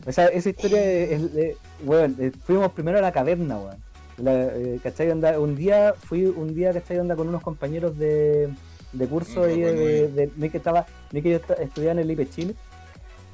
[0.07, 3.83] Esa, esa historia es, es- es- weón, eh, fuimos primero a la caverna, weón.
[4.23, 5.11] La, eh, ¿cachai?
[5.11, 6.99] Onda, un día, fui un día, ¿cachai?
[6.99, 8.49] Onda con unos compañeros de,
[8.93, 12.29] de curso ahí Rapa de, de, que estaba, ni que yo estudiaba en el IPE
[12.31, 12.55] Chile.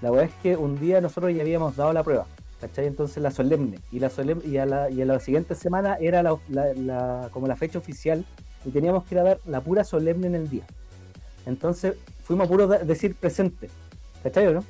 [0.03, 2.27] La weá es que un día nosotros ya habíamos dado la prueba,
[2.61, 2.87] ¿cachai?
[2.87, 3.79] Entonces la solemne.
[3.91, 7.29] Y la solemne, y a la, y a la siguiente semana era la, la- la-
[7.33, 8.25] como la fecha oficial
[8.65, 10.65] y teníamos que ir a dar la pura solemne en el día.
[11.47, 13.71] Entonces fuimos a puro decir presente,
[14.23, 14.65] ¿cachai o no?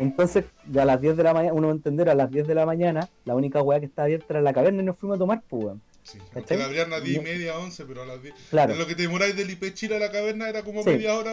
[0.00, 0.44] Entonces,
[0.78, 2.66] a las 10 de la mañana, uno va a entender, a las 10 de la
[2.66, 5.42] mañana, la única weá que estaba abierta era la caverna y nos fuimos a tomar,
[5.48, 5.76] pues.
[6.02, 8.34] Sí, aunque la abrían a 10 y media, 11, pero a las 10.
[8.50, 8.74] Claro.
[8.74, 10.90] Lo que te demoráis del IP Chile a la caverna era como Sí.
[10.90, 11.32] media hora.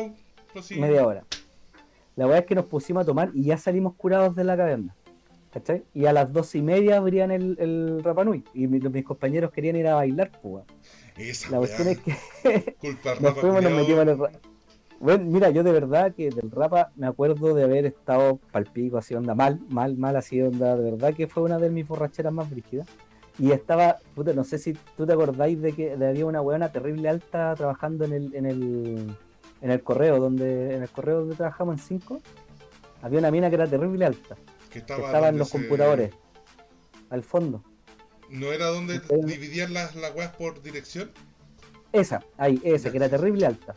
[0.61, 0.80] Sí.
[0.80, 1.24] media hora.
[2.15, 4.93] La weá es que nos pusimos a tomar y ya salimos curados de la caverna.
[5.53, 5.84] ¿Cachai?
[5.93, 8.43] Y a las dos y media abrían el, el Rapanui.
[8.53, 10.65] Y mi- mis compañeros querían ir a bailar, pues.
[11.15, 14.18] Esa La cuestión es que Culpa nos fuimos, nos metimos en el
[15.00, 19.14] Bueno, mira, yo de verdad que del Rapa me acuerdo de haber estado palpico, así
[19.14, 22.50] onda mal, mal, mal, así onda, de verdad que fue una de mis borracheras más
[22.50, 22.88] brígidas.
[23.39, 27.08] Y estaba, puta, no sé si tú te acordáis de que había una weona terrible
[27.10, 29.16] alta trabajando en el, en el,
[29.62, 32.20] en el correo, donde, en el correo donde trabajamos en 5,
[33.04, 36.12] había una mina que era terrible alta, Que que estaba, estaba en los se- computadores,
[37.12, 37.64] al fondo.
[38.32, 41.12] ¿No era donde dividían las, las weas por dirección?
[41.93, 43.76] Esa, ahí, esa, que era terrible alta.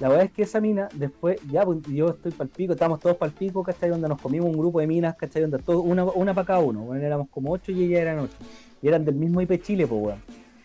[0.00, 3.16] La verdad es que esa mina, después, ya, pues, yo estoy pal pico, estábamos todos
[3.18, 3.90] pal pico, ¿cachai?
[3.90, 5.42] Donde nos comimos un grupo de minas, ¿cachai?
[5.42, 8.34] Donde todo, una, una para cada uno, bueno, éramos como ocho y ella eran ocho.
[8.82, 10.22] Y eran del mismo IP Chile, pues, weón.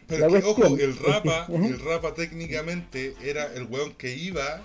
[0.07, 4.15] Pero La que, ojo, el es que- rapa, el rapa técnicamente era el weón que
[4.15, 4.61] iba,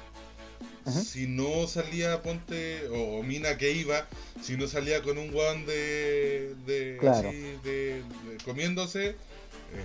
[0.84, 1.00] Ajá.
[1.00, 4.06] si no salía, ponte, o, mina que iba,
[4.40, 7.28] si no salía con un weón de, de, Claro.
[7.30, 8.02] así, de, de-
[8.44, 9.16] comiéndose, eh,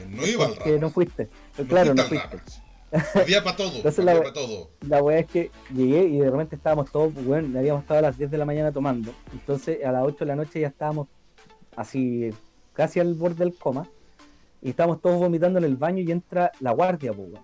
[0.09, 0.69] no iba al rapa.
[0.79, 1.27] no fuiste.
[1.57, 2.43] No claro, no fuiste rapa.
[3.15, 4.69] Había para todo, Entonces había la- para todo.
[4.87, 8.17] La weá es que llegué y de repente estábamos todos, bueno, habíamos estado a las
[8.17, 9.11] 10 de la mañana tomando.
[9.33, 11.07] Entonces a las 8 de la noche ya estábamos
[11.75, 12.29] así,
[12.73, 13.87] casi al borde del coma.
[14.61, 17.43] Y estábamos todos vomitando en el baño y entra la guardia, pues, weón.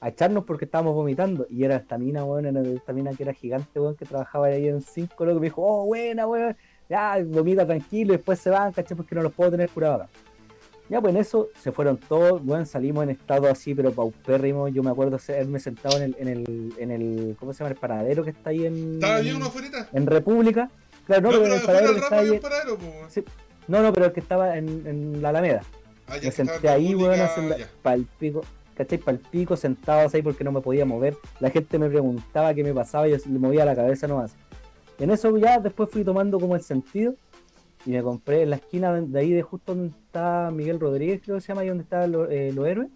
[0.00, 1.46] A echarnos porque estábamos vomitando.
[1.50, 4.68] Y era esta mina, weón, era esta mina que era gigante, weón, que trabajaba ahí
[4.68, 6.56] en 5, loco, me dijo, oh, buena, weón.
[6.88, 10.06] Ya, vomita tranquilo y después se van, caché, porque no los puedo tener curados.
[10.90, 14.68] Ya, pues en eso se fueron todos, bueno, salimos en estado así, pero paupérrimo.
[14.68, 17.70] Yo me acuerdo haberme sentado en el, en el, en el, ¿cómo se llama?
[17.70, 19.88] El paradero que está ahí en, ¿Estaba bien una afuerita?
[19.92, 20.70] en República.
[21.06, 22.38] Claro, no, No, pero en el afuera paradero que está ahí.
[22.38, 22.78] paradero.
[23.08, 23.24] Sí.
[23.66, 25.62] No, no, pero el que estaba en, en la Alameda.
[26.06, 27.68] Ah, ya Me senté ahí, weón, República, haciendo ya.
[27.82, 28.40] pal pico,
[28.76, 28.98] ¿cachai?
[28.98, 31.16] Pal pico, sentados ahí porque no me podía mover.
[31.40, 34.34] La gente me preguntaba qué me pasaba y yo le movía la cabeza nomás.
[34.98, 37.14] En eso ya después fui tomando como el sentido
[37.86, 41.36] y me compré en la esquina de ahí de justo donde está Miguel Rodríguez, creo
[41.36, 42.88] que se llama, ahí donde está lo- eh, los héroes.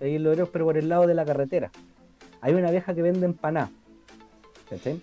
[0.00, 1.70] Ahí los héroes, pero por el lado de la carretera.
[2.40, 3.70] Hay una vieja que vende empanadas.
[4.70, 5.00] ¿Cachai?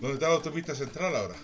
[0.00, 1.34] ¿Dónde está la autopista central ahora?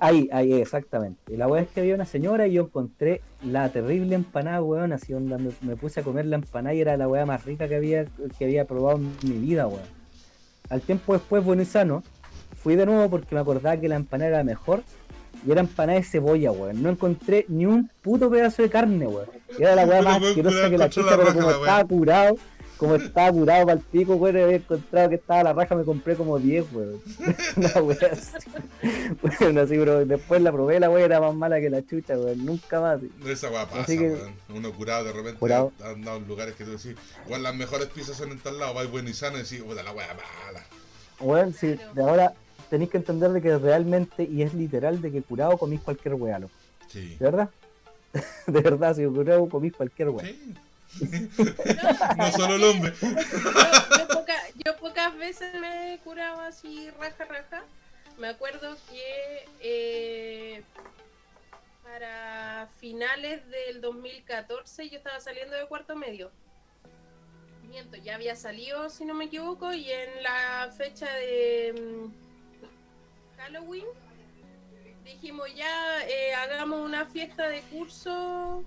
[0.00, 1.20] Ahí, ahí, exactamente.
[1.32, 4.92] Y la weá es que había una señora y yo encontré la terrible empanada, weón,
[4.92, 7.68] así onda, me, me puse a comer la empanada y era la weá más rica
[7.68, 8.04] que había,
[8.38, 9.82] que había probado en mi vida, weón.
[10.70, 12.04] Al tiempo después, bueno y sano,
[12.56, 14.84] fui de nuevo porque me acordaba que la empanada era mejor
[15.48, 16.82] y era empanada de cebolla, weón.
[16.82, 19.26] No encontré ni un puto pedazo de carne, weón.
[19.58, 22.36] Y era la weá Pero, más weón, asquerosa que la chucha, pero como estaba curado,
[22.76, 26.16] como estaba curado para el pico, weón, había encontrado que estaba la raja, me compré
[26.16, 27.00] como 10, weón.
[27.56, 28.36] Una weá así.
[29.40, 30.04] Bueno, así, bro.
[30.04, 32.44] Después la probé, la weá era más mala que la chucha, weón.
[32.44, 33.00] Nunca más.
[33.26, 34.34] Esa weá pasa, que- weón.
[34.54, 35.72] Uno curado de repente Curado.
[35.82, 36.94] ha andado en lugares que tú decís,
[37.26, 39.82] weón, las mejores pizzas son en tal lado, vais bueno y sano y decís, puta,
[39.82, 40.62] la weá mala.
[41.20, 42.34] Weón, si de ahora
[42.70, 46.38] tenéis que entender de que realmente, y es literal, de que curado comís cualquier weá,
[46.38, 46.52] loco.
[46.88, 47.16] Sí.
[47.18, 47.50] ¿De verdad?
[48.46, 50.26] De verdad, si curado comís cualquier weá.
[50.26, 50.54] Sí.
[52.16, 52.92] no solo el hombre.
[53.00, 53.08] Yo,
[53.98, 57.62] yo poca- yo pocas veces me he curado así raja raja.
[58.18, 60.62] Me acuerdo que eh,
[61.84, 66.30] para finales del 2014 yo estaba saliendo de cuarto medio.
[67.68, 72.27] Miento, ya había salido, si no me equivoco, y en la fecha de mm,
[73.38, 73.86] Halloween
[75.04, 78.64] dijimos ya eh, hagamos una fiesta de curso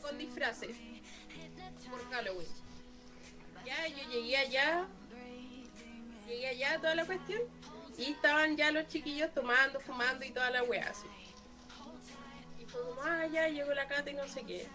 [0.00, 0.76] con disfraces
[1.88, 2.48] por Halloween.
[3.64, 4.86] Ya, yo llegué allá,
[6.26, 7.42] llegué allá, toda la cuestión,
[7.98, 11.06] y estaban ya los chiquillos tomando, fumando y toda la wea así.
[12.58, 14.66] Y fue como, ah, ya llegó la cata y no sé qué.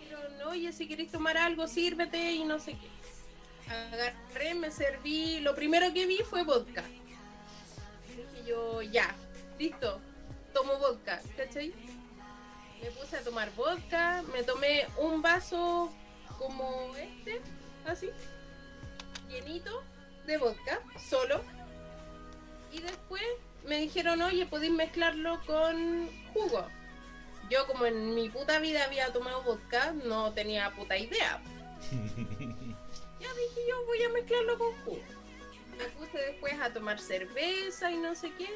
[0.00, 2.88] Dijeron, oye, si queréis tomar algo, sírvete y no sé qué.
[3.70, 6.82] Agarré, me serví, lo primero que vi fue vodka.
[8.46, 9.14] Yo, ya,
[9.58, 10.00] listo,
[10.52, 11.74] tomo vodka, ¿cachai?
[12.80, 15.92] Me puse a tomar vodka, me tomé un vaso
[16.38, 17.40] como este,
[17.86, 18.10] así,
[19.28, 19.82] llenito
[20.26, 21.42] de vodka, solo.
[22.72, 23.22] Y después
[23.64, 26.66] me dijeron, oye, podéis mezclarlo con jugo.
[27.50, 31.42] Yo como en mi puta vida había tomado vodka, no tenía puta idea.
[33.18, 35.15] Ya dije yo, voy a mezclarlo con jugo.
[35.78, 38.48] Me puse después a tomar cerveza y no sé qué.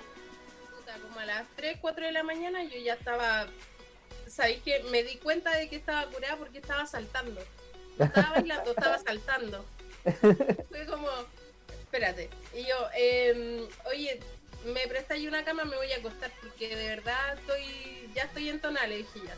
[1.02, 3.46] Como a las 3, 4 de la mañana yo ya estaba
[4.30, 7.40] ¿sabéis que Me di cuenta de que estaba curada porque estaba saltando.
[7.98, 9.64] Estaba bailando, estaba saltando.
[10.68, 11.08] Fue como,
[11.80, 12.30] espérate.
[12.54, 14.20] Y yo, em, oye,
[14.64, 18.60] me prestáis una cama, me voy a acostar porque de verdad estoy, ya estoy en
[18.60, 19.36] tonal, le dije ya.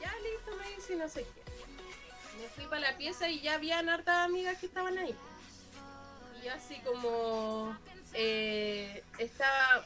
[0.00, 2.40] Ya listo, me dice no sé qué.
[2.40, 5.14] Me fui para la pieza y ya habían hartas amigas que estaban ahí.
[6.46, 7.76] Yo así como
[8.14, 9.84] eh, estaba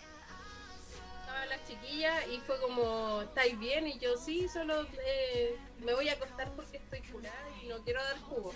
[1.20, 3.87] estaban las chiquillas y fue como, ¿estáis bien?
[3.87, 8.05] Y yo, sí, solo eh, me voy a acostar porque estoy curada y no quiero
[8.05, 8.53] dar jugo.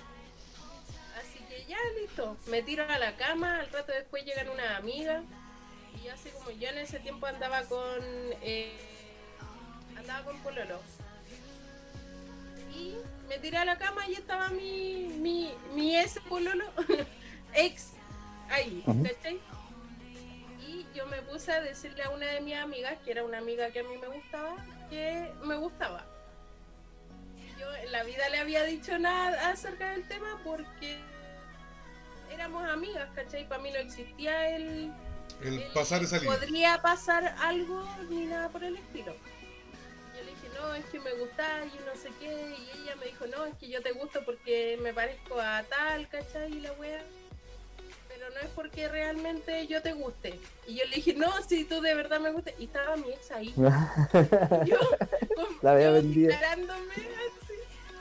[1.18, 2.36] Así que ya, listo.
[2.48, 5.24] Me tiro a la cama, al rato después llegan unas amigas.
[6.04, 8.02] Y así como yo en ese tiempo andaba con...
[8.42, 8.76] eh,
[9.96, 10.78] andaba con Pololo.
[12.70, 12.96] Y
[13.30, 16.66] me tiré a la cama y estaba mi, mi, mi ex Pololo,
[17.54, 17.93] ex,
[18.50, 19.02] ahí, Ujú.
[19.02, 19.40] ¿cachai?
[20.66, 23.70] Y yo me puse a decirle a una de mis amigas, que era una amiga
[23.70, 24.56] que a mí me gustaba,
[24.90, 26.04] que me gustaba.
[27.58, 30.98] Yo en la vida le había dicho nada acerca del tema porque
[32.30, 33.48] éramos amigas, ¿cachai?
[33.48, 34.92] Para mí no existía el,
[35.42, 36.34] El el pasar esa línea.
[36.34, 39.14] podría pasar algo ni nada por el estilo.
[40.16, 43.06] Yo le dije, no, es que me gusta y no sé qué, y ella me
[43.06, 46.52] dijo, no, es que yo te gusto porque me parezco a tal, ¿cachai?
[46.52, 47.02] Y la wea.
[48.24, 50.40] Pero no es porque realmente yo te guste.
[50.66, 52.54] Y yo le dije, no, si tú de verdad me gustas.
[52.58, 53.52] Y estaba mi ex ahí.
[54.66, 54.78] Yo,
[55.36, 56.30] con, La había yo vendido.
[56.30, 57.54] declarándome así,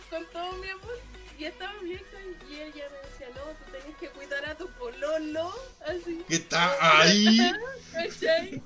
[0.10, 0.98] con todo mi amor.
[1.38, 2.38] Y estaba mi ex ahí.
[2.50, 5.54] Y ella me decía, no, tú tenés que cuidar a tu pololo.
[5.86, 6.24] Así.
[6.28, 7.38] Que está ahí.
[7.92, 8.64] ¿Cachai?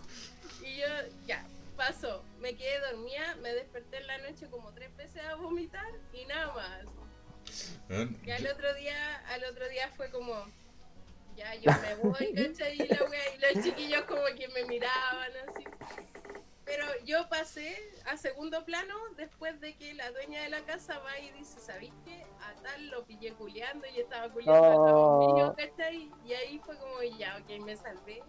[0.62, 0.88] Y yo,
[1.26, 1.44] ya,
[1.76, 2.24] pasó.
[2.40, 6.54] Me quedé dormida, me desperté en la noche como tres veces a vomitar y nada
[6.54, 8.18] más.
[8.26, 10.46] Y al otro día, al otro día fue como,
[11.38, 12.76] ya yo me voy, ¿cachai?
[12.76, 15.64] Y, la wea, y los chiquillos como que me miraban así.
[16.66, 17.78] Pero yo pasé
[18.12, 21.94] a segundo plano después de que la dueña de la casa va y dice, ¿sabéis
[22.04, 22.22] qué?
[22.42, 24.86] A tal lo pillé culeando y estaba culeando a Oh.
[24.86, 26.12] todos míos, ¿cachai?
[26.26, 28.22] Y ahí fue como, ya, ok, me salvé.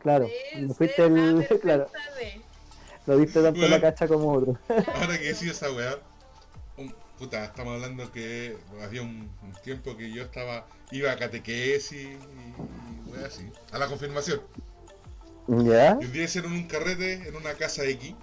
[0.00, 1.46] Claro, de fuiste el.
[1.60, 2.40] Claro, de-
[3.04, 3.82] lo diste tanto en la Bueno.
[3.82, 4.56] cacha como otro.
[4.68, 5.98] Ahora que decía esa weá,
[7.22, 12.08] puta, estamos hablando que había un, un tiempo que yo estaba, iba a catequesis y,
[12.08, 14.40] y weá así, a la confirmación.
[15.46, 15.98] ¿Ya?
[16.00, 18.16] Y un día hicieron un carrete en una casa X.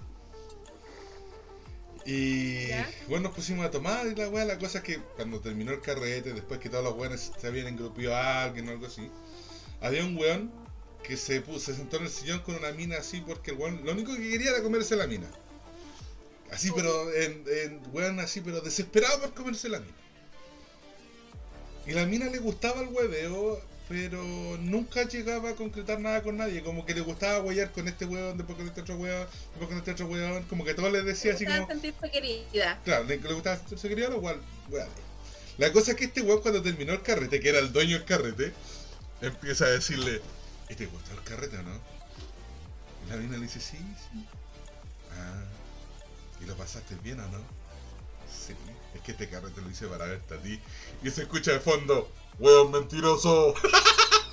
[2.04, 2.90] Y ¿Ya?
[3.08, 5.80] bueno, nos pusimos a tomar y la weá, la cosa es que cuando terminó el
[5.80, 9.10] carrete, después que todos los weones se habían engrupido a alguien o algo así,
[9.80, 10.52] había un weón
[11.02, 13.80] que se puso, se sentó en el sillón con una mina así porque el weón
[13.82, 15.28] lo único que quería era comerse la mina.
[16.52, 19.94] Así, pero en, en weón así, pero desesperado por comerse la mina.
[21.86, 24.22] Y la mina le gustaba el hueveo, pero
[24.58, 26.62] nunca llegaba a concretar nada con nadie.
[26.62, 29.78] Como que le gustaba huellar con este hueón, después con este otro hueón, después con
[29.78, 30.42] este otro hueón.
[30.44, 31.66] Como que todo le decía así como.
[31.66, 32.78] sentirse querida.
[32.84, 34.88] Claro, le, le gustaba se quería lo cual, weón.
[35.58, 38.06] La cosa es que este weón cuando terminó el carrete, que era el dueño del
[38.06, 38.52] carrete,
[39.20, 40.20] empieza a decirle,
[40.68, 41.80] ¿y te gustó el carrete o no?
[43.06, 44.24] Y la mina le dice, sí, sí.
[45.12, 45.42] Ah,
[46.40, 47.38] ¿y lo pasaste bien o no?
[48.28, 48.54] Sí,
[48.94, 50.60] es que este carrete lo hice para verte a ti.
[51.02, 53.54] Y se escucha de fondo, weón mentiroso.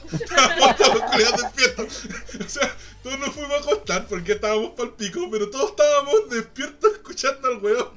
[2.40, 6.94] O sea, todos nos fuimos a acostar porque estábamos pa'l pico, pero todos estábamos despiertos
[6.94, 7.90] escuchando al weón.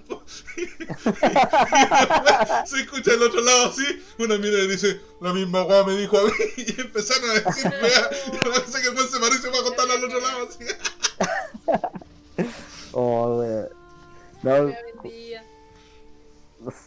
[2.64, 3.84] Y se escucha del otro lado así,
[4.18, 7.72] una mina le dice, la misma weá me dijo a mí, y empezaron a decir
[7.82, 8.30] weá, y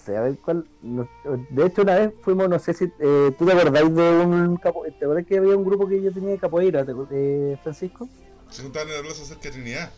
[0.04, 0.66] sé, a ver cuál.
[0.82, 1.08] no-
[1.50, 2.92] de hecho, una vez fuimos, no sé si.
[3.00, 6.12] Eh, ¿Tú te acordáis de un capo, ¿Te acuerdas que había un grupo que yo
[6.12, 8.08] tenía de capoeira, te eh, Francisco?
[8.50, 9.92] Se juntaron en la plaza cerca de Trinidad.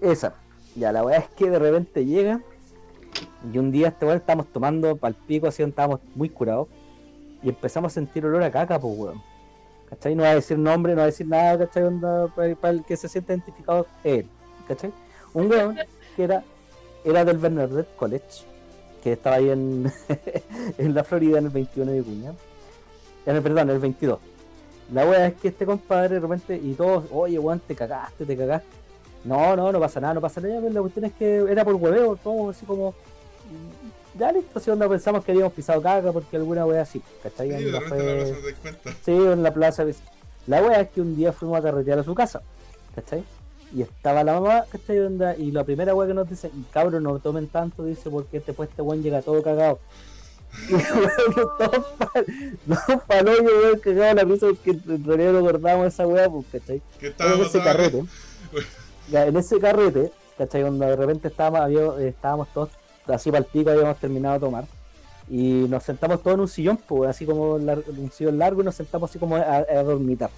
[0.00, 0.34] Esa.
[0.74, 2.40] Ya, la weá es que de repente llega.
[3.52, 6.68] Y un día este weón estábamos tomando pal pico, así estábamos muy curados.
[7.42, 9.22] Y empezamos a sentir olor a caca, pues weón.
[9.88, 10.14] ¿Cachai?
[10.14, 11.84] No va a decir nombre, no va a decir nada, ¿cachai?
[11.84, 14.28] Onda, para, el que se sienta identificado es él.
[14.68, 14.92] ¿Cachai?
[15.32, 15.78] Un weón
[16.16, 16.44] que era,
[17.04, 18.44] era del Bernadette College,
[19.06, 19.92] que estaba ahí en,
[20.78, 22.34] en la Florida en el 21 de junio.
[23.24, 24.18] En el, perdón, en el 22.
[24.92, 28.36] La wea es que este compadre de repente, y todos, oye weón, te cagaste, te
[28.36, 28.66] cagaste.
[29.22, 31.76] No, no, no pasa nada, no pasa nada, pero la cuestión es que era por
[31.76, 32.94] hueveo, todo así como.
[34.18, 37.50] Ya listo, si onda pensamos que habíamos pisado caca porque alguna wea así, ¿cachai?
[37.50, 37.80] Repente en la.
[39.04, 39.84] Sí, en la plaza.
[40.48, 42.42] La wea es que un día fuimos a carretear a su casa,
[42.92, 43.22] ¿cachai?
[43.76, 45.00] Y estaba la mamá, ¿cachai?
[45.00, 48.70] Onda, Y la primera wea que nos dice, cabrón, no tomen tanto, dice, porque después
[48.70, 49.78] este weón llega todo cagado.
[50.70, 51.86] Y weón, todos
[52.66, 52.76] no,
[53.06, 56.80] palo yo, weón, cagado la risa porque en realidad no acordábamos esa wea, pues, ¿cachai?
[56.98, 58.04] Que en ese carrete,
[59.10, 60.62] ya, en ese carrete, ¿cachai?
[60.62, 62.70] Donde de repente estábamos, había- eh, estábamos todos
[63.08, 64.64] así para el pico, habíamos terminado de tomar.
[65.28, 68.74] Y nos sentamos todos en un sillón, pues, así como un sillón largo, y nos
[68.76, 70.30] sentamos así como a, a dormitar.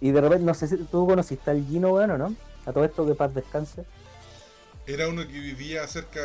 [0.00, 2.34] Y de repente, no sé si tú conociste al Gino, weón, ¿o no?
[2.66, 3.84] A todo esto que paz descanse.
[4.86, 6.20] Era uno que vivía cerca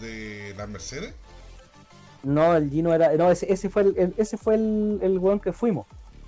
[0.00, 1.14] de las Mercedes.
[2.22, 3.12] No, el Gino era.
[3.16, 5.86] No, ese, ese fue el, ese fue el, el weón que fuimos.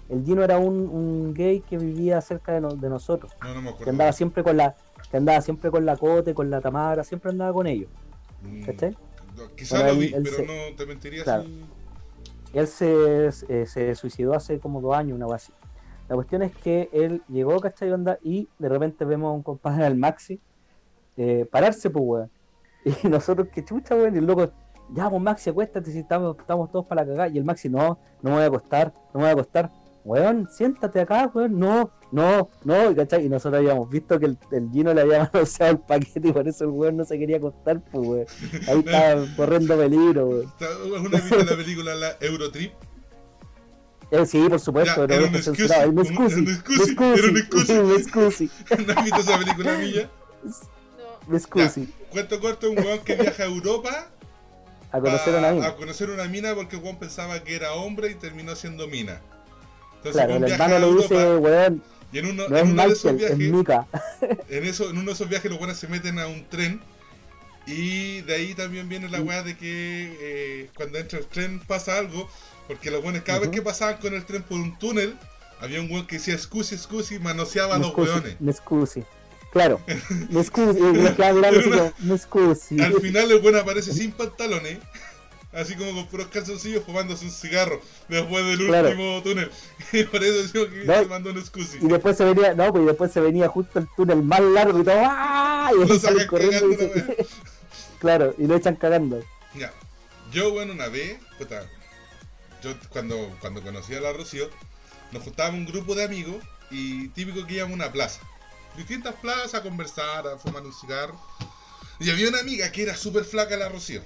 [0.08, 3.32] El Gino era un, un gay que vivía cerca de, no- de nosotros.
[3.42, 3.90] No, no me Que acuerdo.
[3.92, 4.74] andaba siempre con la.
[5.10, 7.88] Que andaba siempre con la Cote, con la Tamara, siempre andaba con ellos.
[8.42, 8.96] Mm, ¿Cachai?
[9.36, 11.44] no, Quizá Bueno, lo vi, pero se- no te mentiría Claro.
[11.44, 11.64] si.
[12.52, 15.52] Él se, eh, se suicidó hace como dos años, una cosa así.
[16.10, 17.92] La cuestión es que él llegó, ¿cachai?
[17.92, 20.40] Onda, y de repente vemos a un compadre al Maxi
[21.16, 22.30] eh, pararse, pues, weón.
[23.04, 24.50] Y nosotros, que chucha, weón, y el loco,
[24.92, 27.28] ya, pues Maxi, acuéstate si estamos, estamos todos para la cagada.
[27.28, 29.70] Y el Maxi, no, no me voy a acostar, no me voy a acostar.
[30.04, 33.26] Weón, siéntate acá, weón, no, no, no, ¿cachai?
[33.26, 36.48] Y nosotros habíamos visto que el, el Gino le había manoseado el paquete y por
[36.48, 38.26] eso el weón no se quería acostar, pues, weón.
[38.66, 40.52] Ahí estaba corriendo peligro, weón.
[40.92, 42.72] ¿Alguna vez viste la película la Eurotrip?
[44.10, 45.82] Eh, sí, por supuesto, era no un censurado.
[45.84, 46.34] El un- Mescusi.
[46.34, 47.88] era un.
[47.88, 48.50] Mescusi.
[48.86, 50.10] ¿No visto esa película milla?
[50.42, 51.32] No.
[51.32, 51.88] Mescusi.
[52.10, 54.08] Cuento corto, un weón que viaja a Europa
[54.90, 55.76] A conocer a una a mina.
[55.76, 59.20] conocer una mina porque weón pensaba que era hombre y terminó siendo mina.
[59.98, 61.82] Entonces Claro, el hermano a le dice, weón,
[62.12, 63.86] y en uno, no en es uno de esos Michael, es viajes, Mika.
[64.48, 66.80] en, eso, en uno de esos viajes los buenos se meten a un tren
[67.66, 71.98] y de ahí también viene la weá de que eh, cuando entra el tren pasa
[71.98, 72.28] algo,
[72.70, 75.16] porque los buenos cada vez que pasaban con el tren por un túnel,
[75.60, 78.40] había un weón que decía scusi, scusi, manoseaba a los weones.
[78.40, 79.02] Mescusi.
[79.52, 79.80] Claro.
[80.30, 80.72] Y así como,
[81.98, 82.80] Mescusi.
[82.80, 84.78] Al final el buen aparece sin pantalones,
[85.52, 88.90] así como con puros calzoncillos fumándose un cigarro después del Claro.
[88.90, 89.50] último túnel.
[89.92, 90.94] Y por eso digo que No.
[90.94, 91.78] se mandó un scusi.
[91.82, 94.84] Y después se venía, no, pues después se venía justo el túnel más largo y
[94.84, 95.70] todo, ¡ah!
[95.74, 97.26] Y Lo sacan corriendo y cagando, se-
[97.98, 99.20] Claro, y lo echan cagando.
[99.56, 99.72] Ya.
[100.30, 101.68] Yo, bueno, una vez, puta,
[102.62, 104.50] yo cuando, cuando conocí a la Rocío,
[105.12, 106.36] nos juntábamos un grupo de amigos
[106.70, 108.20] y típico que íbamos a una plaza.
[108.76, 111.20] Distintas plazas a conversar, a fumar un cigarro.
[111.98, 114.02] Y había una amiga que era súper flaca la Rocío.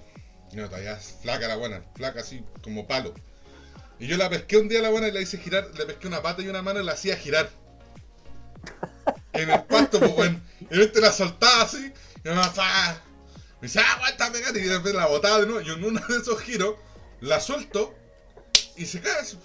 [0.53, 3.15] No, todavía flaca la buena, flaca así como palo.
[3.99, 6.23] Y yo la pesqué un día la buena y la hice girar, le pesqué una
[6.23, 7.51] pata y una mano y la hacía girar.
[9.33, 10.41] En el pasto, pues bueno.
[10.71, 11.93] Y este la soltaba así,
[12.25, 13.01] y me pa,
[13.61, 15.61] me dice, ah, aguántame, gata", y después la botaba de nuevo.
[15.61, 16.77] Y en uno de esos giros,
[17.21, 17.95] la suelto
[18.77, 19.21] y se cae.
[19.21, 19.39] así.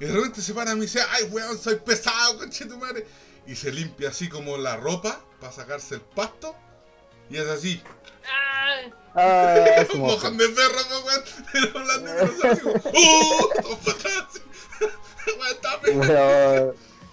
[0.00, 3.06] Y de repente se para y me dice, ay, weón, soy pesado, conche tu madre.
[3.46, 6.54] Y se limpia así como la ropa para sacarse el pasto.
[7.28, 7.82] Y es así.
[9.14, 10.12] Ah, mojo.
[10.12, 11.22] Mojan de perro, pues, weón.
[11.52, 12.80] Pero hablando de nosotros, así como, ¡uh!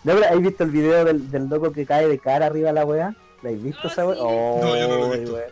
[0.03, 2.73] ¿No pero ¿Has visto el video del, del loco que cae de cara arriba a
[2.73, 3.15] la weá?
[3.41, 4.15] ¿La habéis visto Ah, esa weá?
[4.15, 4.21] sí.
[4.23, 5.33] Oh, No, yo no lo he visto.
[5.35, 5.51] weón.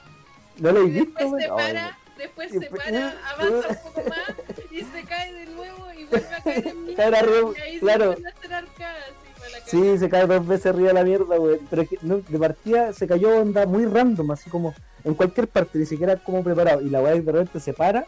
[0.58, 1.78] ¿No lo habéis visto, weón?
[2.18, 4.34] Después se para, avanza un poco más
[4.72, 6.96] y se cae de nuevo y vuelve a caer en mí.
[6.96, 8.02] Caer arriba, y ahí claro.
[8.02, 10.94] se vuelve a hacer arcada, así, para la Sí, se cae dos veces arriba de
[10.94, 11.60] la mierda, weón.
[11.70, 14.74] Pero es que no, de partida se cayó onda muy random, así como
[15.04, 16.82] en cualquier parte, ni siquiera como preparado.
[16.82, 18.06] Y la weá de repente se para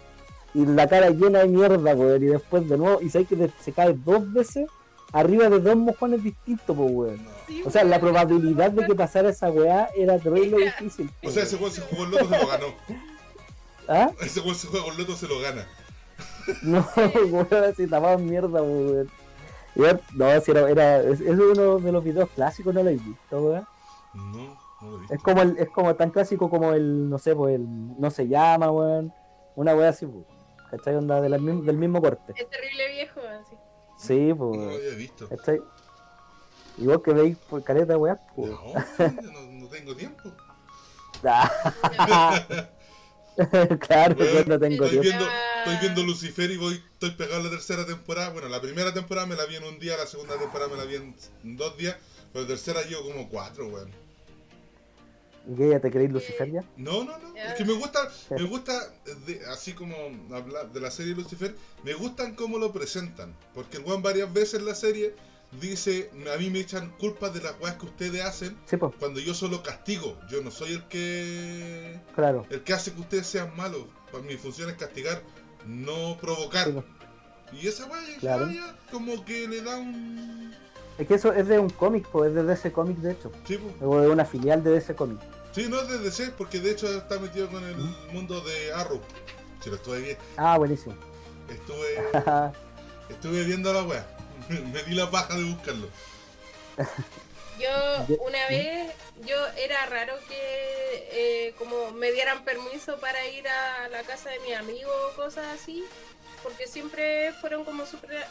[0.53, 2.23] y la cara llena de mierda, weón.
[2.23, 4.67] Y después de nuevo, y sabes que se cae dos veces
[5.11, 7.27] arriba de dos mojones distintos, pues, weón.
[7.47, 8.01] Sí, O sea, la weón.
[8.01, 11.09] probabilidad de que pasara esa weá era terrible difícil.
[11.23, 12.65] O sea, ese weón se jugó el loto, se lo ganó.
[13.87, 14.11] ¿Ah?
[14.21, 15.67] Ese weón se juega loto, se lo gana.
[16.63, 19.09] No, weón, así tapado en mierda, weón.
[20.13, 23.41] No, si era, era, es, es uno de los videos clásicos, no lo he visto,
[23.41, 23.67] weón.
[24.13, 25.13] No, no lo he visto.
[25.15, 27.65] Es como el, es como tan clásico como el, no sé, pues el
[27.99, 29.13] no se llama, weón.
[29.55, 30.25] Una weá así, pues.
[30.71, 30.95] ¿Cachai?
[30.95, 32.33] Onda de la del mismo corte.
[32.35, 33.55] Es terrible viejo, así.
[33.97, 34.75] Sí, No lo pues.
[34.77, 35.29] había visto.
[35.29, 35.61] ¿Cachai?
[36.77, 38.51] Y vos que veis por caleta, weá, pues.
[38.51, 38.73] No,
[39.31, 40.29] no, no tengo tiempo.
[43.79, 45.01] claro, yo no tengo estoy tiempo.
[45.01, 45.25] viendo,
[45.59, 48.29] estoy viendo Lucifer y voy, estoy pegado a la tercera temporada.
[48.29, 50.85] Bueno, la primera temporada me la vi en un día, la segunda temporada me la
[50.85, 51.15] vi en
[51.57, 51.95] dos días,
[52.33, 53.91] pero la tercera llevo como cuatro, weón.
[55.49, 56.63] ¿Y qué, ya te queréis Lucifer ya?
[56.75, 57.35] No, no, no.
[57.37, 58.73] Es que me gusta, me gusta,
[59.25, 59.95] de- así como
[60.35, 63.33] hablar de la serie Lucifer, me gustan cómo lo presentan.
[63.53, 65.15] Porque el weón varias veces en la serie
[65.61, 69.33] dice, a mí me echan culpas de las weas que ustedes hacen Sí, cuando yo
[69.33, 70.17] solo castigo.
[70.29, 72.45] Yo no soy el que claro.
[72.49, 73.83] el que hace que ustedes sean malos.
[74.11, 75.21] Pues mi función es castigar,
[75.65, 76.67] no provocar.
[76.67, 76.83] Sí.
[77.61, 78.49] Y esa weá ya- Claro.
[78.91, 80.53] como que le da un...
[80.97, 83.31] Es que eso es de un cómic, pues, es de DC Comic, de hecho.
[83.47, 83.73] Sí, pues.
[83.81, 85.19] O de una filial de DC Comic.
[85.53, 87.95] Sí, no es de DC, porque de hecho está metido con el ¿Mm?
[88.13, 88.99] mundo de Arrow.
[89.63, 90.17] Si lo estuve bien.
[90.37, 90.95] Ah, buenísimo.
[91.49, 92.01] Estuve,
[93.09, 94.16] estuve viendo la weá.
[94.73, 95.89] Me di la paja de buscarlo.
[97.59, 98.93] Yo una vez,
[99.25, 104.39] yo era raro que eh, como me dieran permiso para ir a la casa de
[104.41, 105.83] mi amigo o cosas así,
[106.43, 108.23] porque siempre fueron como súper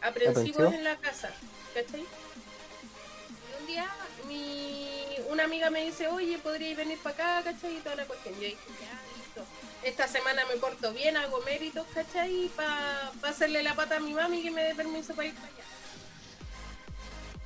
[0.00, 0.74] aprensivos ¿Aprensivos?
[0.74, 1.30] en la casa,
[1.74, 2.00] ¿cachai?
[2.00, 3.86] Y un día
[4.26, 7.76] mi, una amiga me dice, oye, ¿podríais venir para acá, cachai?
[7.76, 8.34] Y toda la cuestión.
[8.36, 9.05] Yo dije, ya,
[9.36, 9.42] listo.
[9.82, 12.50] Esta semana me porto bien, hago méritos, cachai?
[12.56, 15.64] Para hacerle la pata a mi mami que me dé permiso para ir para allá.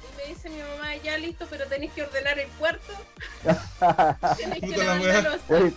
[0.03, 2.93] Y me dice mi mamá, ya listo, pero tenéis que ordenar el cuarto.
[4.37, 5.23] Tenéis que Puta la lavar wea.
[5.23, 5.45] la loza.
[5.55, 5.73] Oye,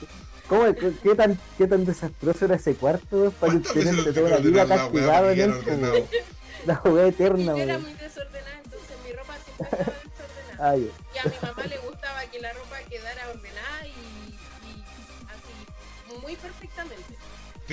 [0.48, 4.10] ¿cómo, qué, qué tan, ¿Qué tan desastroso era ese cuarto para que ¿Cuántas veces tenerte
[4.10, 6.06] lo toda la vida castigado en él?
[6.66, 10.70] La Y eterna, yo era muy desordenada, entonces mi ropa siempre estaba desordenada.
[10.72, 13.73] Ay, Y a mi mamá le gustaba que la ropa quedara ordenada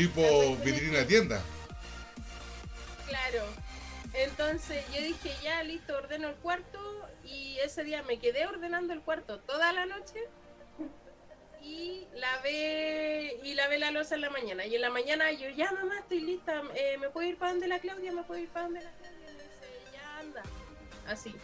[0.00, 1.42] Tipo vitrina de tienda.
[3.06, 3.44] Claro.
[4.14, 9.02] Entonces yo dije, ya listo, ordeno el cuarto y ese día me quedé ordenando el
[9.02, 10.20] cuarto toda la noche
[11.60, 14.64] y lavé y lavé la losa en la mañana.
[14.64, 17.68] Y en la mañana yo, ya mamá, estoy lista, eh, ¿me puedo ir para donde
[17.68, 18.10] la Claudia?
[18.10, 19.28] ¿Me puedo ir para donde la Claudia?
[19.28, 20.42] Y me dice, ya anda.
[21.08, 21.34] Así.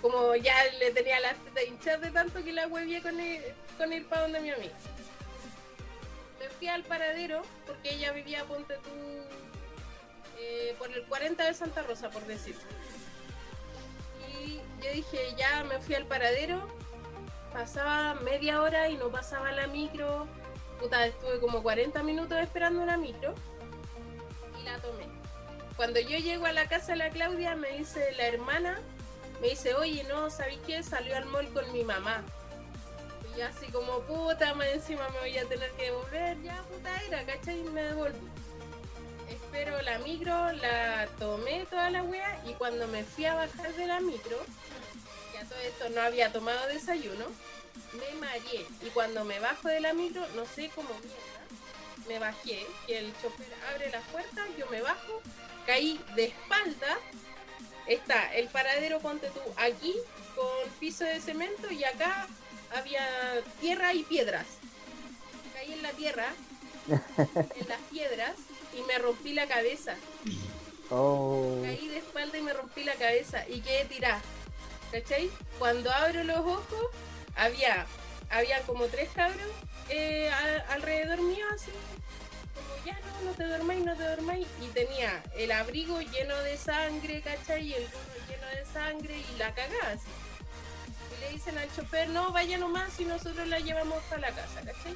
[0.00, 3.42] Como ya le tenía las tetas hinchadas de tanto que la huevié con ir,
[3.76, 4.72] con ir para donde mi amiga.
[6.38, 8.90] Me fui al paradero porque ella vivía, ponte tú,
[10.38, 12.56] eh, por el 40 de Santa Rosa, por decir.
[14.28, 16.68] Y yo dije, ya me fui al paradero,
[17.52, 20.26] pasaba media hora y no pasaba la micro.
[20.78, 23.34] Puta, estuve como 40 minutos esperando la micro
[24.60, 25.08] y la tomé.
[25.76, 28.80] Cuando yo llego a la casa de la Claudia, me dice la hermana,
[29.40, 30.82] me dice, oye, no, ¿sabéis qué?
[30.82, 32.22] Salió al mall con mi mamá.
[33.38, 37.24] Y así como, puta, más encima me voy a tener que devolver, ya puta era,
[37.24, 37.60] ¿cachai?
[37.60, 38.18] Y me devolví.
[39.30, 43.86] Espero la micro, la tomé toda la wea y cuando me fui a bajar de
[43.86, 44.36] la micro,
[45.32, 47.26] ya todo esto no había tomado desayuno,
[47.92, 48.66] me mareé.
[48.82, 53.12] Y cuando me bajo de la micro, no sé cómo mierda, me bajé, que el
[53.22, 55.22] chofer abre las puertas, yo me bajo,
[55.64, 56.98] caí de espalda,
[57.86, 59.94] está el paradero, ponte tú, aquí
[60.34, 62.26] con piso de cemento y acá
[62.74, 63.06] había
[63.60, 64.46] tierra y piedras.
[65.54, 66.26] Caí en la tierra,
[66.88, 68.34] en las piedras
[68.78, 69.96] y me rompí la cabeza.
[70.90, 71.60] Oh.
[71.62, 74.20] Caí de espalda y me rompí la cabeza y quedé tirada.
[74.92, 75.30] ¿Cachai?
[75.58, 76.86] Cuando abro los ojos,
[77.36, 77.86] había,
[78.30, 79.46] había como tres cabros
[79.90, 81.70] eh, a- alrededor mío, así,
[82.54, 84.46] como ya no, no te dormáis, no te dormáis.
[84.62, 87.66] Y tenía el abrigo lleno de sangre, ¿cachai?
[87.68, 90.06] Y el gorro lleno de sangre y la cagada, así.
[91.20, 94.94] Le dicen al chofer, no, vaya nomás y nosotros la llevamos para la casa, ¿cachai?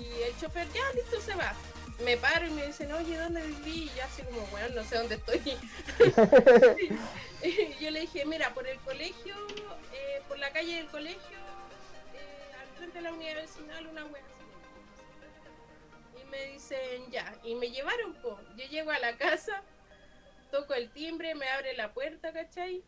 [0.00, 1.54] Y el chofer, ya, listo, se va.
[2.04, 3.84] Me paro y me dicen, oye, ¿dónde viví?
[3.84, 5.40] Y yo así como, bueno, no sé dónde estoy.
[7.80, 9.34] Yo le dije, mira, por el colegio,
[9.92, 11.38] eh, por la calle del colegio,
[12.14, 14.22] eh, al frente de la vecinal, una wea.
[16.20, 18.16] Y me dicen, ya, y me llevaron.
[18.22, 19.62] Yo llego a la casa,
[20.50, 22.82] toco el timbre, me abre la puerta, ¿cachai?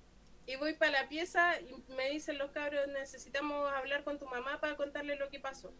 [0.46, 4.60] Y voy para la pieza y me dicen los cabros, necesitamos hablar con tu mamá
[4.60, 5.72] para contarle lo que pasó.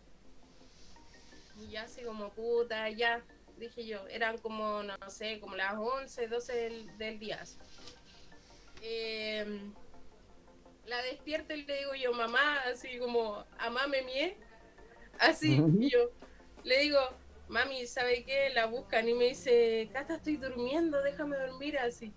[1.59, 3.24] Y ya así como, puta, ya,
[3.59, 7.43] dije yo, eran como, no sé, como las 11, 12 del, del día.
[8.82, 9.72] Eh,
[10.86, 14.36] la despierto y le digo yo, mamá, así como, mamá me mié,
[15.18, 16.10] así, y yo
[16.64, 16.98] le digo,
[17.48, 18.51] mami, ¿sabe qué?
[18.51, 22.12] La buscan y me dice, Cata, estoy durmiendo, déjame dormir así.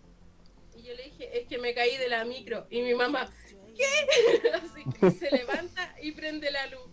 [0.80, 2.66] Y yo le dije, es que me caí de la micro.
[2.70, 3.30] Y mi mamá,
[3.76, 4.50] ¿qué?
[4.54, 6.90] Así, y se levanta y prende la luz.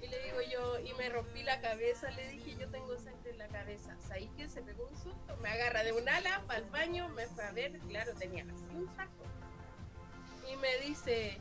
[0.00, 3.38] Y le digo yo, y me rompí la cabeza, le dije, yo tengo sangre en
[3.38, 3.96] la cabeza.
[4.08, 5.36] ¿Sabéis que se pegó un susto?
[5.42, 8.64] Me agarra de un ala para el baño, me fue a ver, claro, tenía así
[8.74, 9.24] un saco.
[10.50, 11.38] Y me dice,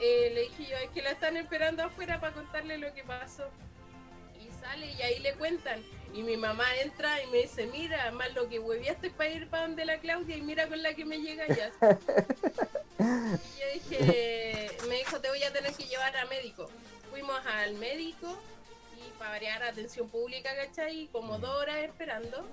[0.00, 3.50] eh, le dije yo, es que la están esperando afuera para contarle lo que pasó.
[4.68, 5.82] Y sale y ahí le cuentan.
[6.14, 9.64] Y mi mamá entra y me dice, mira, más lo que hueviaste para ir para
[9.64, 11.70] donde la Claudia y mira con la que me llega ya.
[13.00, 16.68] Y yo dije, me dijo, te voy a tener que llevar a médico.
[17.10, 18.36] Fuimos al médico
[18.96, 21.08] y para variar atención pública, ¿cachai?
[21.12, 22.44] Como dos horas esperando.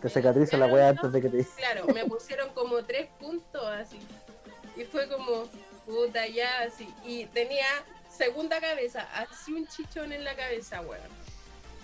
[0.00, 3.98] Te cicatriza la weá antes de que te Claro, me pusieron como tres puntos así.
[4.76, 5.48] Y fue como,
[5.84, 6.88] puta, ya así.
[7.04, 7.66] Y tenía
[8.16, 11.02] segunda cabeza, así un chichón en la cabeza, weón.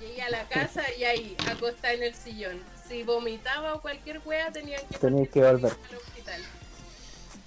[0.00, 2.60] Llegué a la casa y ahí, acostada en el sillón.
[2.86, 5.72] Si vomitaba o cualquier wea, tenían que Tenías que volver.
[5.90, 6.42] al hospital.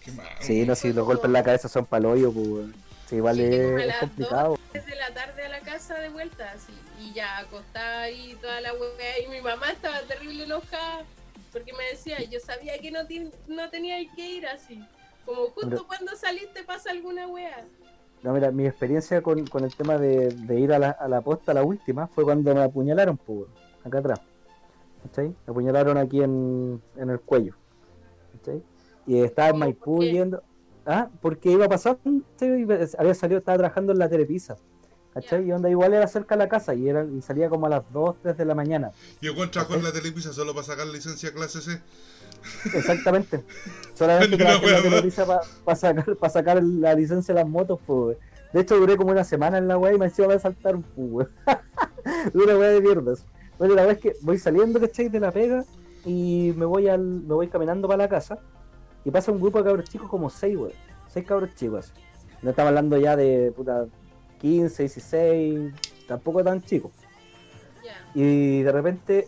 [0.04, 0.28] Qué mal.
[0.42, 2.76] Sí, no, si los golpes en la cabeza son pa'l hoyo, pues weón.
[3.08, 4.58] Sí, a es, complicado.
[4.72, 6.74] Desde la tarde a la casa de vuelta, así.
[7.00, 9.20] Y ya acostada ahí toda la wea.
[9.24, 11.04] Y mi mamá estaba terrible enojada
[11.52, 14.84] porque me decía, yo sabía que no, ti- no tenía que ir así.
[15.26, 17.66] Como justo Pero- cuando saliste pasa alguna wea.
[18.24, 21.22] No, mira, mi experiencia con, con el tema de, de ir a la, a la
[21.22, 23.48] posta, la última, fue cuando me apuñalaron, pues,
[23.84, 24.20] acá atrás.
[25.04, 25.28] ¿Cachai?
[25.30, 27.56] Me apuñalaron aquí en, en el cuello.
[28.34, 28.62] ¿Cachai?
[29.08, 29.58] Y estaba en.
[29.58, 30.44] Maipú yendo.
[30.86, 32.00] Ah, porque iba pasando,
[32.98, 34.58] había salido, estaba trabajando en la Telepisa.
[35.14, 35.48] ¿Cachai?
[35.48, 37.84] Y onda igual era cerca de la casa y, era, y salía como a las
[37.92, 38.92] 2, 3 de la mañana.
[39.22, 41.82] Yo con trabajó en la Telepisa solo para sacar licencia clase C.
[42.74, 43.44] Exactamente.
[43.94, 44.62] Solamente más.
[44.62, 45.26] Telepisa
[45.66, 48.18] para sacar, pa sacar la licencia de las motos, pues.
[48.54, 51.28] De hecho, duré como una semana en la weá y me encima me saltaron, pues,
[52.34, 53.26] una weá de mierdas.
[53.60, 55.10] Bueno, la verdad es que voy saliendo, ¿cachai?
[55.10, 55.66] De la pega
[56.06, 58.40] y me voy al, me voy caminando para la casa
[59.04, 60.72] y pasa un grupo de cabros chicos como seis, weón.
[61.08, 61.94] Seis cabros chicos.
[62.42, 63.86] No estamos hablando ya de puta
[64.40, 65.74] 15, 16,
[66.08, 66.92] tampoco tan chicos.
[68.16, 69.28] Y de repente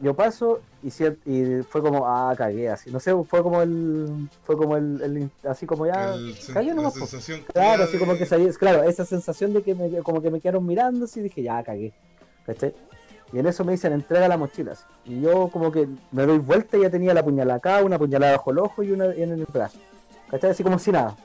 [0.00, 0.88] yo paso y,
[1.30, 2.90] y fue como, ah, cagué así.
[2.90, 4.28] No sé, fue como el.
[4.42, 5.00] Fue como el.
[5.02, 6.14] el- así como ya.
[6.14, 9.90] El cagué nomás, sensación Claro, así como que salí, claro, esa sensación de que me,
[10.02, 11.92] como que me quedaron mirando, así dije, ya cagué.
[12.46, 12.74] ¿Cachai?
[13.32, 14.72] Y en eso me dicen, entrega la mochila.
[14.72, 14.84] así.
[15.06, 18.32] Y yo como que me doy vuelta y ya tenía la puñalada acá, una puñalada
[18.32, 19.78] bajo el ojo y una en el brazo.
[20.30, 20.50] ¿Cachai?
[20.50, 21.16] Así como si nada.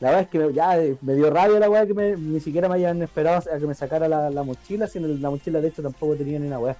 [0.00, 2.38] La verdad es que me, ya eh, me dio rabia la weá que me- ni
[2.38, 5.60] siquiera me hayan esperado a que me sacara la, la mochila, si en la mochila
[5.60, 6.76] de hecho tampoco tenía ni una weá.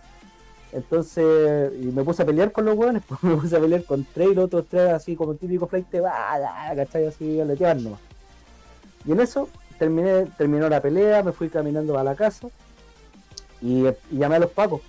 [0.72, 4.04] Entonces, y me puse a pelear con los weones, pues me puse a pelear con
[4.12, 7.06] tres y los otros tres así como típico flight, va, ya, ¿cachai?
[7.06, 8.00] Así aleteaban nomás.
[9.06, 12.48] Y en eso terminé, terminó la pelea, me fui caminando a la casa
[13.62, 14.82] y, y llamé a los pacos.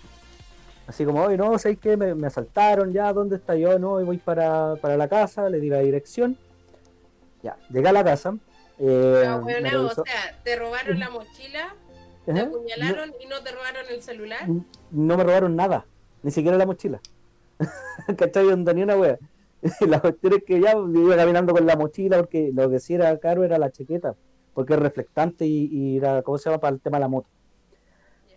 [0.87, 1.95] Así como, oye, no, ¿sabes qué?
[1.95, 3.77] Me, me asaltaron ya, ¿dónde está yo?
[3.77, 6.35] No, y voy para, para la casa, le di la dirección.
[7.43, 8.35] Ya, llegué a la casa.
[8.79, 10.03] eh, Ah, weona, o sea,
[10.43, 11.75] te robaron la mochila,
[12.33, 14.47] te Ajá, apuñalaron y no te robaron el celular.
[14.47, 15.85] no, no me robaron nada,
[16.23, 16.99] ni siquiera la mochila.
[18.17, 18.47] ¿Cachai?
[18.47, 19.17] Onda ni una wea.
[19.87, 23.17] la cuestión es que ya iba caminando con la mochila porque lo que sí era
[23.19, 24.15] caro era la chaqueta,
[24.53, 26.61] porque es reflectante y, y era, ¿cómo se llama?
[26.61, 27.27] Para el tema de la moto.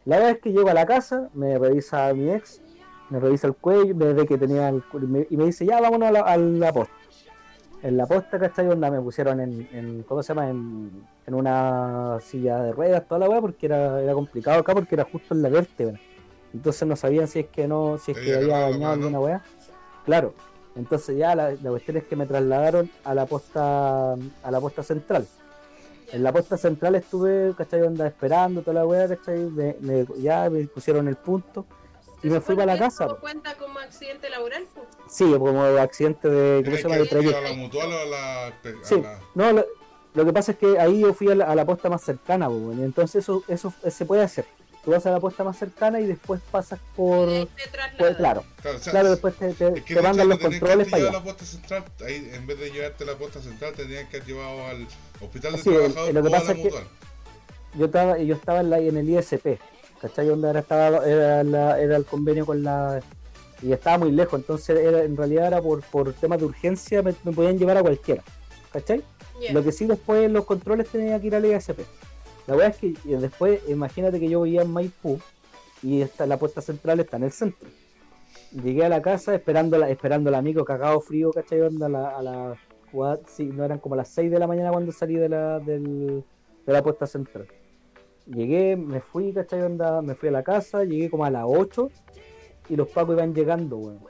[0.05, 2.61] La verdad es que llego a la casa, me revisa a mi ex,
[3.09, 5.65] me revisa el cuello, me ve que tenía el cu- y me, y me dice,
[5.65, 6.93] ya vámonos a la, a la posta.
[7.83, 8.69] En la posta, ¿cachai?
[8.69, 10.49] Onda me pusieron en, en ¿cómo se llama?
[10.49, 14.95] En, en una silla de ruedas, toda la weá, porque era, era complicado acá, porque
[14.95, 15.99] era justo en la vértebra.
[16.55, 19.43] Entonces no sabían si es que no, si es que Había dañado alguna weá.
[20.05, 20.35] Claro.
[20.77, 24.83] Entonces ya la, la cuestión es que me trasladaron a la posta, a la posta
[24.83, 25.27] central.
[26.13, 27.83] En la posta central estuve, ¿cachai?
[27.83, 29.39] Onda esperando toda la weá, ¿cachai?
[29.51, 31.67] Me, me- ya me pusieron el punto
[32.23, 33.07] y me fui para la casa.
[33.07, 34.65] ¿No cuenta como accidente laboral?
[34.75, 34.87] po?
[35.09, 36.95] Sí, como accidente de, ¿cómo ¿Tienes se llama?
[36.97, 37.39] que De trayecto.
[37.39, 39.67] a la mutual o a la, a Sí, la- no, lo,
[40.15, 42.49] lo que pasa es que ahí yo fui a la, a la posta más cercana,
[42.51, 44.45] y entonces eso, eso se puede hacer.
[44.85, 47.29] Tú vas a la posta más cercana y después pasas por...
[47.29, 48.15] Y ahí te trasladan.
[48.17, 50.89] claro, Claro, o sea, claro, después te, te- Es que te mandan los que controles
[50.89, 51.11] para allá.
[51.11, 54.17] a la posta central, ahí en vez de llevarte a la posta central, tenían que
[54.17, 54.89] haber llevado al
[55.21, 56.85] hospital de Sí, trabajadores lo que o a pasa la es que- mutual.
[57.75, 59.59] Yo estaba, yo estaba en, la, en el ISP,
[60.03, 60.27] ¿cachai?
[60.27, 63.01] Donde era, estaba, era, la- era el convenio con la...
[63.63, 67.15] Y estaba muy lejos, entonces era, en realidad era por, por temas de urgencia, me,
[67.25, 68.23] me podían llevar a cualquiera,
[68.73, 69.03] ¿cachai?
[69.53, 71.79] Lo que sí después los controles tenía que ir al ISP.
[72.49, 75.19] La verdad es que después, imagínate que yo vivía en Maipú
[75.81, 77.69] y esta, la puesta central está en el centro.
[78.51, 81.61] Llegué a la casa esperando la, esperando al amigo cagado frío, ¿cachai?
[81.61, 85.15] Onda a la- a sí, no eran como las 6 de la mañana cuando salí
[85.15, 86.23] de la, del,
[86.67, 87.47] de la puesta central.
[88.27, 89.69] Llegué, me fui, ¿cachai?
[90.03, 91.91] Me fui a la casa, llegué como a las 8
[92.69, 94.01] y los pacos iban llegando, weón.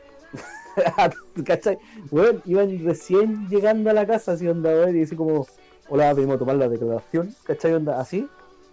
[1.44, 1.78] ¿Cachai?
[2.10, 5.46] Weón, iban recién llegando a la casa, así onda, weón, y así como,
[5.88, 7.72] hola, venimos a tomar la declaración, ¿cachai?
[7.74, 8.28] Onda, así,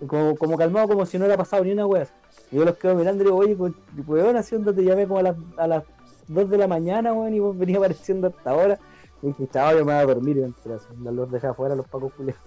[0.08, 2.08] como, calmado, como si no hubiera pasado ni una weá.
[2.52, 3.74] Y yo los quedo mirando y digo, oye, pues,
[4.08, 5.84] weón, así onda, te llamé como a las, a las
[6.28, 8.80] 2 de la mañana, weón, y vos venías apareciendo hasta ahora.
[9.22, 12.14] Y dije, chaval, yo me voy a dormir, y así, los dejé afuera los pacos
[12.14, 12.42] culiados.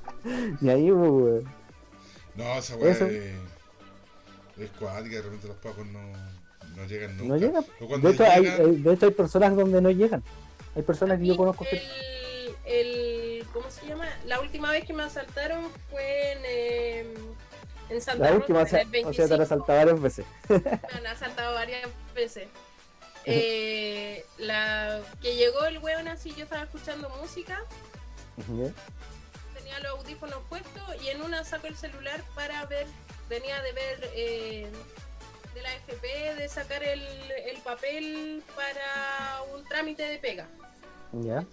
[0.60, 1.61] y ahí, pues, weón.
[2.34, 3.06] No, esa weá Eso.
[3.06, 3.34] es,
[4.58, 6.00] es cuática, de repente los pacos no,
[6.76, 7.28] no llegan nunca.
[7.34, 7.64] No llegan.
[8.02, 10.22] De hecho, hay, llegan, hay- de hecho, hay personas donde no llegan.
[10.74, 11.76] Hay personas que yo conozco que...
[11.76, 14.08] El, el- ¿Cómo se llama?
[14.26, 17.14] La última vez que me asaltaron fue en, eh,
[17.90, 19.42] en Santa La Rosa, última, o en sea, el o sea, te han 25.
[19.42, 20.26] asaltado varias veces.
[20.48, 22.48] Me han asaltado varias veces.
[23.26, 27.60] Eh, la que llegó el weón así, yo estaba escuchando música,
[28.38, 28.72] ¿Ya?
[29.72, 32.86] Tenía los audífonos puestos y en una saco el celular para ver,
[33.28, 34.70] venía de ver eh,
[35.54, 37.00] de la FP de sacar el,
[37.46, 40.48] el papel para un trámite de pega.
[41.12, 41.44] ¿Ya?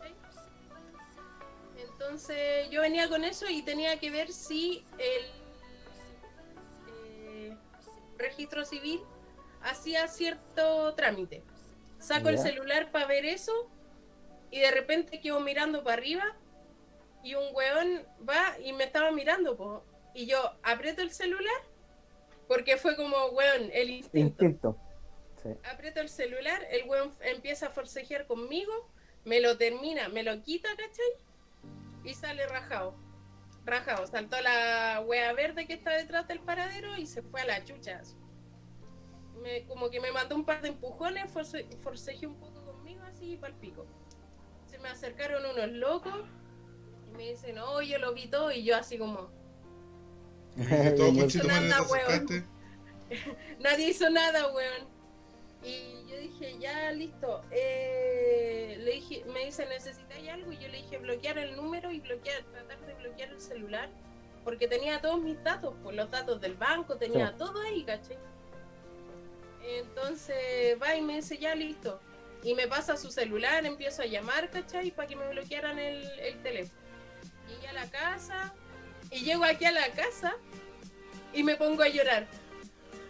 [1.78, 5.26] Entonces yo venía con eso y tenía que ver si el
[6.88, 7.58] eh,
[8.18, 9.02] registro civil
[9.62, 11.44] hacía cierto trámite.
[12.00, 13.70] Saco el celular para ver eso
[14.52, 16.36] y de repente quedo mirando para arriba
[17.24, 19.84] y un weón va y me estaba mirando po.
[20.14, 21.62] y yo aprieto el celular
[22.48, 24.78] porque fue como weón el instinto Instinto.
[25.44, 25.50] Sí.
[25.72, 28.74] aprieto el celular, el weón empieza a forcejear conmigo,
[29.24, 31.06] me lo termina, me lo quita, ¿cachai?
[32.04, 32.96] Y sale rajado.
[33.66, 37.64] Rajado, saltó la wea verde que está detrás del paradero y se fue a la
[37.64, 38.02] chucha.
[39.42, 43.38] Me, como que me mandó un par de empujones, force, forcejeó un poco conmigo así
[43.38, 43.86] para el pico.
[44.66, 46.26] Se me acercaron unos locos
[47.12, 49.30] y me dicen, oh, yo lo vi todo y yo así como,
[50.98, 51.12] todo
[51.48, 52.46] Nada, weón.
[53.60, 54.88] Nadie hizo nada, weón.
[55.64, 57.44] Y yo dije, ya, listo.
[57.52, 60.52] Eh, le dije, me dice, ¿necesitáis algo?
[60.52, 63.90] Y yo le dije, bloquear el número y bloquear, tratar de bloquear el celular.
[64.44, 67.36] Porque tenía todos mis datos, pues los datos del banco, tenía Sí.
[67.38, 68.18] todo ahí, ¿cachai?
[69.64, 72.00] Entonces va y me dice, ya listo.
[72.42, 74.92] Y me pasa su celular, empiezo a llamar, ¿cachai?
[74.92, 76.79] Para que me bloquearan el, el teléfono.
[77.60, 78.54] Llegué a la casa,
[79.12, 80.34] y llego aquí a la casa,
[81.34, 82.28] y me pongo a llorar.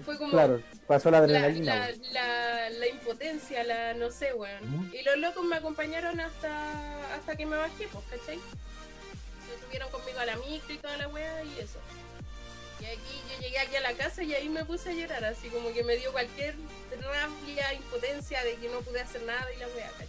[0.05, 1.75] Fue como Claro, pasó la la, adrenalina.
[1.75, 2.01] la, weón.
[2.13, 4.73] la- la impotencia, la no sé, weón.
[4.85, 4.95] Ujú.
[4.95, 8.37] Y los locos me acompañaron hasta, hasta que me bajé, pues, ¿cachai?
[8.39, 11.79] Se subieron conmigo a la micro y toda la wea y eso.
[12.79, 15.49] Y aquí yo llegué aquí a la casa y ahí me puse a llorar, así
[15.49, 16.55] como que me dio cualquier
[17.01, 20.07] rabia, impotencia de que no pude hacer nada y la wea, ¿cachai?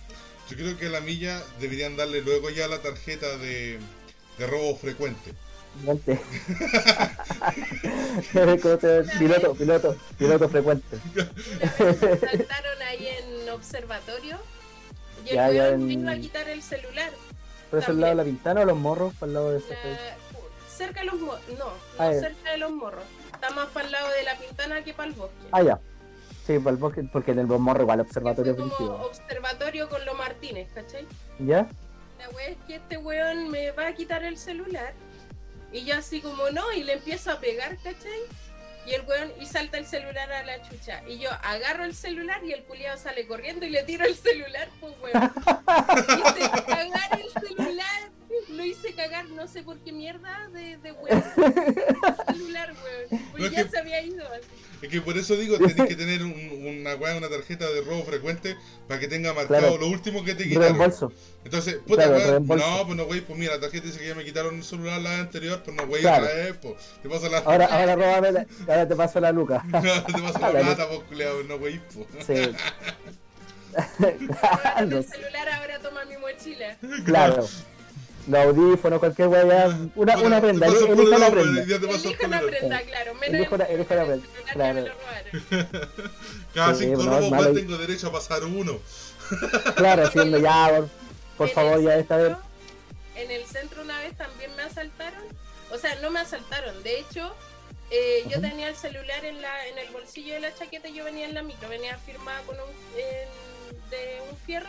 [0.48, 3.78] Yo creo que a la milla deberían darle luego ya la tarjeta de,
[4.40, 5.32] de robo frecuente.
[9.18, 10.98] Piloto, piloto, piloto frecuente.
[11.78, 14.38] Saltaron ahí en observatorio
[15.24, 17.10] y el Ya, ya weón en- me iba a quitar el celular.
[17.70, 19.14] ¿Por eso al lado de la ventana o los morros?
[19.14, 19.68] ¿Para el lado de ese?
[19.70, 20.16] La-
[20.76, 22.20] cerca de los morros, no, no Ah, ya.
[22.20, 23.04] cerca de los morros.
[23.32, 25.34] Está más para el lado de la pintana que para el bosque.
[25.52, 25.78] Ah, ya.
[26.46, 30.16] Sí, para el bosque, porque en el morro igual observatorio fue como observatorio con los
[30.16, 31.06] Martínez, ¿cachai?
[31.38, 31.68] ¿Ya?
[32.20, 34.92] La wea es que este weón me va a quitar el celular.
[35.72, 38.20] Y yo así como no, y le empiezo a pegar, ¿cachai?
[38.86, 41.02] Y el weón, y salta el celular a la chucha.
[41.06, 44.68] Y yo agarro el celular y el culiado sale corriendo y le tiro el celular,
[44.80, 45.32] pues weón.
[46.18, 48.10] Hice cagar el celular.
[48.48, 51.24] Lo hice cagar, no sé por qué mierda de, de weón.
[51.36, 53.28] El celular, weón.
[53.32, 54.59] Pues ya que- se había ido así.
[54.82, 58.02] Es que por eso digo, tenés que tener un- una weá, una tarjeta de robo
[58.04, 58.56] frecuente
[58.88, 59.78] para que tenga marcado Claro.
[59.78, 60.62] lo último que te quitaron.
[60.68, 61.12] Reembolso.
[61.44, 64.14] Entonces, puta, Claro, weá, no, pues no, güey, pues mira, la tarjeta dice que ya
[64.14, 66.24] me quitaron el celular la vez anterior, pues no, güey, Claro.
[66.24, 66.74] otra vez, pues.
[67.02, 69.62] Te paso la, Ahora, ahora róbame la- ahora te paso la luca.
[69.72, 72.26] te paso la La plata, pues, culiao, no, güey, pues.
[72.26, 72.52] Sí.
[73.98, 76.76] No el celular, ahora toma mi mochila.
[77.04, 77.46] claro.
[78.28, 81.64] Los audífonos, cualquier weá, una, una prenda, el elija la prenda.
[81.66, 82.58] Ya te paso el Elijo una polerón.
[82.68, 83.14] prenda, claro.
[83.14, 84.84] Menos Elijo la- el elijo la prenda, claro.
[86.54, 88.78] Cada Sí, cinco robos más tengo derecho a pasar uno.
[89.76, 90.82] Claro, haciendo ya,
[91.36, 92.36] por, favor, ya esta vez.
[93.16, 95.22] En el centro una vez también me asaltaron.
[95.72, 96.82] O sea, no me asaltaron.
[96.82, 97.34] De hecho,
[97.90, 101.04] eh, yo tenía el celular en la en el bolsillo de la chaqueta y yo
[101.04, 101.68] venía en la micro.
[101.68, 102.62] Venía firmada con un,
[102.98, 104.68] en- de un fierro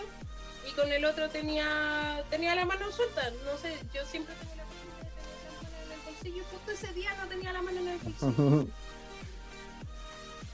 [0.67, 3.29] y con el otro tenía tenía la mano suelta.
[3.45, 6.71] No sé, yo siempre tengo la costumbre de tener la mano en el bolsillo justo
[6.71, 8.67] ese día no tenía la mano en el bolsillo.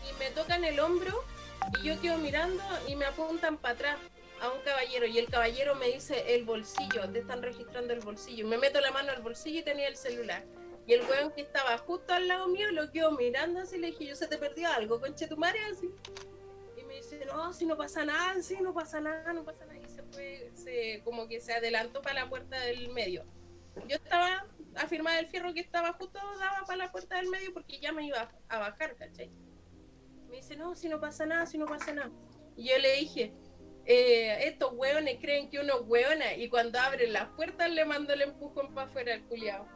[0.10, 1.24] y me tocan el hombro
[1.82, 3.98] y yo quedo mirando y me apuntan para atrás
[4.42, 8.48] a un caballero y el caballero me dice el bolsillo, te están registrando el bolsillo.
[8.48, 10.44] Me meto la mano al bolsillo y tenía el celular.
[10.86, 14.06] Y el weón que estaba justo al lado mío lo quedo mirando así, le dije,
[14.06, 15.90] yo se te perdió algo, conche tu madre, así.
[16.78, 19.77] Y me dice, no, si no pasa nada, si no pasa nada, no pasa nada.
[20.12, 23.26] Fue, se, como que se adelantó para la puerta del medio.
[23.88, 27.80] Yo estaba afirmada el fierro que estaba justo, daba para la puerta del medio porque
[27.80, 29.30] ya me iba a bajar, ¿cachai?
[30.30, 32.12] Me dice, no, si no pasa nada, si no pasa nada.
[32.56, 33.34] Y yo le dije,
[33.86, 38.14] eh, estos hueones creen que uno es hueona y cuando abren las puertas le mando
[38.14, 39.68] el empujón para afuera al culiao.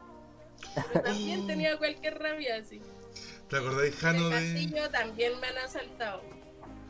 [0.74, 2.80] Pero también tenía cualquier rabia así.
[3.48, 4.52] ¿Te acordáis, En Jano, el de...?
[4.52, 6.22] castillo también me han asaltado.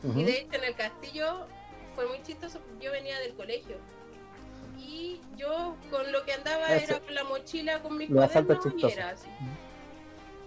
[0.03, 0.19] Ujú.
[0.19, 1.47] Y de hecho en el castillo
[1.95, 3.77] fue muy chistoso yo venía del colegio.
[4.77, 6.95] Y yo con lo que andaba Eso.
[6.95, 9.29] era con la mochila con mis Los cuadernos y era así.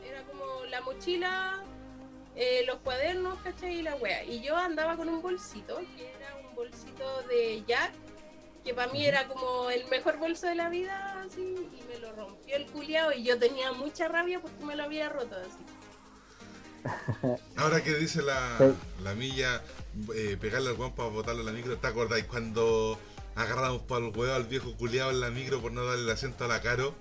[0.05, 1.65] Era como la mochila,
[2.35, 3.79] eh, los cuadernos, ¿cachai?
[3.79, 4.25] Y la wea.
[4.25, 7.93] Y yo andaba con un bolsito, que era un bolsito de Jack,
[8.63, 12.13] que para mí era como el mejor bolso de la vida, así, y me lo
[12.13, 15.76] rompió el culiao y yo tenía mucha rabia porque me lo había roto así.
[17.57, 18.65] Ahora que dice la, Sí.
[19.05, 19.63] la milla,
[20.15, 22.99] eh, pegarle al weón para botarlo en la micro, ¿te acordáis cuando
[23.35, 26.45] agarramos para el huevo al viejo culiado en la micro por no darle el asiento
[26.45, 26.95] a la caro?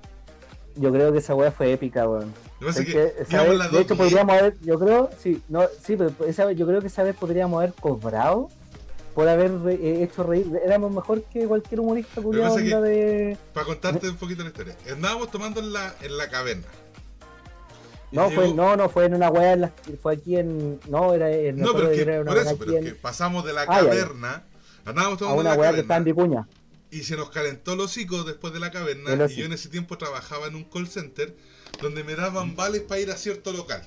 [0.77, 2.33] Yo creo que esa weá fue épica, weón.
[2.67, 2.93] Es que
[3.27, 6.87] vez- de hecho, podríamos haber, yo creo, sí, no, sí, pero esa yo creo que
[6.87, 8.49] esa vez podríamos haber cobrado
[9.13, 10.47] por haber re- eh, hecho reír.
[10.65, 13.37] Éramos mejor que cualquier humorista culiado de.
[13.53, 14.75] Para contarte un poquito la historia.
[14.91, 16.65] Andábamos tomando en la, en la caverna.
[18.11, 20.79] No, fue, no, no fue en una weá, en la- fue aquí en.
[20.87, 21.57] No, era en.
[21.57, 23.53] No, me pero que que, era una por weá eso, pero en- que pasamos de
[23.53, 24.43] la Ah, caverna,
[24.85, 26.47] andábamos a tomando en una weá que está en Vicuña.
[26.91, 29.39] y se nos calentó el hocico después de la caverna El y hocico.
[29.41, 31.35] yo en ese tiempo trabajaba en un call center
[31.81, 33.81] donde me daban vales para ir a cierto local.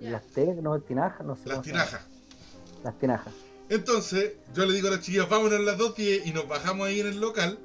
[0.00, 0.22] Las
[0.60, 1.48] no, tinajas, no sé.
[1.48, 2.02] las tinajas.
[2.82, 3.32] Las tinajas.
[3.70, 7.00] Entonces, yo le digo a los chiquillos, vámonos a las 2.10 y nos bajamos ahí
[7.00, 7.58] en el local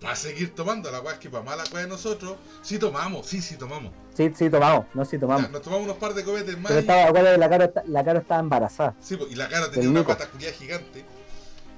[0.00, 0.92] para seguir tomando.
[0.92, 3.92] La weá es que para mala weá de nosotros, sí tomamos, sí, sí tomamos.
[4.16, 5.50] Sí, sí, tomamos, no, sí, Ya, tomamos.
[5.50, 8.94] nos tomamos unos par de cohetes más Pero estaba, la cara, la cara estaba embarazada.
[9.00, 10.28] Sí, po, y la cara tenía una pata
[10.58, 11.04] gigante.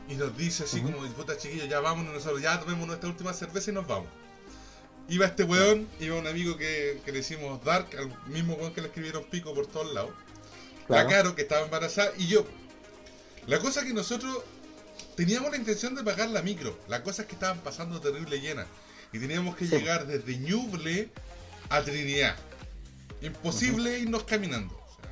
[0.08, 3.70] Y nos dice así como, puta chiquillos, ya vámonos nosotros, ya tomemos nuestra última cerveza
[3.70, 4.08] y nos vamos.
[5.08, 8.82] Iba este weón, iba un amigo que, que le hicimos Dark, al mismo weón que
[8.82, 10.10] le escribieron pico por todos lados.
[10.86, 11.08] Claro.
[11.08, 12.44] la Caro que estaba embarazada y yo.
[13.46, 14.42] La cosa que nosotros
[15.16, 16.76] teníamos la intención de pagar la micro.
[16.88, 18.66] La cosa es que estaban pasando terrible llena.
[19.12, 19.76] Y teníamos que Sí.
[19.76, 21.10] llegar desde Ñuble
[21.70, 22.36] a Trinidad.
[23.22, 24.74] Imposible irnos caminando.
[24.74, 25.10] O sea,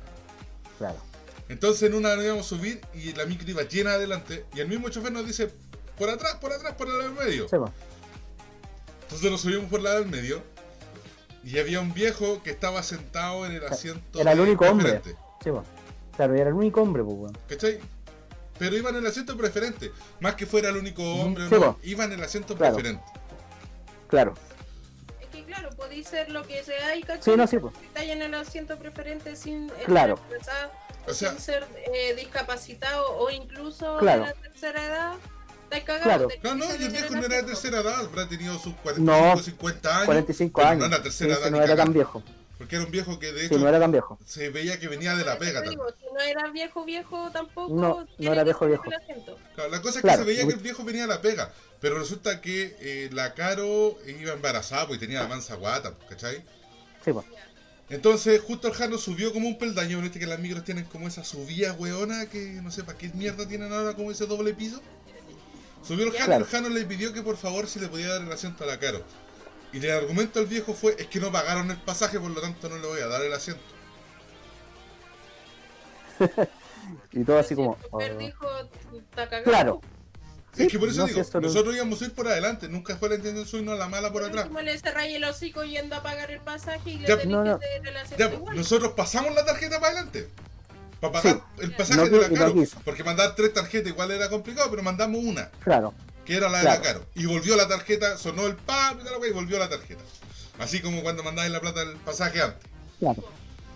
[0.77, 0.97] Claro.
[1.49, 4.45] entonces en una nos íbamos a subir y la micro iba llena adelante.
[4.53, 5.51] Y el mismo chofer nos dice,
[5.97, 7.47] por atrás, por atrás, por el lado del medio.
[7.49, 7.55] Sí.
[9.03, 10.41] Entonces nos subimos por el lado del medio.
[11.43, 14.93] Y había un viejo que estaba sentado en el asiento Era el único hombre.
[14.93, 15.21] preferente.
[15.43, 15.63] Sí, po.
[16.15, 17.33] Claro, era el único hombre, pues.
[17.47, 17.79] ¿Cachai?
[18.57, 19.91] Pero iba en el asiento preferente.
[20.21, 22.73] Más que fuera el único hombre, Sí, no, iba en el asiento Claro.
[22.75, 23.03] preferente.
[24.07, 24.33] Claro.
[25.55, 27.23] Claro, podéis ser lo que sea y ¿cachai?
[27.23, 27.73] Sí, no, sí, pues.
[27.83, 30.19] Está en el asiento preferente sin Claro.
[31.07, 34.23] O sea, sin ser eh, discapacitado o incluso Claro.
[34.23, 35.13] de la tercera edad.
[35.63, 36.03] Estáis cagados.
[36.03, 36.27] Claro.
[36.43, 39.01] no, no, salir y el viejo no era de tercera edad, habrá tenido sus 45,
[39.35, 40.05] No, 50 años.
[40.05, 40.79] 45 pero años.
[40.81, 42.23] No era Sí, tercera ese edad no era tan viejo.
[42.57, 44.17] Porque era un viejo que de Sí, hecho no era tan viejo.
[44.25, 45.79] se veía que venía de la pega también.
[45.79, 47.73] no era viejo viejo tampoco.
[47.73, 48.83] No, no era viejo, viejo.
[49.55, 51.51] Claro, la cosa es Claro, que se veía que el viejo venía de la pega.
[51.81, 56.43] Pero resulta que eh, la Caro iba embarazada pues, y tenía la mansa guata, ¿cachai?
[57.03, 57.25] Sí, pues.
[57.89, 60.01] Entonces, justo el Jano subió como un peldaño.
[60.01, 63.47] Viste que las micros tienen como esa subida weona que no sé para qué mierda
[63.47, 64.81] tienen ahora como ese doble piso.
[65.85, 66.39] Subió el Jano Claro.
[66.39, 68.67] y el Jano le pidió que por favor si le podía dar el asiento a
[68.67, 69.03] la Caro.
[69.75, 72.69] Y el argumento del viejo fue: es que no pagaron el pasaje, por lo tanto
[72.69, 73.61] no le voy a dar el asiento.
[77.11, 77.77] Y todo así como.
[77.91, 77.99] Oh.
[77.99, 78.47] dijo.
[79.43, 79.81] Claro.
[80.55, 83.09] es que por eso no, digo, no- nosotros íbamos a ir por adelante, nunca fue
[83.09, 84.45] la intención subirnos a la mala por atrás.
[84.45, 88.17] Como le cerráis el hocico yendo a pagar el pasaje y le Ya, no, que
[88.17, 88.55] Ya, igual.
[88.55, 90.29] nosotros pasamos la tarjeta para adelante.
[91.01, 92.53] Para pagar el pasaje No de la Caro.
[92.85, 95.93] Porque mandar tres tarjetas igual era complicado, pero mandamos una, Claro.
[96.25, 96.79] Que era la de Claro.
[96.81, 97.05] la Caro.
[97.15, 100.01] Y volvió la tarjeta, sonó el pam y volvió la tarjeta.
[100.59, 102.69] Así como cuando mandáis la plata del pasaje antes.
[102.99, 103.23] Claro.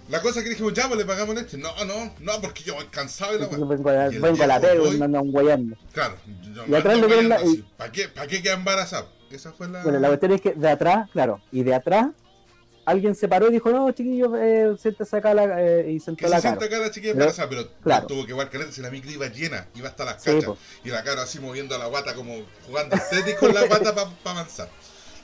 [0.10, 1.58] La cosa que dijimos, ya, pues le pagamos este.
[1.58, 3.60] No, no, no, porque yo voy cansado de la weá.
[3.60, 5.78] vengo a, vengo a la y me andan guayando.
[5.94, 6.16] Claro,
[6.56, 7.40] yo Y atrás le la-.
[7.78, 9.08] ¿Para qué, ¿Para qué queda embarazado?
[9.30, 9.84] Esa fue la.
[9.84, 12.08] Bueno, la cuestión es que de atrás, claro, y de atrás,
[12.90, 16.30] alguien se paró y dijo, no, chiquillos, eh, siéntese acá la, eh, y sentó Que
[16.30, 16.66] la se cara.
[16.66, 18.08] acá la chiquilla Pero- embarazada, pero claro.
[18.08, 20.50] tuvo que igual caleta si la micro iba llena, iba hasta las cachas.
[20.84, 22.36] y la cara así moviendo la guata como
[22.68, 24.70] jugando tenis con la guata para avanzar.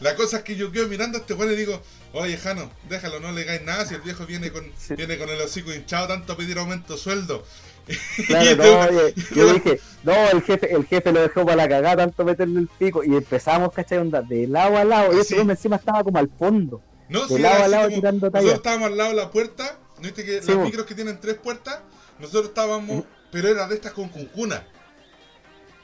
[0.01, 1.81] La cosa es que yo quedo mirando a este weón y digo,
[2.11, 4.93] oye Jano, déjalo, no le hagáis nada si el viejo viene con, Sí.
[4.95, 7.43] viene con el hocico hinchado tanto a pedir aumento de sueldo.
[8.27, 11.69] Claro, no, este- oye, yo dije, no, el jefe, el jefe lo dejó para la
[11.69, 13.99] cagada, tanto meterle el pico, y empezamos, ¿cachai?
[13.99, 15.41] Onda, de lado a lado, y Ah, ese sí.
[15.41, 16.81] encima estaba como al fondo.
[17.09, 19.15] No, de sí, lado era a así lado como- tirando nosotros estábamos al lado de
[19.15, 21.79] la puerta, ¿no viste que Sí, las micros que tienen tres puertas?
[22.19, 24.65] Nosotros estábamos, pero era de estas con cuncuna.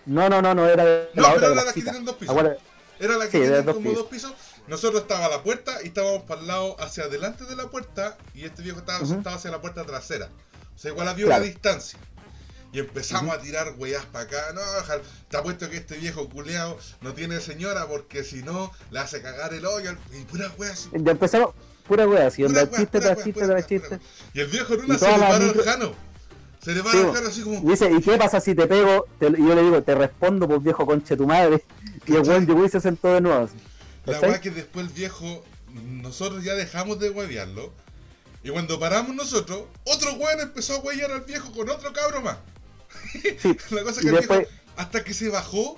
[0.05, 2.05] No, no, no, no, era de No, la pero otra, era las las que tienen
[2.05, 2.35] dos pisos.
[2.99, 4.03] Era la que Sí, tienen dos como pisos.
[4.03, 4.33] dos pisos.
[4.67, 8.17] Nosotros estaba a la puerta y estábamos para el lado hacia adelante de la puerta
[8.33, 10.29] y este viejo estaba sentado hacia la puerta trasera.
[10.75, 11.43] O sea, igual había Claro.
[11.43, 11.99] una distancia.
[12.73, 14.37] Y empezamos a tirar weas para acá.
[14.53, 18.99] No, ojalá- te apuesto que este viejo culeado no tiene señora porque si no le
[18.99, 19.93] hace cagar el hoyo.
[20.13, 20.89] Y pura wea así.
[20.93, 21.53] Ya empezamos,
[21.87, 23.99] pura wea, Pura onda, chiste tras chiste tras chiste.
[24.33, 25.93] Y el viejo en una se le para el micro- jano.
[26.63, 27.13] Se le para Sí, el bo.
[27.13, 27.57] jano así como.
[27.67, 29.05] Y dice, ¿y qué pasa si te pego?
[29.19, 31.65] Te- y yo le digo, te respondo, pues viejo conche tu madre.
[32.05, 33.43] Y el weón y se sentó de nuevo.
[33.45, 33.55] así.
[34.05, 35.43] La weá que después el viejo,
[35.73, 37.73] nosotros ya dejamos de huevearlo.
[38.43, 42.37] Y cuando paramos nosotros, otro weón empezó a huevear al viejo con otro cabro más.
[43.39, 45.77] Sí, La cosa y que después- viejo, hasta que se bajó,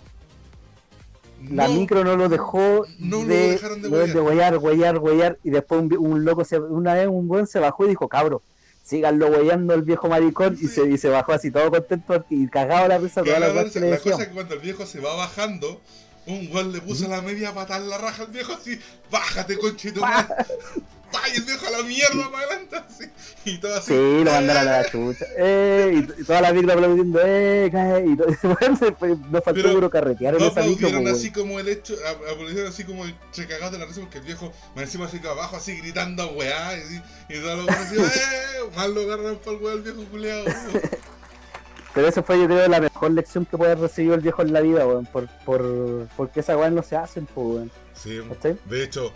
[1.49, 4.51] La no- micro no lo dejó no lo de, dejaron de huevear.
[4.51, 7.89] de huear, huear, y después un, loco, se, una vez un buen se bajó y
[7.89, 8.41] dijo, cabro,
[8.83, 12.87] síganlo hueando el viejo maricón, y, se, y se bajó así todo contento y cagado
[12.87, 15.81] la risa toda la la, la cosa es que cuando el viejo se va bajando,
[16.27, 18.79] un weón le puso la media patada en la raja al viejo así,
[19.11, 20.01] bájate conchito.
[21.35, 23.05] El viejo a la mierda para adelante así.
[23.45, 23.87] Y todo así.
[23.93, 25.25] Sí, lo mandaron a la chucha.
[25.37, 28.27] Eh, y, y toda la micro aplaudiendo, eh, cae, y todo,
[28.59, 31.67] bueno, se fue- nos faltó puro carretear en No esa micro, pues, así como el
[31.69, 31.95] hecho,
[32.31, 35.27] aplaudieron así como se cagados de la risa porque el viejo me encima así que
[35.27, 38.69] abajo así gritando weá y, así, y todos los weones así, ¡eh!
[38.75, 40.45] Mal lo agarran para el weá el viejo culeado.
[41.93, 44.51] Pero esa fue yo creo la mejor lección que puede haber recibido el viejo en
[44.51, 47.71] la vida, weón, por, por, porque esas weas no se hacen, pues, weón.
[47.93, 48.57] Sí, ¿Cachai?
[48.65, 49.13] de hecho,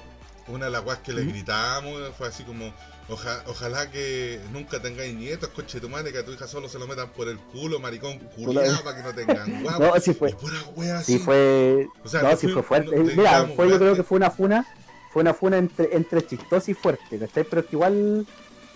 [0.48, 1.32] una de las weas que le Ujú.
[1.32, 2.74] gritábamos fue así como,
[3.10, 6.80] "Oja- ojalá que nunca tengáis nietos, coche tu madre, que a tu hija solo se
[6.80, 9.84] lo metan por el culo, maricón culiado, para que no tengan guapo.
[9.86, 10.34] No, sí fue,
[10.76, 11.14] wea así.
[11.14, 12.96] sí fue, O sea, no, sí fue fuerte.
[12.96, 14.66] no- Mira, fue, yo creo que fue una funa,
[15.12, 17.44] fue una funa entre, entre chistosa y fuerte, ¿cachai?
[17.44, 18.26] Pero es que igual,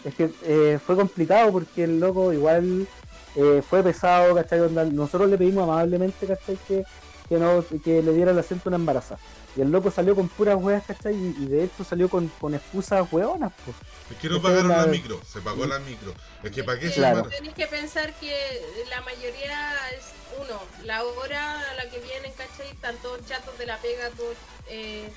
[0.04, 2.88] es que eh, fue complicado porque el loco igual
[3.36, 4.60] eh, fue pesado, ¿cachai?
[4.92, 6.58] Nosotros le pedimos amablemente, ¿cachai?
[6.68, 6.84] Que,
[7.30, 9.20] que no que le diera el acento a una embarazada.
[9.56, 11.14] Y el loco salió con puras weas, ¿cachai?
[11.14, 13.76] Y, y de hecho salió con, con excusas weonas, pues.
[14.12, 16.14] Es que no pagaron la- la micro, se pagó la micro.
[16.44, 17.24] Es que para qué se Claro.
[17.30, 20.06] Tenéis que pensar que la mayoría es
[20.42, 22.70] uno, la hora a la que vienen, ¿cachai?
[22.70, 24.36] Están todos chatos de la pega, todos
[24.70, 25.10] eh,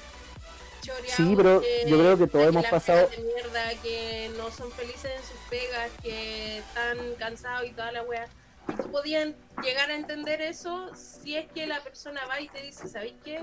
[0.82, 1.12] choreados.
[1.16, 5.12] Sí, pero yo creo que todos de hemos pasado- De mierda, que no son felices
[5.16, 8.26] en sus pegas, que están cansados y toda la wea.
[8.68, 9.28] Y tú podías
[9.62, 13.40] llegar a entender eso si es que la persona va y te dice, ¿sabéis qué?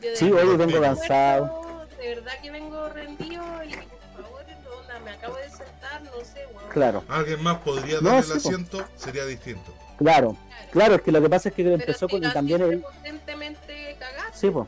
[0.00, 1.86] Yo Sí, estoy vengo cansado.
[1.98, 4.44] De verdad que vengo rendido y por favor,
[4.80, 6.68] onda, me acabo de sentar, no sé, weón.
[6.70, 8.48] Claro, Alguien más podría No, darle sí, el po.
[8.48, 9.72] asiento, sería distinto.
[9.98, 10.36] claro.
[10.72, 12.80] Claro, es que lo que pasa es que Pero empezó con también él.
[12.80, 14.66] prepotentemente cagaste, Sí, pues.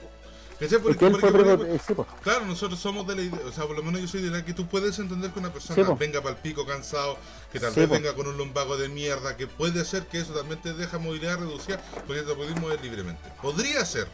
[0.64, 2.08] Eh, sí, pues.
[2.22, 4.44] Claro, nosotros somos de la idea, o sea, por lo menos yo soy de la
[4.44, 7.16] que tú puedes entender que una persona Sí, venga para el pico cansado,
[7.52, 7.94] que tal Sí, vez po.
[7.94, 11.38] venga con un lumbago de mierda, que puede ser que eso también te deja movilidad
[11.38, 13.22] reducida, porque te podéis mover libremente.
[13.42, 14.06] Podría ser,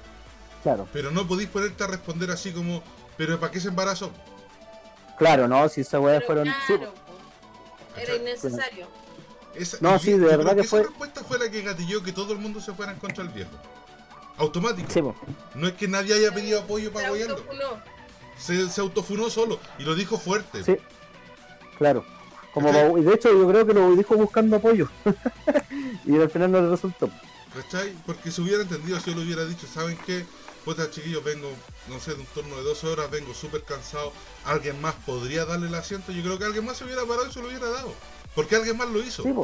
[0.63, 2.83] Claro, pero no podéis ponerte a responder así como,
[3.17, 4.11] pero ¿para qué se embarazó?
[5.19, 6.49] claro, no, si esas weas fueron.
[6.67, 6.95] Claro,
[7.97, 8.87] era innecesario.
[9.55, 12.33] Esa- No, sí, de verdad que esa fue- respuesta fue la que gatilló que todo
[12.33, 13.51] el mundo se fuera en contra del viejo.
[14.41, 14.91] Automático.
[14.91, 15.03] sí.
[15.55, 17.83] No es que nadie haya pedido apoyo para autofunó.
[18.39, 20.65] Se, se autofunó solo y lo dijo fuerte.
[20.65, 20.77] Sí,
[21.77, 22.05] claro.
[22.55, 24.89] Como y de hecho yo creo que lo dijo buscando apoyo.
[26.07, 27.11] y al final no le resultó.
[27.55, 27.93] ¿Cachai?
[28.07, 30.25] Porque si hubiera entendido, si yo le hubiera dicho, ¿saben qué?
[30.65, 31.49] Puta chiquillos, vengo,
[31.89, 34.13] no sé, de un turno de 12 horas, vengo súper cansado.
[34.47, 36.13] ¿Alguien más podría darle el asiento?
[36.13, 37.93] Yo creo que alguien más se hubiera parado y se lo hubiera dado.
[38.35, 39.23] Porque alguien más lo hizo.
[39.23, 39.35] Sí.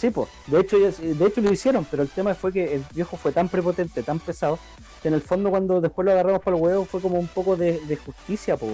[0.00, 0.28] Sí, pues.
[0.46, 3.32] De hecho, ya- de hecho lo hicieron, pero el tema fue que el viejo fue
[3.32, 4.58] tan prepotente, tan pesado,
[5.02, 7.54] que en el fondo cuando después lo agarramos para el huevo fue como un poco
[7.56, 8.72] de, de justicia, pues.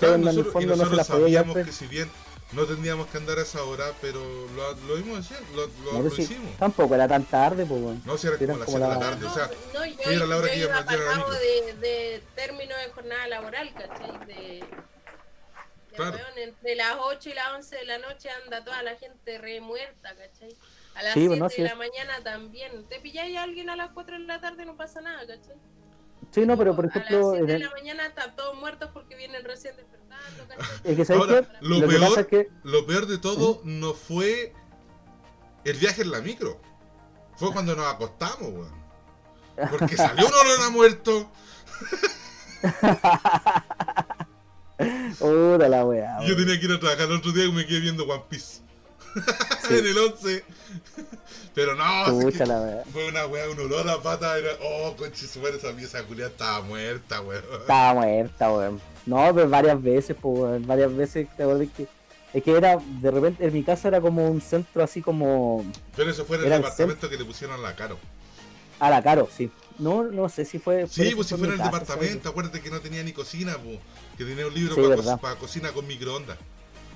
[0.00, 2.10] En el y fondo no se la sabíamos que si bien
[2.52, 4.18] no tendríamos que andar a esa hora, pero
[4.56, 6.56] lo, lo vimos decir, lo, lo, No, lo sí, hicimos.
[6.58, 7.80] tampoco era tan tarde, pues.
[7.82, 8.00] bueno.
[8.06, 10.10] No, si era como las como 7 de la la- tarde, o sea, no, yo,
[10.10, 10.82] era la hora yo que iba a
[11.38, 14.26] de, de término de jornada laboral, ¿cachai?
[14.26, 14.64] De
[15.96, 16.16] Claro.
[16.16, 19.60] weón, entre las 8 y las 11 de la noche anda toda la gente re
[19.60, 20.56] muerta, ¿cachai?
[20.94, 22.84] A las Sí, 7 pues, no, de la es- mañana también.
[22.88, 25.56] Te pilláis a alguien a las 4 de la tarde no pasa nada, ¿cachai?
[26.32, 28.90] Sí, no, pero por a ejemplo, las 7 en de la mañana están todos muertos
[28.92, 30.66] porque vienen recién despertando, ¿cachai?
[30.84, 33.60] es que ¿sabes Ahora, lo Lo que peor- pasa es que lo peor de todo
[33.64, 34.52] no fue
[35.64, 36.60] el viaje en la micro.
[37.36, 38.86] Fue cuando nos acostamos, weón.
[39.70, 41.30] Porque salió un olor a muerto.
[45.18, 46.18] Puta la weá.
[46.26, 48.60] Yo tenía que ir a trabajar el otro día y me quedé viendo One Piece.
[49.66, 49.74] Sí.
[49.78, 50.44] en el 11.
[51.54, 54.36] Pero no, es que la fue una weá, un olor a pata.
[54.36, 57.42] Era, oh, conche, su esa pieza estaba muerta, weón.
[57.60, 58.80] Estaba muerta, weón.
[59.06, 60.66] No, pero varias veces, pues, weón.
[60.66, 61.88] Varias veces, te acuerdas que.
[62.34, 65.64] Es que era, de repente, en mi casa era como un centro así como.
[65.96, 67.98] Pero eso fue en el departamento que le pusieron a la caro.
[68.78, 69.50] A la caro, sí.
[69.78, 70.86] No, no sé si fue.
[70.88, 73.78] Sí, pues si fue fuera el casa, departamento, acuérdate que no tenía ni cocina, pues.
[74.16, 75.20] Que tenía un libro Sí, para, verdad.
[75.38, 76.38] cocina con microondas.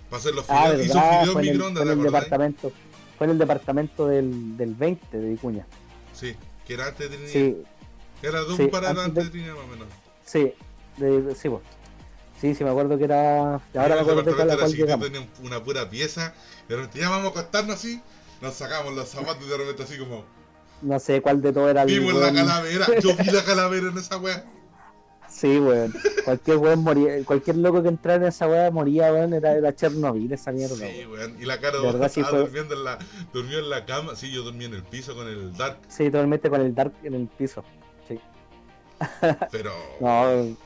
[0.09, 0.87] Para hacer los Ah, fideos.
[0.87, 2.73] Hizo fideos fue en el, microondas, fue en ¿te el departamento.
[3.19, 5.67] Fue en el departamento del, del 20 de Vicuña.
[6.15, 6.35] Sí,
[6.67, 7.33] que era antes de Trinidad.
[7.33, 7.63] Sí,
[8.23, 9.89] Era dos sí, paradas antes antes de- de Trinidad, más o menos.
[10.25, 10.53] sí,
[10.97, 11.63] de, de- sí, pues.
[12.41, 13.55] Sí, sí, me acuerdo que era.
[13.55, 16.33] Ahora me acuerdo de a era tenía un- una pura pieza.
[16.69, 18.01] De repente ya vamos a acostarnos así.
[18.41, 20.25] Nos sacamos los zapatos y de repente así como.
[20.83, 21.89] No sé cuál de todo era el.
[21.89, 22.35] Vimos la weón.
[22.37, 22.87] calavera.
[23.03, 24.45] Yo vi la calavera en esa wea.
[25.29, 25.95] Sí, weón.
[26.25, 29.33] Cualquier weón moría, cualquier loco que entrara en esa weá moría, weón.
[29.35, 31.37] Era, era Chernobyl esa mierda, Sí, weón.
[31.41, 32.99] Y la cara De verdad, sí fue- durmiendo en la,
[33.33, 34.17] durmió en la cama.
[34.17, 35.79] Sí, yo dormí en el piso con el Dark.
[35.89, 37.63] Sí, totalmente con el Dark en el piso.
[38.09, 38.19] Sí.
[39.53, 39.71] Pero.
[40.01, 40.57] No,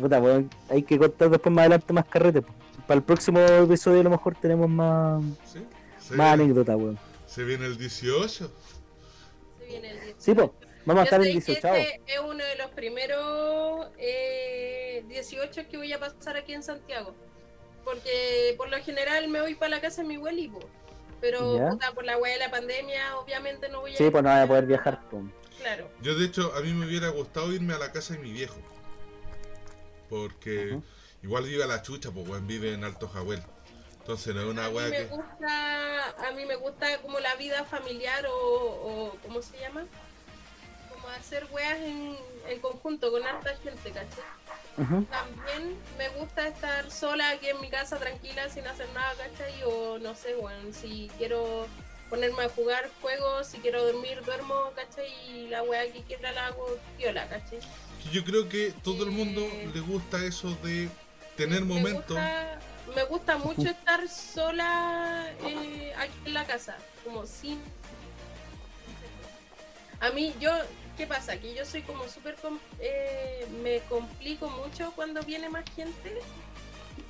[0.00, 0.48] puta, weón.
[0.70, 2.42] Hay que contar después más adelante más carrete.
[2.42, 2.52] po.
[2.86, 5.58] Para el próximo episodio a lo mejor tenemos más, Sí,
[6.14, 6.98] más anécdotas, weón.
[7.26, 8.50] se viene el 18.
[9.66, 10.16] Viene el 18.
[10.18, 10.50] Sí, pues.
[10.84, 11.74] Vamos a estar en sé que 18.
[11.74, 17.14] este es uno de los primeros eh, 18 que voy a pasar aquí en Santiago.
[17.84, 20.60] Porque por lo general me voy para la casa de mi abueli, po.
[21.20, 24.30] pero puta, por la weá de la pandemia obviamente no voy a Sí, pues no
[24.30, 25.08] voy a poder viajar.
[25.08, 25.22] po.
[25.58, 25.90] Claro.
[26.02, 28.56] Yo, de hecho, a mí me hubiera gustado irme a la casa de mi viejo.
[30.08, 30.78] Porque
[31.22, 33.42] igual vive a la chucha, pues, weón, vive en Alto Jahuel.
[34.06, 35.04] Entonces no es una weá me que.
[35.06, 39.84] gusta, a mí me gusta como la vida familiar o, o ¿cómo se llama?
[40.94, 42.16] Como hacer weas en,
[42.48, 44.22] en conjunto con harta gente, ¿cachai?
[44.78, 45.04] Ujú.
[45.06, 49.60] También me gusta estar sola aquí en mi casa tranquila sin hacer nada, ¿cachai?
[49.64, 51.66] O no sé, bueno, si quiero
[52.08, 55.08] ponerme a jugar juegos, si quiero dormir, duermo, ¿cachai?
[55.28, 57.58] Y la wea que quiera la hago viola, ¿cachai?
[58.12, 60.88] Yo creo que todo el mundo Eh, le gusta eso de
[61.36, 62.06] tener Me momentos.
[62.16, 62.60] gusta,
[62.96, 67.60] me gusta mucho estar sola eh, aquí en la casa, como sin...
[70.00, 70.50] A mí, yo
[70.96, 71.36] ¿qué pasa?
[71.38, 72.36] Que yo soy como súper...
[72.36, 76.20] com- eh, me complico mucho cuando viene más gente.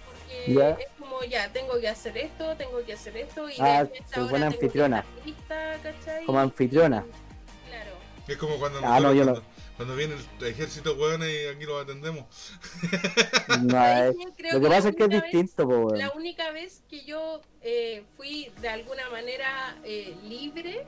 [0.07, 0.71] Porque Ya.
[0.71, 3.49] es como, ya, tengo que hacer esto, tengo que hacer esto.
[3.49, 5.05] Y Ah, de esta soy hora buena tengo que anfitriona.
[6.27, 7.05] Como anfitriona.
[7.69, 7.91] Claro.
[8.27, 9.33] Es como cuando, Ah, no, yo no.
[9.35, 12.25] cuando, cuando viene el ejército hueones y aquí los atendemos.
[13.63, 14.13] No,
[14.53, 15.99] lo que pasa es que es vez- distinto, po, weón.
[15.99, 20.87] La única vez que yo eh, fui de alguna manera eh, libre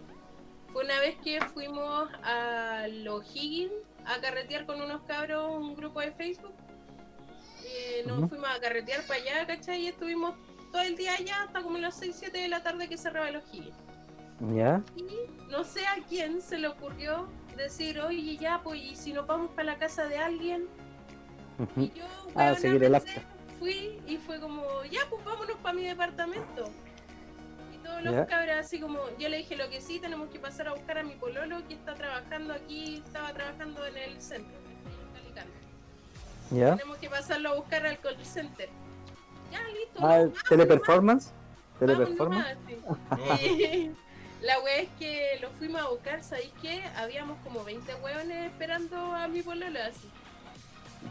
[0.72, 3.72] fue una vez que fuimos a los Higgins
[4.06, 6.54] a carretear con unos cabros, un grupo de Facebook.
[7.64, 9.82] Eh, nos fuimos a carretear para allá, ¿cachai?
[9.82, 10.34] Y estuvimos
[10.72, 13.42] todo el día allá hasta como las 6, 7 de la tarde que cerraba los
[13.52, 13.76] Higgins.
[14.54, 14.82] ¿Ya?
[14.96, 15.04] Y
[15.50, 17.28] no sé a quién se le ocurrió
[17.58, 20.66] decir, oye, ya, pues, ¿y si nos vamos para la casa de alguien?
[21.76, 22.04] Y yo,
[22.56, 23.22] seguir el after.
[23.58, 26.70] fui y fue como, ya, pues vámonos para mi departamento.
[27.74, 28.26] Y todos los Ya.
[28.26, 31.02] cabros así como, yo le dije lo que sí, tenemos que pasar a buscar a
[31.02, 34.56] mi pololo que está trabajando aquí, estaba trabajando en el centro,
[35.12, 35.50] en.
[36.76, 38.68] Tenemos que pasarlo a buscar al call center.
[39.50, 39.98] Ya, listo.
[40.00, 41.32] Ah, no, teleperformance.
[41.80, 42.56] vamos Teleperformance.
[44.42, 46.82] La wea es que lo fuimos a buscar, ¿sabéis qué?
[46.96, 50.08] Habíamos como 20 hueones esperando a mi pololo así.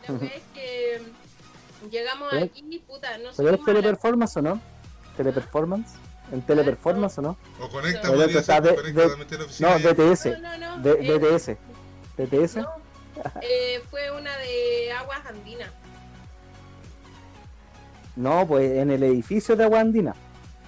[0.08, 1.02] La wea es que
[1.92, 2.44] llegamos ¿Eh?
[2.44, 4.62] aquí, puta, no ¿Pero es a la- teleperformance o no?
[5.18, 5.96] ¿Teleperformance?
[6.32, 7.38] ¿En teleperformance o no?
[7.62, 8.22] O conecta, No.
[8.24, 9.06] Está de- de-
[9.44, 9.80] oficina No.
[9.80, 10.26] DTS.
[10.42, 10.84] No, no, no.
[10.84, 11.58] D- eh, DTS.
[12.18, 12.56] DTS.
[12.62, 12.70] no,
[13.42, 15.70] eh, fue una de aguas andinas.
[18.16, 20.16] No, pues en el edificio de Aguandina.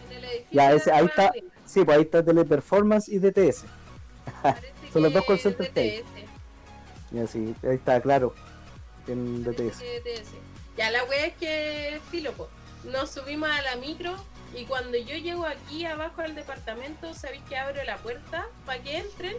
[0.09, 1.27] En el edificio Ya, de ese- ahí Aguas está.
[1.27, 1.48] Andinas.
[1.69, 3.65] Sí, pues ahí está teleperformance y DTS.
[4.91, 5.97] Son los dos call centers que hay.
[5.99, 7.11] DTS.
[7.11, 8.33] Ya, sí, ahí está claro.
[9.07, 9.77] En DTS.
[9.77, 10.31] DTS.
[10.77, 12.49] Ya la wea es que, filo, po,
[12.85, 14.15] nos subimos a la micro
[14.55, 18.97] y cuando yo llego aquí abajo al departamento, sabéis que abro la puerta para que
[18.97, 19.37] entren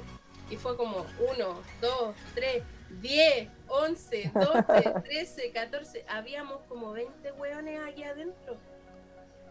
[0.50, 1.04] y fue como
[1.34, 2.62] 1, 2, 3,
[3.00, 8.56] 10, 11, 12, 13, 14, habíamos como 20 weones aquí adentro.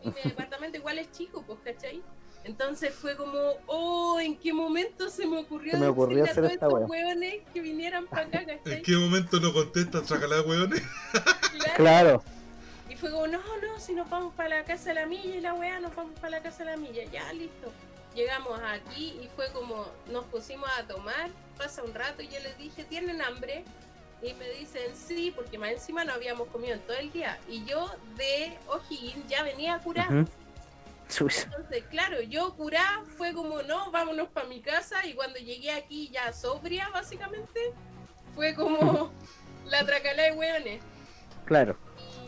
[0.01, 2.01] Y mi departamento igual es chico, pues, ¿cachai?
[2.43, 3.37] Entonces fue como,
[3.67, 6.83] oh, ¿en qué momento se me ocurrió, Se me ocurrió decirle hacer a todos esta
[6.83, 8.77] estos weones que vinieran para acá, ¿cachai?
[8.77, 10.05] ¿En qué momento no contestan?
[10.05, 10.81] Sácala, hueones.
[11.51, 11.73] Claro.
[11.75, 12.23] Claro.
[12.89, 15.41] Y fue como, no, no, si nos vamos para la casa de la milla y
[15.41, 17.71] la weá, nos vamos para la casa de la milla, ya listo.
[18.15, 22.57] Llegamos aquí y fue como, nos pusimos a tomar, pasa un rato y yo les
[22.57, 23.63] dije, ¿tienen hambre?
[24.21, 27.39] Y me dicen, sí, porque más encima no habíamos comido en todo el día.
[27.47, 30.13] Y yo de O'Higgins ya venía a curar.
[30.13, 30.29] Ujú.
[31.09, 35.05] Entonces, claro, yo curá fue como, no, vámonos para mi casa.
[35.05, 37.73] Y cuando llegué aquí ya sobria, básicamente,
[38.35, 39.11] fue como
[39.65, 40.81] la tracalá de weones.
[41.45, 41.77] Claro.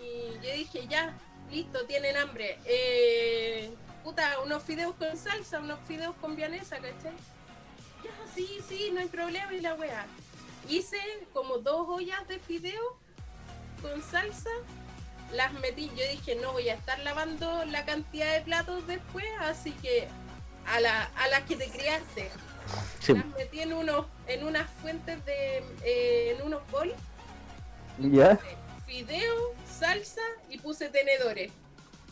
[0.01, 1.15] Y yo dije, ya,
[1.51, 2.57] listo, tienen hambre.
[2.65, 3.71] Eh,
[4.03, 7.13] puta, unos fideos con salsa, unos fideos con vianesa, ¿cachai?
[8.03, 10.07] Ya, sí, sí, no hay problema y la wea.
[10.67, 10.97] Hice
[11.33, 12.97] como dos ollas de fideo
[13.81, 14.49] con salsa,
[15.33, 19.71] las metí, yo dije, no voy a estar lavando la cantidad de platos después, así
[19.81, 20.07] que
[20.65, 22.29] a, la, a las que te criaste,
[22.99, 23.13] Sí.
[23.13, 26.93] las metí en unos, en unas fuentes de, eh, en unos bols
[27.97, 28.39] ¿Ya?
[28.85, 31.51] fideo, salsa y puse tenedores.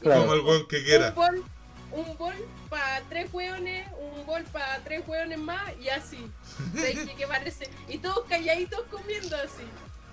[0.01, 0.21] Claro.
[0.21, 1.09] Como el hueón que quiera.
[1.09, 1.45] Un bol,
[1.91, 2.35] un bol
[2.69, 6.29] para tres hueones, un bol para tres hueones más y así.
[6.75, 7.69] ¿Sabes qué, qué parece?
[7.87, 9.63] Y todos calladitos comiendo así.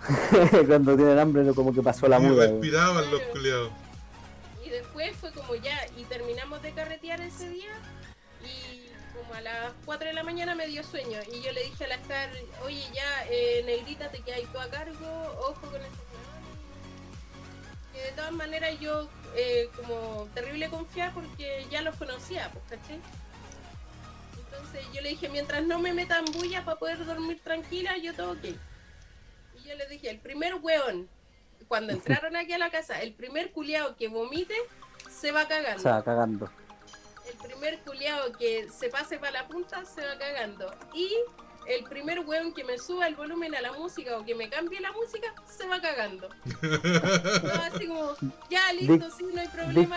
[0.66, 2.46] Cuando tienen hambre, no como que pasó la muda.
[2.46, 3.70] respiraban los culiados.
[4.64, 7.70] Y después fue como ya, y terminamos de carretear ese día.
[8.42, 11.18] Y como a las 4 de la mañana me dio sueño.
[11.32, 12.30] Y yo le dije a la Scar,
[12.64, 15.90] oye ya, eh, negrita, te quedas tú a cargo, ojo con hueones.
[17.92, 23.00] Que de todas maneras yo, eh, como terrible confiar porque ya los conocía, pues, ¿cachai?
[24.38, 28.32] Entonces yo le dije, mientras no me metan bulla para poder dormir tranquila, yo todo
[28.32, 28.44] ok.
[29.66, 31.08] Yo le dije, el primer hueón,
[31.66, 34.54] cuando entraron aquí a la casa, el primer culiao que vomite,
[35.10, 35.82] se va cagando.
[35.82, 36.48] sea, cagando.
[37.28, 40.72] El primer culiao que se pase para la punta, se va cagando.
[40.94, 41.10] Y
[41.68, 44.80] el primer hueón que me suba el volumen a la música o que me cambie
[44.80, 46.28] la música, se va cagando.
[46.62, 48.14] No, así como,
[48.50, 49.96] ya listo, Dic- sí, no hay problema.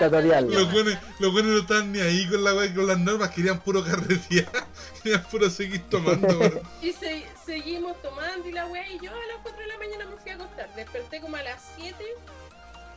[0.54, 3.60] Los buenos, los buenos no estaban ni ahí con la wea, con las normas, querían
[3.60, 4.48] puro carretear,
[5.04, 6.28] querían puro seguir tomando.
[6.28, 6.62] weón.
[6.82, 10.06] Y se- seguimos tomando y la weá, y yo a las 4 de la mañana
[10.06, 10.74] me fui a acostar.
[10.76, 11.96] Desperté como a las 7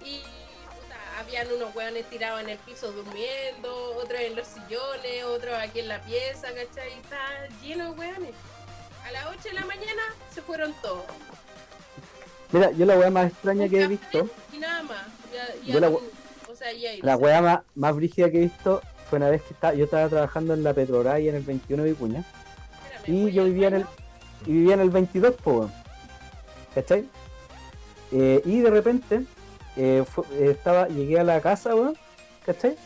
[0.05, 5.55] y puta, habían unos weones tirados en el piso durmiendo, otros en los sillones, otros
[5.59, 6.91] aquí en la pieza, ¿cachai?
[6.97, 8.31] Y Está lleno de weones.
[9.07, 10.03] A las 8 de la mañana
[10.35, 11.05] se fueron todos.
[12.53, 15.03] Mira, yo la weá más extraña que he visto, Y nada más.
[15.33, 16.01] Ya- ya Yo la o
[16.55, 19.75] sea, ya la weá más, más brígida que he visto fue una vez que estaba,
[19.75, 22.25] yo estaba trabajando en la Petroraya en el 21 de Vicuña.
[22.97, 23.87] Espérame, Y yo vivía en el.
[24.47, 25.71] y vivía en el 22, po.
[26.75, 27.09] ¿Cachai?
[28.13, 29.25] Eh, y de repente
[29.77, 31.97] eh, eh, estaba, llegué a la casa, weón,
[32.45, 32.77] ¿cachai?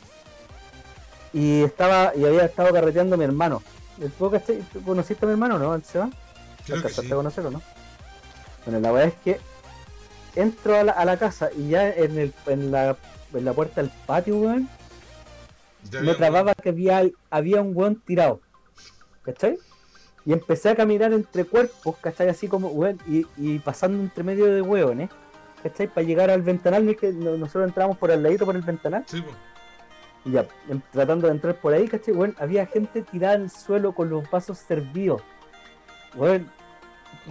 [1.33, 3.63] Y estaba, y había estado carreteando a mi hermano.
[4.19, 4.59] ¿Tú, cachai?
[4.73, 5.81] ¿Tú conociste a mi hermano, no?
[5.83, 6.07] ¿Se va?
[6.65, 7.13] Creo que ¿Alcanzaste sí.
[7.13, 7.63] a conocerlo, no?
[8.65, 9.41] Bueno, la verdad es que
[10.41, 12.97] entro a la, a la casa y ya en, el, en, la,
[13.33, 14.69] en la puerta del patio, weón,
[16.03, 18.41] me trababa que había, había un weón tirado.
[19.23, 19.59] ¿Cachai?
[20.25, 22.29] Y empecé a caminar entre cuerpos, ¿cachai?
[22.29, 25.09] Así como, weón, y, y pasando entre medio de weones,
[25.63, 25.87] ¿cachai?
[25.87, 28.63] Para llegar al ventanal, ¿no es que no- nosotros entramos por el ladito por el
[28.63, 29.25] ventanal, Sí.
[30.27, 32.13] Y ya, em- tratando de entrar por ahí, ¿cachai?
[32.13, 35.23] Weón, había gente tirada en el suelo con los vasos servidos.
[36.15, 36.51] Weón,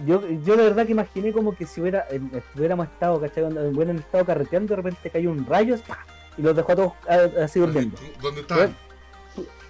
[0.06, 3.44] yo, yo de verdad que imaginé como que si hubiera, em, estuviéramos estado, ¿cachai?
[3.44, 5.76] Cuando hubieran estado carreteando, de repente cayó un rayo,
[6.38, 6.92] y los dejó a todos
[7.42, 7.96] así durmiendo.
[8.20, 8.74] ¿Dónde estaban?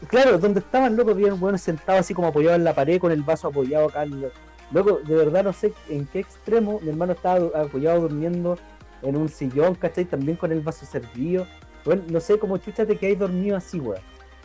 [0.08, 3.22] Claro, donde estaban, loco, bien buenos sentados así como apoyados en la pared con el
[3.22, 4.02] vaso apoyado acá.
[4.04, 4.30] en lo-
[4.72, 8.58] Loco, de verdad no sé en qué extremo mi hermano estaba apoyado durmiendo
[9.02, 10.04] en un sillón, ¿cachai?
[10.06, 11.46] También con el vaso servido.
[11.86, 14.02] Bueno, no sé cómo chucha te quedáis dormido así, weón.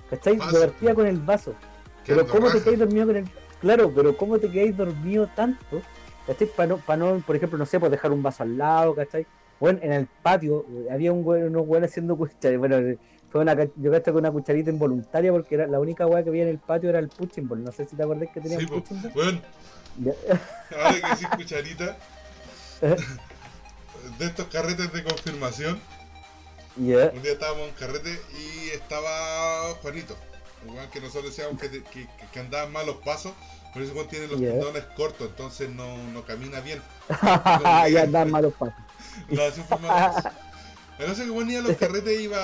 [0.09, 0.37] ¿Cachai?
[0.81, 1.55] Lo con el vaso.
[2.05, 3.29] Pero ¿cómo te quedáis dormido con el...
[3.59, 5.81] Claro, pero ¿cómo te quedáis dormido tanto?
[6.27, 6.47] ¿Cachai?
[6.47, 9.25] Para no, pa no, por ejemplo, no sé, pues dejar un vaso al lado, ¿cachai?
[9.59, 12.57] Bueno, en el patio había un güey, unos güeyes haciendo cuchara.
[12.57, 12.77] Bueno,
[13.31, 16.43] fue una, yo caché con una cucharita involuntaria porque era la única weá que había
[16.43, 17.63] en el patio era el punching ball.
[17.63, 19.41] No sé si te acordás que tenía Sí, un punching ball.
[19.99, 20.13] Ya.
[20.77, 21.97] ahora que decís cucharita,
[24.19, 25.79] de estos carretes de confirmación,
[27.13, 30.15] Un día estábamos en carrete y estaba Juanito,
[30.65, 33.33] weón que nosotros decíamos que, te- que, que andaban malos pasos,
[33.73, 36.81] por eso Juan tiene los tendones cortos, entonces no, no camina bien.
[37.89, 38.75] ya andaban malos pasos.
[39.29, 39.77] No, eso fue.
[39.81, 42.37] La cosa es que ponía los carretes iba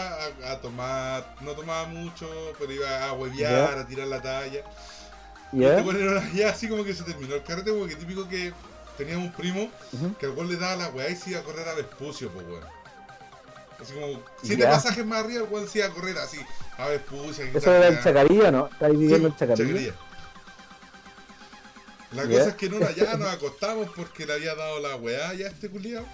[0.44, 2.28] a, a tomar, no tomaba mucho,
[2.60, 4.64] pero iba a huevear, a tirar la talla.
[5.52, 5.78] Ya.
[5.80, 5.84] Este
[6.36, 8.52] ya así como que se terminó el carrete, porque típico que
[8.98, 9.70] teníamos un primo
[10.20, 12.46] que al weón le daba la weá y se iba a correr a Vespucio, pues
[12.48, 12.66] weón.
[13.80, 14.72] Así como siete Ya.
[14.72, 16.38] pasajes más arriba, el weón se iba a correr así,
[16.78, 17.46] a Vespucio.
[17.46, 18.02] a Eso era el.
[18.04, 18.68] Chacarilla, ¿no?
[18.68, 19.68] ¿Estáis Sí, viviendo en Chacarilla?
[19.68, 19.94] Chacarilla.
[22.14, 25.34] La cosa es que en una ya nos acostamos porque le había dado la weá
[25.34, 26.06] ya a este culiao.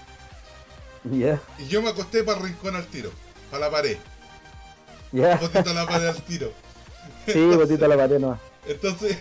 [1.06, 1.40] Ya.
[1.60, 3.12] Y yo me acosté para el rincón al tiro,
[3.52, 3.98] para la pared.
[5.12, 5.36] Ya.
[5.38, 6.52] Botito a la pared al tiro.
[7.26, 8.38] Sí, botito a la pared no.
[8.66, 9.18] Entonces,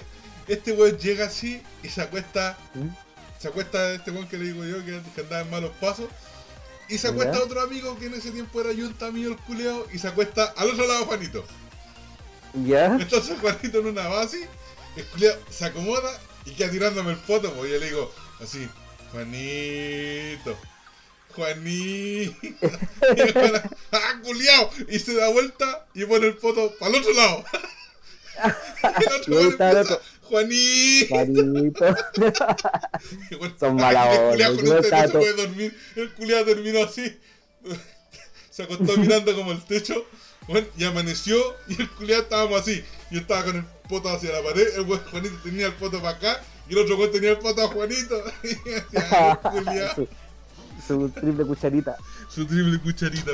[0.49, 2.89] este weón llega así y se acuesta, ¿Mm?
[3.39, 6.07] se acuesta este weón que le digo yo, que, que andaba en malos pasos,
[6.89, 7.45] y se acuesta Ya.
[7.45, 10.71] otro amigo que en ese tiempo era yunta mío el culeo, y se acuesta al
[10.71, 11.45] otro lado Juanito.
[12.55, 12.87] Ya.
[12.87, 14.49] Entonces Juanito en una base,
[14.97, 16.11] el culeo se acomoda
[16.45, 18.69] y queda tirándome el foto, pues yo le digo así,
[19.13, 20.57] Juanito.
[21.35, 22.37] Juanito.
[23.17, 23.33] Y
[23.93, 24.71] ¡Ah, culiao!
[24.89, 27.45] Y se da vuelta y pone el foto para el otro lado.
[29.29, 30.01] Y el otro
[30.33, 31.09] Weón.
[31.09, 31.95] Juanito.
[33.31, 35.19] Y bueno, Son ay, mala el usted no se trato.
[35.19, 35.77] puede dormir.
[35.97, 37.19] El culiao terminó así.
[38.51, 40.05] Se acostó mirando como el techo.
[40.49, 41.39] Bueno, y amaneció
[41.69, 42.85] y el culiao estábamos así.
[43.11, 44.67] Yo estaba con el poto hacia la pared.
[44.77, 46.41] El buen Juanito tenía el poto para acá.
[46.69, 48.23] Y el otro güey tenía el poto a Juanito.
[48.43, 50.09] Y su,
[50.87, 51.97] su triple cucharita.
[52.29, 53.31] Su triple cucharita,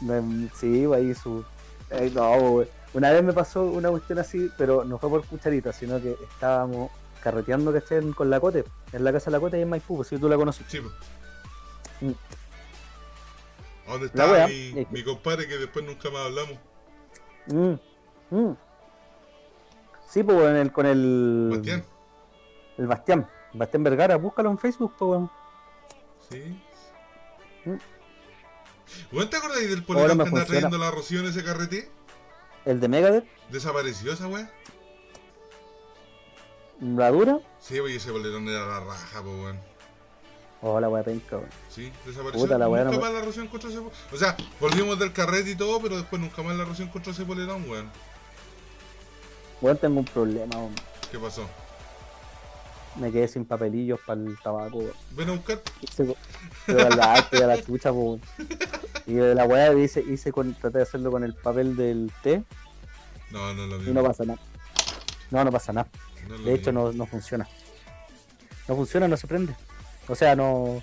[0.00, 0.50] weón.
[0.58, 1.44] Sí, ahí su.
[1.90, 2.68] eh, no, güey.
[2.96, 6.90] Una vez me pasó una cuestión así, pero no fue por cucharita, sino que estábamos
[7.22, 8.00] carreteando, ¿cachai?
[8.12, 10.30] Con la Cote, en la casa de la Cote y en Maipú, pues, si tú
[10.30, 10.64] la conoces.
[10.66, 10.94] Sí, pues.
[12.00, 12.12] Mm.
[13.86, 16.58] ¿A ¿Dónde está wea, mi, es que- mi compadre que después nunca más hablamos?
[17.48, 17.74] Mm,
[18.34, 18.56] mm.
[20.08, 21.48] Sí, pues en el, con el.
[21.52, 21.84] Bastián.
[22.78, 23.28] El Bastián.
[23.52, 25.30] Bastián Vergara, búscalo en Facebook, pues, weón.
[26.30, 26.62] Sí.
[29.12, 31.90] ¿Vos te acordás del me que anda trayendo la Rocío en ese carrete?
[32.66, 34.50] El de Megadeth, ¿Desapareció esa weá?
[36.80, 37.38] la dura.
[37.60, 39.58] Sí, oye, ese polerón era la raja, pues weón.
[40.62, 41.48] Oh, la wea penca, weón.
[41.70, 42.40] Sí, desapareció.
[42.40, 45.12] Puta, la weá nunca no- más la Rocío encontró ese po- O sea, volvimos del
[45.12, 47.88] carrete y todo, pero después nunca más la Rocío encontró ese polerón, weón.
[49.62, 50.74] Weón, tengo un problema, weón.
[51.10, 51.46] ¿Qué pasó?
[52.98, 54.82] Me quedé sin papelillos para el tabaco.
[55.12, 55.60] Ven a buscar.
[56.66, 58.18] Pero la arte de la chucha, po.
[59.06, 62.42] Y de la weá hice, hice con, traté de hacerlo con el papel del té
[63.30, 63.92] No, no lo y vi.
[63.92, 64.38] no pasa nada.
[65.30, 65.88] No, no pasa nada.
[66.28, 67.46] No De hecho, no, no funciona.
[68.66, 69.54] No funciona, no se prende.
[70.08, 70.82] O sea, no.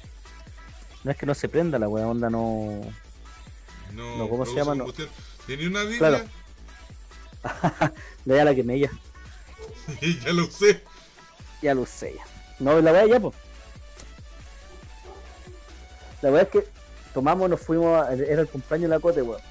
[1.03, 2.79] No es que no se prenda la weá, onda no.
[3.93, 4.75] No, no, ¿cómo se llama?
[4.75, 4.85] No.
[5.45, 5.97] ¿Tenía una Biblia?
[7.43, 7.93] Claro.
[8.23, 8.89] Le da la que me ella.
[10.01, 10.81] y ya lo usé.
[11.63, 12.23] Ya lo sé ya.
[12.59, 13.33] No, la weá ya, pues.
[16.21, 16.67] La weá es que
[17.13, 19.41] tomamos, nos fuimos, a- era el cumpleaños de la Cote, weón.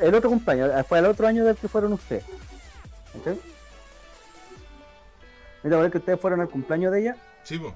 [0.00, 2.24] El otro cumpleaños, fue el otro año del que fueron ustedes.
[3.14, 3.34] ¿Cachai?
[5.62, 7.16] ¿No te acuerdas que ustedes fueron al cumpleaños de ella?
[7.42, 7.74] Sí, po.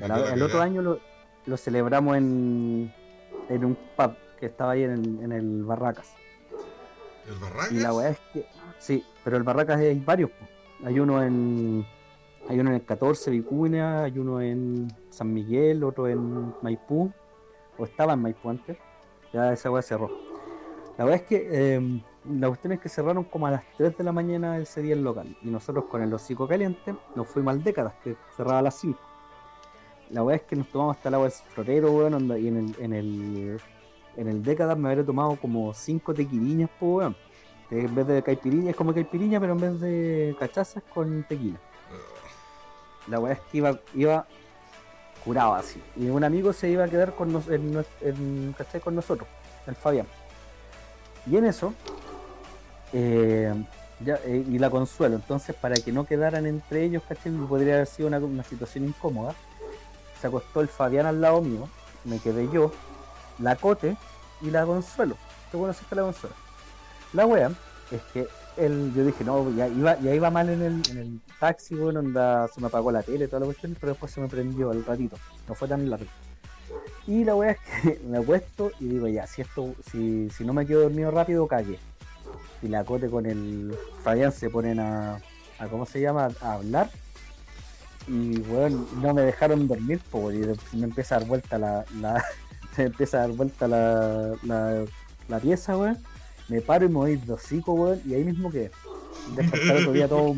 [0.00, 1.00] El, el otro año lo,
[1.46, 2.92] lo celebramos en,
[3.48, 6.08] en un pub que estaba ahí en el, en el Barracas.
[7.28, 7.72] ¿El Barracas?
[7.72, 8.46] Y la weá es que.
[8.78, 10.30] Sí, pero el Barracas hay varios.
[10.30, 10.46] po.
[10.84, 11.86] Hay uno en.
[12.48, 17.12] Hay uno en el 14 Vicuña, hay uno en San Miguel, otro en Maipú.
[17.76, 18.78] O estaba en Maipú antes.
[19.32, 20.08] Ya esa weá cerró.
[20.96, 24.04] La verdad es que eh, la cuestión es que cerraron como a las 3 de
[24.04, 25.36] la mañana ese día el local.
[25.42, 28.98] Y nosotros con el hocico caliente nos fuimos al décadas, que cerraba a las 5.
[30.10, 32.74] La weá es que nos tomamos hasta el agua del florero, weón, y en el,
[32.78, 33.60] en el,
[34.16, 37.16] en el décadas me habría tomado como 5 tequiliñas, po, weón.
[37.68, 41.58] Que en vez de caipiriña es como caipiriña, pero en vez de cachazas con tequila.
[43.08, 44.26] La weá es que iba, iba
[45.24, 45.82] curado así.
[45.96, 49.28] Y un amigo se iba a quedar con, nos- en, en- con nosotros,
[49.66, 50.06] el Fabián.
[51.28, 51.72] Y en eso,
[52.92, 53.52] eh,
[54.00, 55.16] ya, eh, y la consuelo.
[55.16, 57.32] Entonces, para que no quedaran entre ellos, ¿cachai?
[57.32, 59.34] Podría haber sido una, una situación incómoda.
[60.20, 61.68] Se acostó el Fabián al lado mío,
[62.04, 62.72] me quedé yo,
[63.38, 63.96] la Cote
[64.40, 65.16] y la Consuelo.
[65.50, 66.34] ¿Tú conociste a la Consuelo?
[67.16, 67.50] La wea
[67.90, 68.28] es que
[68.58, 72.00] él, yo dije, no, ya iba, ya iba mal en el, en el taxi, bueno,
[72.00, 74.84] onda, se me apagó la tele, toda la cuestión, pero después se me prendió al
[74.84, 75.16] ratito,
[75.48, 76.10] no fue tan largo.
[77.06, 80.52] Y la wea es que me acuesto y digo, ya, si esto, si, si no
[80.52, 81.78] me quedo dormido rápido, cagué.
[82.60, 83.74] Y la cote con el
[84.04, 85.18] Fabián se ponen a,
[85.58, 86.28] a ¿cómo se llama?
[86.42, 86.90] a hablar.
[88.08, 90.02] Y bueno, no me dejaron dormir,
[90.72, 92.22] y me empieza a dar vuelta la, la
[92.76, 94.84] me empieza a dar vuelta la, la,
[95.28, 95.96] la pieza, weón.
[96.48, 98.70] Me paro y me voy de hocico, weón, y ahí mismo que
[99.34, 100.34] despertar otro día todo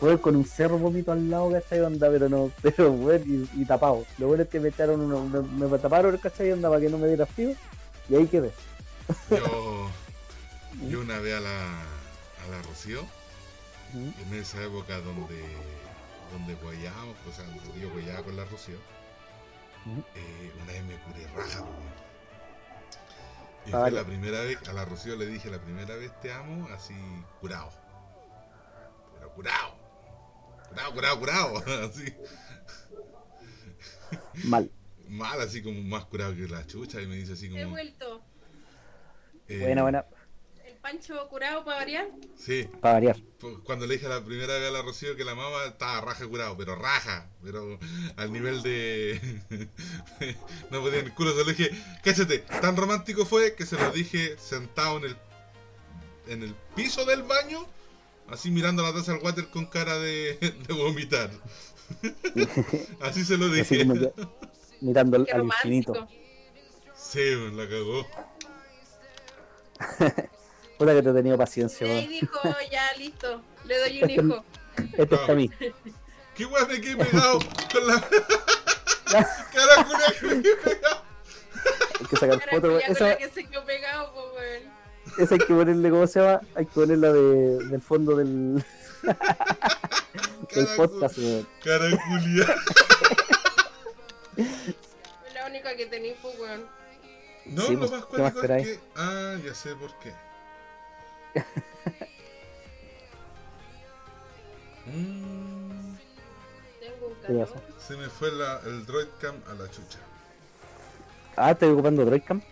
[0.00, 1.80] weón, con un cerro vómito al lado, ¿cachai?
[1.80, 3.22] Onda, pero no, pero weón,
[3.54, 4.04] y, y tapado.
[4.18, 6.52] Lo bueno es que me echaron uno, me, me taparon, ¿cachai?
[6.52, 7.54] Onda para que no me diera frío,
[8.08, 8.50] y ahí quedé.
[9.30, 9.90] Yo,
[10.88, 13.04] yo una vez a la, a la Rocío,
[13.94, 15.42] en esa época donde,
[16.32, 18.76] donde guayábamos, o sea, donde yo guayaba con la Rocío,
[20.14, 22.09] eh, una vez me curé raja, weón.
[23.64, 26.32] Y Ah, fue la primera vez, a la Rocío le dije la primera vez te
[26.32, 27.70] amo, así curado.
[29.14, 29.74] Pero curado.
[30.68, 31.56] Curado, curado, curado.
[31.88, 32.04] Así,
[34.44, 34.70] Mal.
[35.08, 37.00] mal, así como más curado que la chucha.
[37.02, 37.70] Y me dice así He como.
[37.72, 38.22] vuelto.
[39.48, 40.06] eh, Buena, buena,
[40.82, 42.08] Pancho curado para variar.
[42.36, 43.16] Sí, para variar.
[43.38, 46.26] Pues, Cuando le dije la primera vez a la Rocío que la amaba, estaba raja
[46.26, 47.78] curado, pero raja, pero
[48.16, 49.20] al nivel de.
[50.70, 51.70] no podía ni el culo, se lo dije.
[52.02, 55.16] Cáchate, tan romántico fue que se lo dije sentado en el
[56.28, 57.66] en el piso del baño,
[58.28, 60.34] así mirando la taza del water con cara de,
[60.66, 61.30] de vomitar.
[63.00, 63.78] así se lo Así dije.
[63.86, 64.12] como que
[64.80, 66.08] mirando al, al infinito.
[66.94, 67.20] Sí,
[67.52, 68.06] la cagó.
[70.80, 72.40] Puta que te he tenido paciencia, Y ahí dijo,
[72.72, 74.44] ya listo, le doy un hijo.
[74.96, 75.50] Este es para mí.
[76.34, 77.38] ¿Qué weón me quedé pegado
[77.70, 78.00] con la.
[79.04, 81.02] cara culia que me quedé pegado.
[82.00, 84.72] Hay que sacar con esa, que se quedó pegado, pues, weón.
[85.18, 86.40] esa hay que ponerle, ¿cómo se llama?
[86.54, 88.64] Hay que ponerla de, del fondo del,
[90.54, 91.46] del podcast, weón.
[91.62, 92.56] cara culia.
[95.26, 96.64] Es la única que tenéis, pues, weón.
[97.44, 98.80] No, Sí, lo pues, más ¿qué más cuático es que.
[98.96, 100.29] Ah, ya sé por qué.
[104.86, 105.96] Mm,
[106.80, 107.46] Tengo un
[107.78, 109.98] se me fue la, el Droidcam a la chucha.
[111.36, 112.42] Ah, estoy ocupando Droidcam.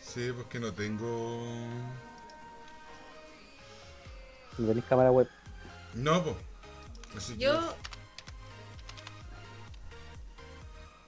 [0.00, 1.44] Sí, porque no tengo.
[4.58, 5.28] No tenéis cámara web.
[5.94, 6.36] No, po.
[7.16, 7.74] Así que- Yo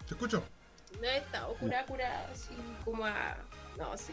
[0.07, 0.43] ¿Te escucho?
[1.01, 3.37] no he estado curada, curada, así como a.
[3.77, 4.13] No, sí.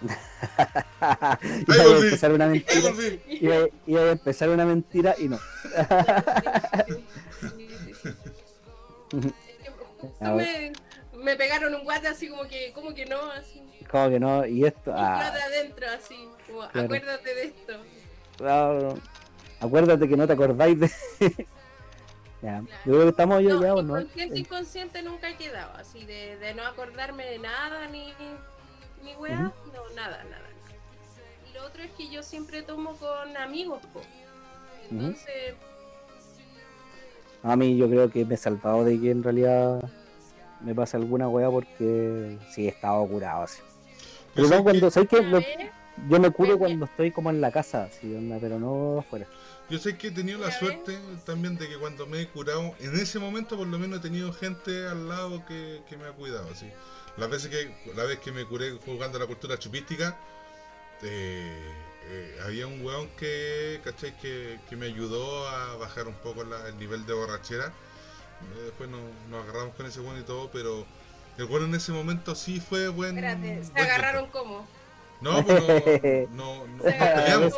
[0.00, 2.90] Iba a empezar una ¡Ay, mentira.
[3.28, 5.38] Iba, iba a empezar una mentira y no.
[10.20, 10.72] A me,
[11.14, 13.62] me pegaron un guate así como que, como que no, así.
[13.90, 14.92] Como que no, y esto.
[14.94, 16.28] Ah, plato adentro, así.
[16.46, 16.86] Como, Claro.
[16.86, 17.72] acuérdate de esto.
[18.44, 18.94] ah,
[19.60, 20.90] acuérdate que no te acordáis de.
[22.42, 23.98] ya, yo creo que estamos yo No, ya, ¿o no?
[24.00, 28.12] inconsciente, Eh, inconsciente nunca he quedado, así de, de no acordarme de nada, ni,
[29.02, 30.48] ni weá, no, nada, nada.
[31.48, 34.00] Y lo otro es que yo siempre tomo con amigos, po.
[34.90, 35.54] Entonces,
[37.42, 39.80] A mí yo creo que me he salvado de que en realidad
[40.60, 43.60] me pase alguna wea porque sí he estado curado así.
[44.34, 44.90] Pero no, cuando,
[46.08, 49.26] yo me curo cuando estoy como en la casa, así, onda, pero no afuera.
[49.68, 52.94] Yo sé que he tenido la suerte también de que cuando me he curado, en
[52.94, 56.48] ese momento por lo menos he tenido gente al lado que, que me ha cuidado,
[56.50, 56.66] así.
[57.18, 60.16] Las veces que, la vez que me curé jugando a la cultura chupística,
[61.02, 61.72] eh,
[62.10, 64.16] eh, había un weón que, ¿cachai?
[64.18, 67.66] Que, que me ayudó a bajar un poco la- el nivel de borrachera.
[67.66, 69.00] Eh, Después nos,
[69.30, 70.86] nos agarramos con ese weón y todo, pero
[71.38, 73.16] el weón en ese momento sí fue buen.
[73.18, 74.66] Espérate, se buen agarraron como.
[75.20, 75.66] No, pues no,
[76.30, 77.54] no, no, Se nos peleamos.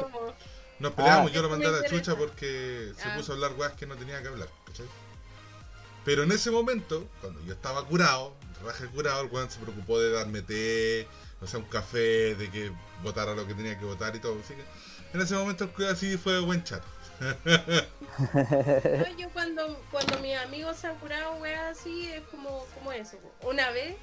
[0.79, 1.35] Nos peleamos, Ah.
[1.35, 3.15] yo lo mandé a la chucha porque se Ah.
[3.17, 4.87] puso a hablar weas que no tenía que hablar, ¿cachai?
[6.07, 8.33] Pero en ese momento, cuando yo estaba curado,
[8.65, 11.07] raje curado, el weón se preocupó de darme té,
[11.41, 12.73] o sea, un café, de que
[13.03, 14.39] votara lo que tenía que votar y todo.
[14.41, 14.65] Así que
[15.13, 16.87] en ese momento el cuidado sí fue buen chato.
[18.35, 23.19] No, yo cuando, cuando mis amigos se han curado, weas así, es como, como eso.
[23.43, 23.97] Una vez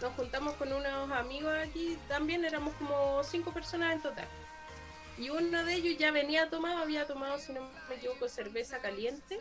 [0.00, 4.28] nos juntamos con unos amigos aquí, también éramos como cinco personas en total.
[5.18, 9.38] Y uno de ellos ya venía tomado, había tomado, si no me equivoco, cerveza caliente.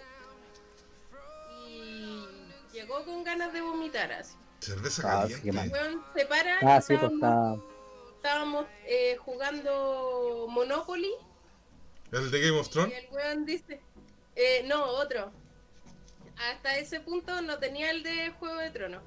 [1.67, 2.25] Y
[2.73, 4.35] llegó con ganas de vomitar así.
[4.59, 5.51] Cerveza Ah, sí, caliente.
[5.53, 5.71] mal.
[5.71, 8.11] Weón, se para, Ah, sí, pues estábamos, está.
[8.15, 11.11] estábamos, eh, jugando Monopoly
[12.11, 12.93] ¿El de Game of Y Thrones?
[12.97, 13.79] el weón dice,
[14.35, 15.31] eh, no, otro.
[16.51, 19.03] Hasta ese punto no tenía el de Juego de Tronos.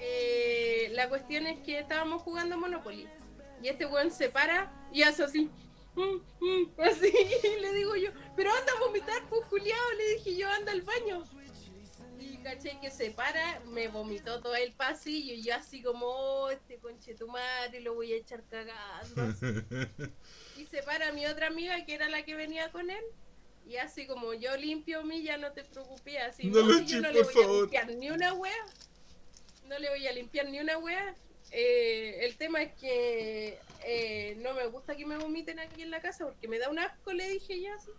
[0.00, 3.08] Eh, la cuestión es que estábamos jugando Monopoly.
[3.62, 5.50] Y este weón se para y hace así.
[5.96, 7.12] "Mm, mm", así,
[7.58, 10.82] y le digo yo, pero anda a vomitar, pues Juliado, le dije yo, anda al
[10.82, 11.24] baño.
[12.48, 16.78] Caché que se para, me vomitó todo el pasillo y yo así como, oh, este
[16.78, 19.22] conchetumare, lo voy a echar cagando.
[19.22, 19.46] así.
[20.58, 23.04] Y se para mi otra amiga, que era la que venía con él.
[23.66, 26.16] Y así como yo limpio mi, ya no te preocupes.
[26.26, 27.56] Así, No yo no le voy favor.
[27.56, 28.66] a limpiar ni una wea.
[29.66, 31.14] No le voy a limpiar ni una wea.
[31.50, 36.00] Eh, el tema es que eh, no me gusta que me vomiten aquí en la
[36.00, 37.90] casa porque me da un asco, le dije ya así.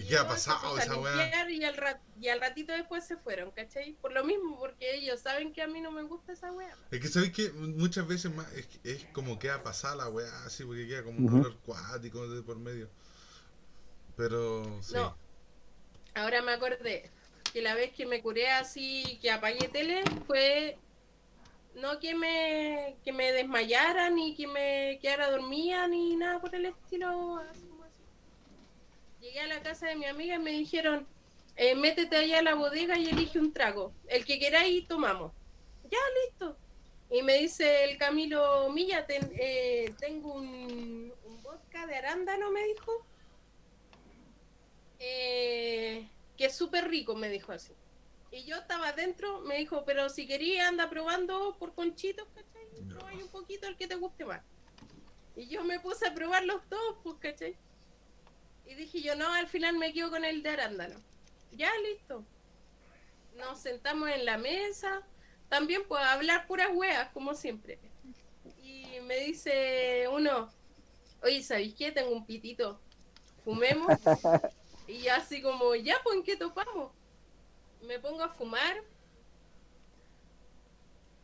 [0.00, 1.36] ¿Y qué ha pasado a esa weá?
[1.48, 3.94] Y al, rat- y al ratito después se fueron, ¿cachai?
[3.94, 6.78] Por lo mismo, porque ellos saben que a mí no me gusta esa wea.
[6.90, 10.64] Es que sabéis que muchas veces más es, es como queda pasada la weá así
[10.64, 11.42] porque queda como un Ujú.
[11.42, 12.90] dolor cuático de por medio.
[14.14, 15.00] Pero sí.
[15.02, 15.20] No.
[16.14, 17.14] Ahora me acordé
[17.52, 20.82] que la vez que me curé así, que apagué tele, fue
[21.74, 26.66] no que me, que me desmayara, ni que me quedara dormida, ni nada por el
[26.66, 27.38] estilo.
[27.38, 27.69] así.
[29.20, 31.06] Llegué a la casa de mi amiga y me dijeron,
[31.56, 33.92] eh, métete allá a la bodega y elige un trago.
[34.08, 35.32] El que queráis, tomamos.
[35.90, 36.56] Ya, listo.
[37.10, 42.64] Y me dice el Camilo Milla, ten- eh, tengo un, un vodka de arándano, me
[42.64, 43.04] dijo.
[44.98, 46.06] Eh,
[46.36, 47.72] que es súper rico, me dijo así.
[48.30, 52.60] Y yo estaba adentro, me dijo, pero si quería anda probando por conchitos, ¿cachai?
[52.88, 54.40] Probáis un poquito el que te guste más.
[55.36, 57.56] Y yo me puse a probar los dos, pues, ¿cachai?
[58.70, 60.94] Y dije yo, no, al final me quedo con el de arándano.
[61.50, 62.24] Ya, listo.
[63.36, 65.02] Nos sentamos en la mesa,
[65.48, 67.80] también a hablar puras weas, como siempre.
[68.62, 70.52] Y me dice uno,
[71.20, 71.90] oye, ¿sabéis qué?
[71.90, 72.80] Tengo un pitito.
[73.44, 73.88] Fumemos.
[74.86, 76.92] y así como, ya, pues, ¿en qué topamos?
[77.82, 78.84] Me pongo a fumar.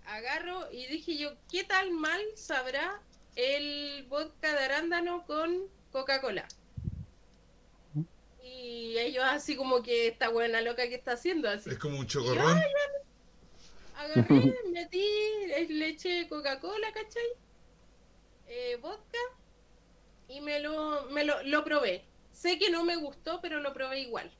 [0.05, 3.01] Agarro y dije yo, ¿qué tal mal sabrá
[3.37, 6.49] el vodka de arándano con Coca-Cola?
[8.47, 11.71] Y ellos así como que esta buena loca que está haciendo así.
[11.71, 12.61] Es como un chocorrón.
[13.97, 15.05] Agarré, metí
[15.69, 17.23] leche de Coca-Cola, ¿cachai?
[18.47, 19.19] Eh, vodka
[20.29, 22.05] y me lo, me lo, lo probé.
[22.31, 24.31] Sé que no me gustó, pero lo probé igual.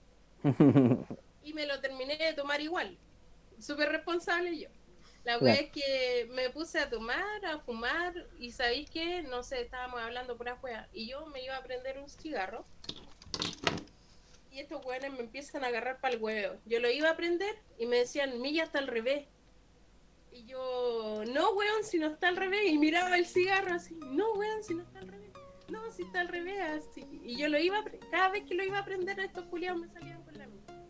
[1.43, 2.99] Y me lo terminé de tomar igual.
[3.61, 4.69] Súper responsable yo.
[5.23, 9.23] La wea es que me puse a tomar, a fumar, y ¿sabéis qué?
[9.23, 10.89] No sé, estábamos hablando por afuera.
[10.93, 12.65] Y yo me iba a prender un cigarro.
[14.57, 16.55] Y estos weones me empiezan a agarrar para el huevo.
[16.65, 19.27] Yo lo iba a prender y me decían, Milla está al revés.
[20.33, 22.71] Y yo, no, weón, si no está al revés.
[22.71, 25.31] Y miraba el cigarro así, no, weón, si no está al revés.
[25.69, 26.85] No, si está al revés.
[26.97, 29.89] Y yo lo iba a cada vez que lo iba a prender, estos culiados me
[29.89, 30.87] salían con la misma.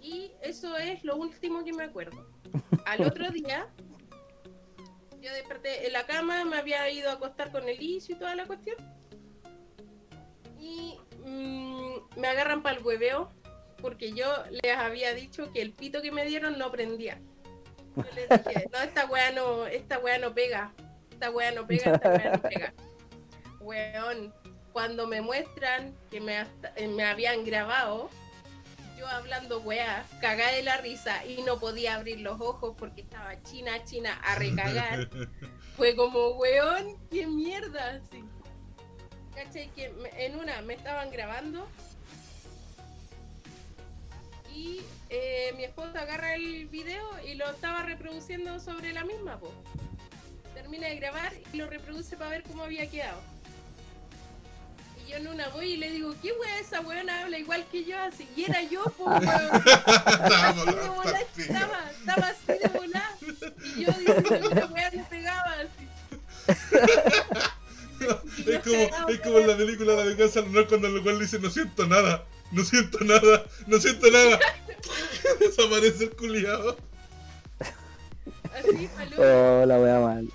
[0.00, 2.26] Y eso es lo último que me acuerdo.
[2.84, 3.68] Al otro día,
[5.20, 8.44] yo desperté en la cama, me había ido a acostar con el y toda la
[8.44, 8.76] cuestión.
[10.58, 11.85] Y mm,
[12.16, 13.30] me agarran para el hueveo
[13.80, 17.20] porque yo les había dicho que el pito que me dieron no prendía.
[17.96, 20.72] Yo les dije, no, esta weá no, esta weá no pega.
[21.10, 22.74] Esta weá no pega, esta weá no pega.
[23.60, 24.32] Weón,
[24.72, 28.10] cuando me muestran que me, hasta- eh, me habían grabado,
[28.98, 33.42] yo hablando weá, cagá de la risa y no podía abrir los ojos porque estaba
[33.42, 35.08] china, china a recagar.
[35.76, 38.00] Fue como, weón, qué mierda,
[40.16, 41.66] en una me estaban grabando
[44.56, 44.80] y
[45.10, 49.52] eh, mi esposa agarra el video y lo estaba reproduciendo sobre la misma, po.
[50.54, 53.20] Termina de grabar y lo reproduce para ver cómo había quedado.
[55.04, 57.84] Y yo en una voy y le digo, ¿qué wea esa weona habla igual que
[57.84, 57.98] yo?
[58.00, 59.22] Así, y era yo, po, weón.
[61.04, 61.26] Pastilla.
[61.36, 62.70] estaba, estaba así de.
[63.76, 65.86] Y yo diciendo la wea le pegaba así.
[68.46, 71.48] Es como, es como en la película La venganza lunar cuando el cual dice no
[71.48, 74.38] siento nada, no siento nada, no siento nada.
[75.40, 76.76] Desaparece el culiado.
[78.54, 79.16] Así, palú.
[79.18, 80.28] Oh, la wea mal.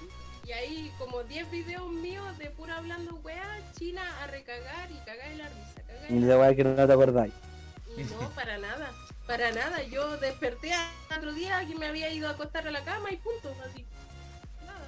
[0.46, 5.30] Y ahí como 10 videos míos de pura hablando wea, china a recagar y cagar
[5.30, 5.82] de la risa.
[5.88, 7.34] Cagar Y la la wea que no te acordáis.
[7.98, 8.92] No, para nada,
[9.28, 9.84] para nada.
[9.84, 13.18] Yo desperté al otro día que me había ido a acostar a la cama y
[13.18, 13.86] punto, así.
[14.66, 14.88] Nada.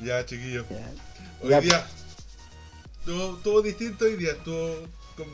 [0.00, 0.64] Ya, chiquillo.
[0.70, 0.90] Ya.
[1.42, 1.60] Hoy Ya.
[1.60, 1.86] día
[3.00, 4.32] estuvo, estuvo distinto hoy día,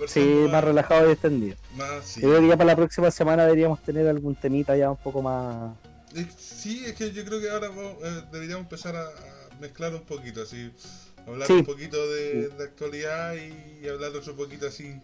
[0.06, 1.56] Sí, más relajado y extendido.
[1.76, 2.20] más, sí.
[2.20, 5.22] Yo creo que ya para la próxima semana deberíamos tener algún temita ya un poco
[5.22, 5.74] más.
[6.38, 10.02] Sí, es que yo creo que ahora vamos- eh, deberíamos empezar a, a mezclar un
[10.02, 10.70] poquito, así,
[11.26, 11.54] hablar Sí.
[11.54, 14.94] un poquito de, de actualidad y, hablar otro poquito así,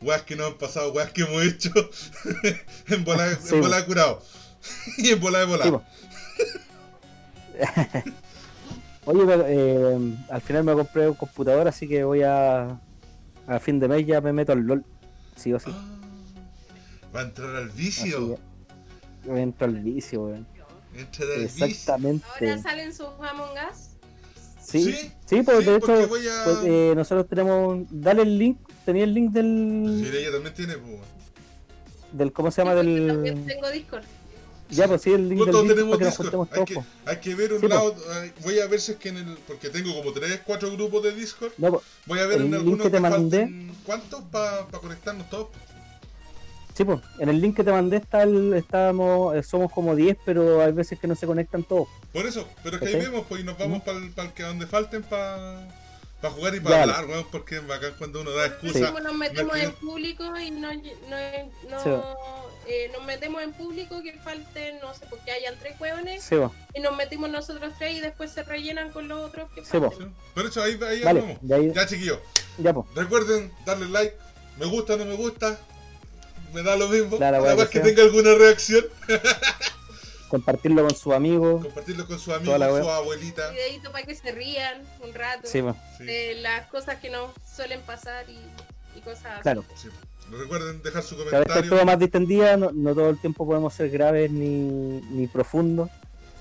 [0.00, 1.70] weas que nos han pasado, weas que hemos hecho
[2.88, 3.04] en
[3.42, 4.22] Sí, en volada curado
[4.98, 5.82] y en volada de po.
[9.04, 12.78] Oye, eh, al final me compré un computador, así que voy a.
[13.46, 14.84] A fin de mes ya me meto al LOL.
[15.36, 15.70] Sí o sí.
[15.72, 15.98] Ah,
[17.14, 18.38] va a entrar al vicio,
[19.26, 20.46] entro al vicio, weón.
[20.94, 21.66] entrar al vicio.
[21.66, 22.24] Exactamente.
[22.40, 23.88] Ahora salen sus Among Us.
[24.60, 27.84] Sí, Sí, sí, pues sí, de porque hecho, voy a- pues, eh, nosotros tenemos.
[27.90, 30.02] Dale el link, tenía el link del.
[30.08, 31.00] Sí, ella también tiene, pues.
[32.12, 32.80] del ¿Cómo se llama?
[32.80, 33.44] Sí, Del.
[33.46, 34.04] tengo Discord.
[34.72, 36.36] Ya, pues sí, el link Pues del Discord tenemos para que nos Discord.
[36.48, 37.94] juntemos Hay que, hay que ver un Sí, lado.
[38.14, 39.36] ay, Voy a ver si es que en el.
[39.46, 41.52] Porque tengo como 3, 4 grupos de Discord.
[41.58, 43.66] No, pues, Voy a ver El en link algunos que te que mandé.
[43.84, 45.48] ¿Cuántos para conectarnos todos?
[46.74, 50.16] sí, pues, en el link que te mandé está el, estábamos, eh, somos como 10,
[50.24, 51.86] pero hay veces que no se conectan todos.
[52.14, 54.66] Por eso, pero es que ahí vemos, pues y nos vamos para el que donde
[54.66, 55.68] falten para
[56.34, 58.78] jugar y para hablar, weón, porque es bacán cuando uno da Por excusa.
[58.78, 60.80] último, nos metemos me- en público y no, no,
[61.68, 61.90] no Sí.
[62.66, 66.36] Eh, nos metemos en público que falten, no sé, porque hayan tres hueones Sí,
[66.74, 69.90] y nos metimos nosotros tres y después se rellenan con los otros que Sí, po.
[69.90, 70.08] falten.
[70.08, 71.38] Sí, Por eso ahí, ahí vale, vamos.
[71.42, 72.18] ya, Ya, chiquillos,
[72.58, 72.86] ya, pues.
[72.94, 74.16] recuerden darle like,
[74.58, 75.58] me gusta, no me gusta,
[76.52, 77.16] me da lo mismo.
[77.16, 77.94] Claro, Nada weón, más que que sea.
[77.94, 78.84] tenga alguna reacción,
[80.28, 81.62] compartirlo con sus amigos.
[81.64, 83.50] compartirlo con sus amigos, su abuelita.
[83.50, 85.60] videito para que se rían un rato Sí,
[85.98, 88.38] Sí, de las cosas que nos suelen pasar y,
[88.96, 89.42] y cosas así.
[89.42, 89.64] claro.
[90.38, 91.70] Recuerden dejar su Cada vez está comentario.
[91.70, 95.90] todo más distendida, no, no todo el tiempo podemos ser graves ni, ni profundos.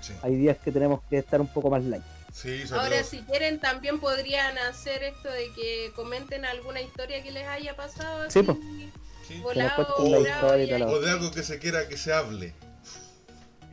[0.01, 2.03] Sí, Hay días que tenemos que estar un poco más light.
[2.33, 7.45] sí, Ahora, si quieren, también podrían hacer esto de que comenten alguna historia que les
[7.47, 8.29] haya pasado.
[8.31, 8.91] Sí, así.
[9.27, 9.39] Sí.
[9.41, 12.53] volado, cuenten la volado, historia y O de algo que se quiera que se hable.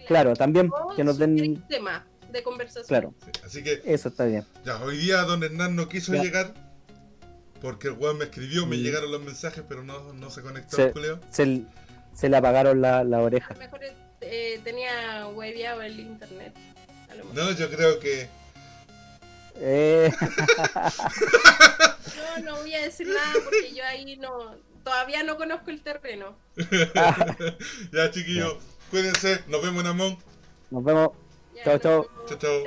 [0.07, 1.63] Claro, también O que nos den.
[1.69, 2.87] tema de conversación.
[2.89, 4.45] Claro, Sí, Así que eso está bien.
[4.65, 6.23] Ya, hoy día don Hernán no quiso Ya.
[6.23, 6.55] llegar
[7.61, 10.83] porque el weón me escribió, me llegaron los mensajes, pero no, no se conectó Sí.
[10.83, 11.21] el culeo.
[11.31, 11.63] Se,
[12.15, 13.55] se le apagaron la, la A oreja.
[13.55, 13.81] lo mejor
[14.21, 16.55] eh, tenía hueveado el internet.
[17.11, 17.35] A lo mejor.
[17.45, 18.29] No, yo creo que.
[19.57, 20.13] Eh,
[22.17, 24.55] No, no voy a decir nada porque yo ahí no.
[24.85, 26.37] Todavía no conozco el terreno.
[27.93, 28.57] Ya, chiquillos,
[28.91, 30.19] cuídense, nos vemos en Among.
[30.71, 31.11] nos vemos.
[31.65, 32.07] Chao, chao.
[32.29, 32.65] Chao, chao.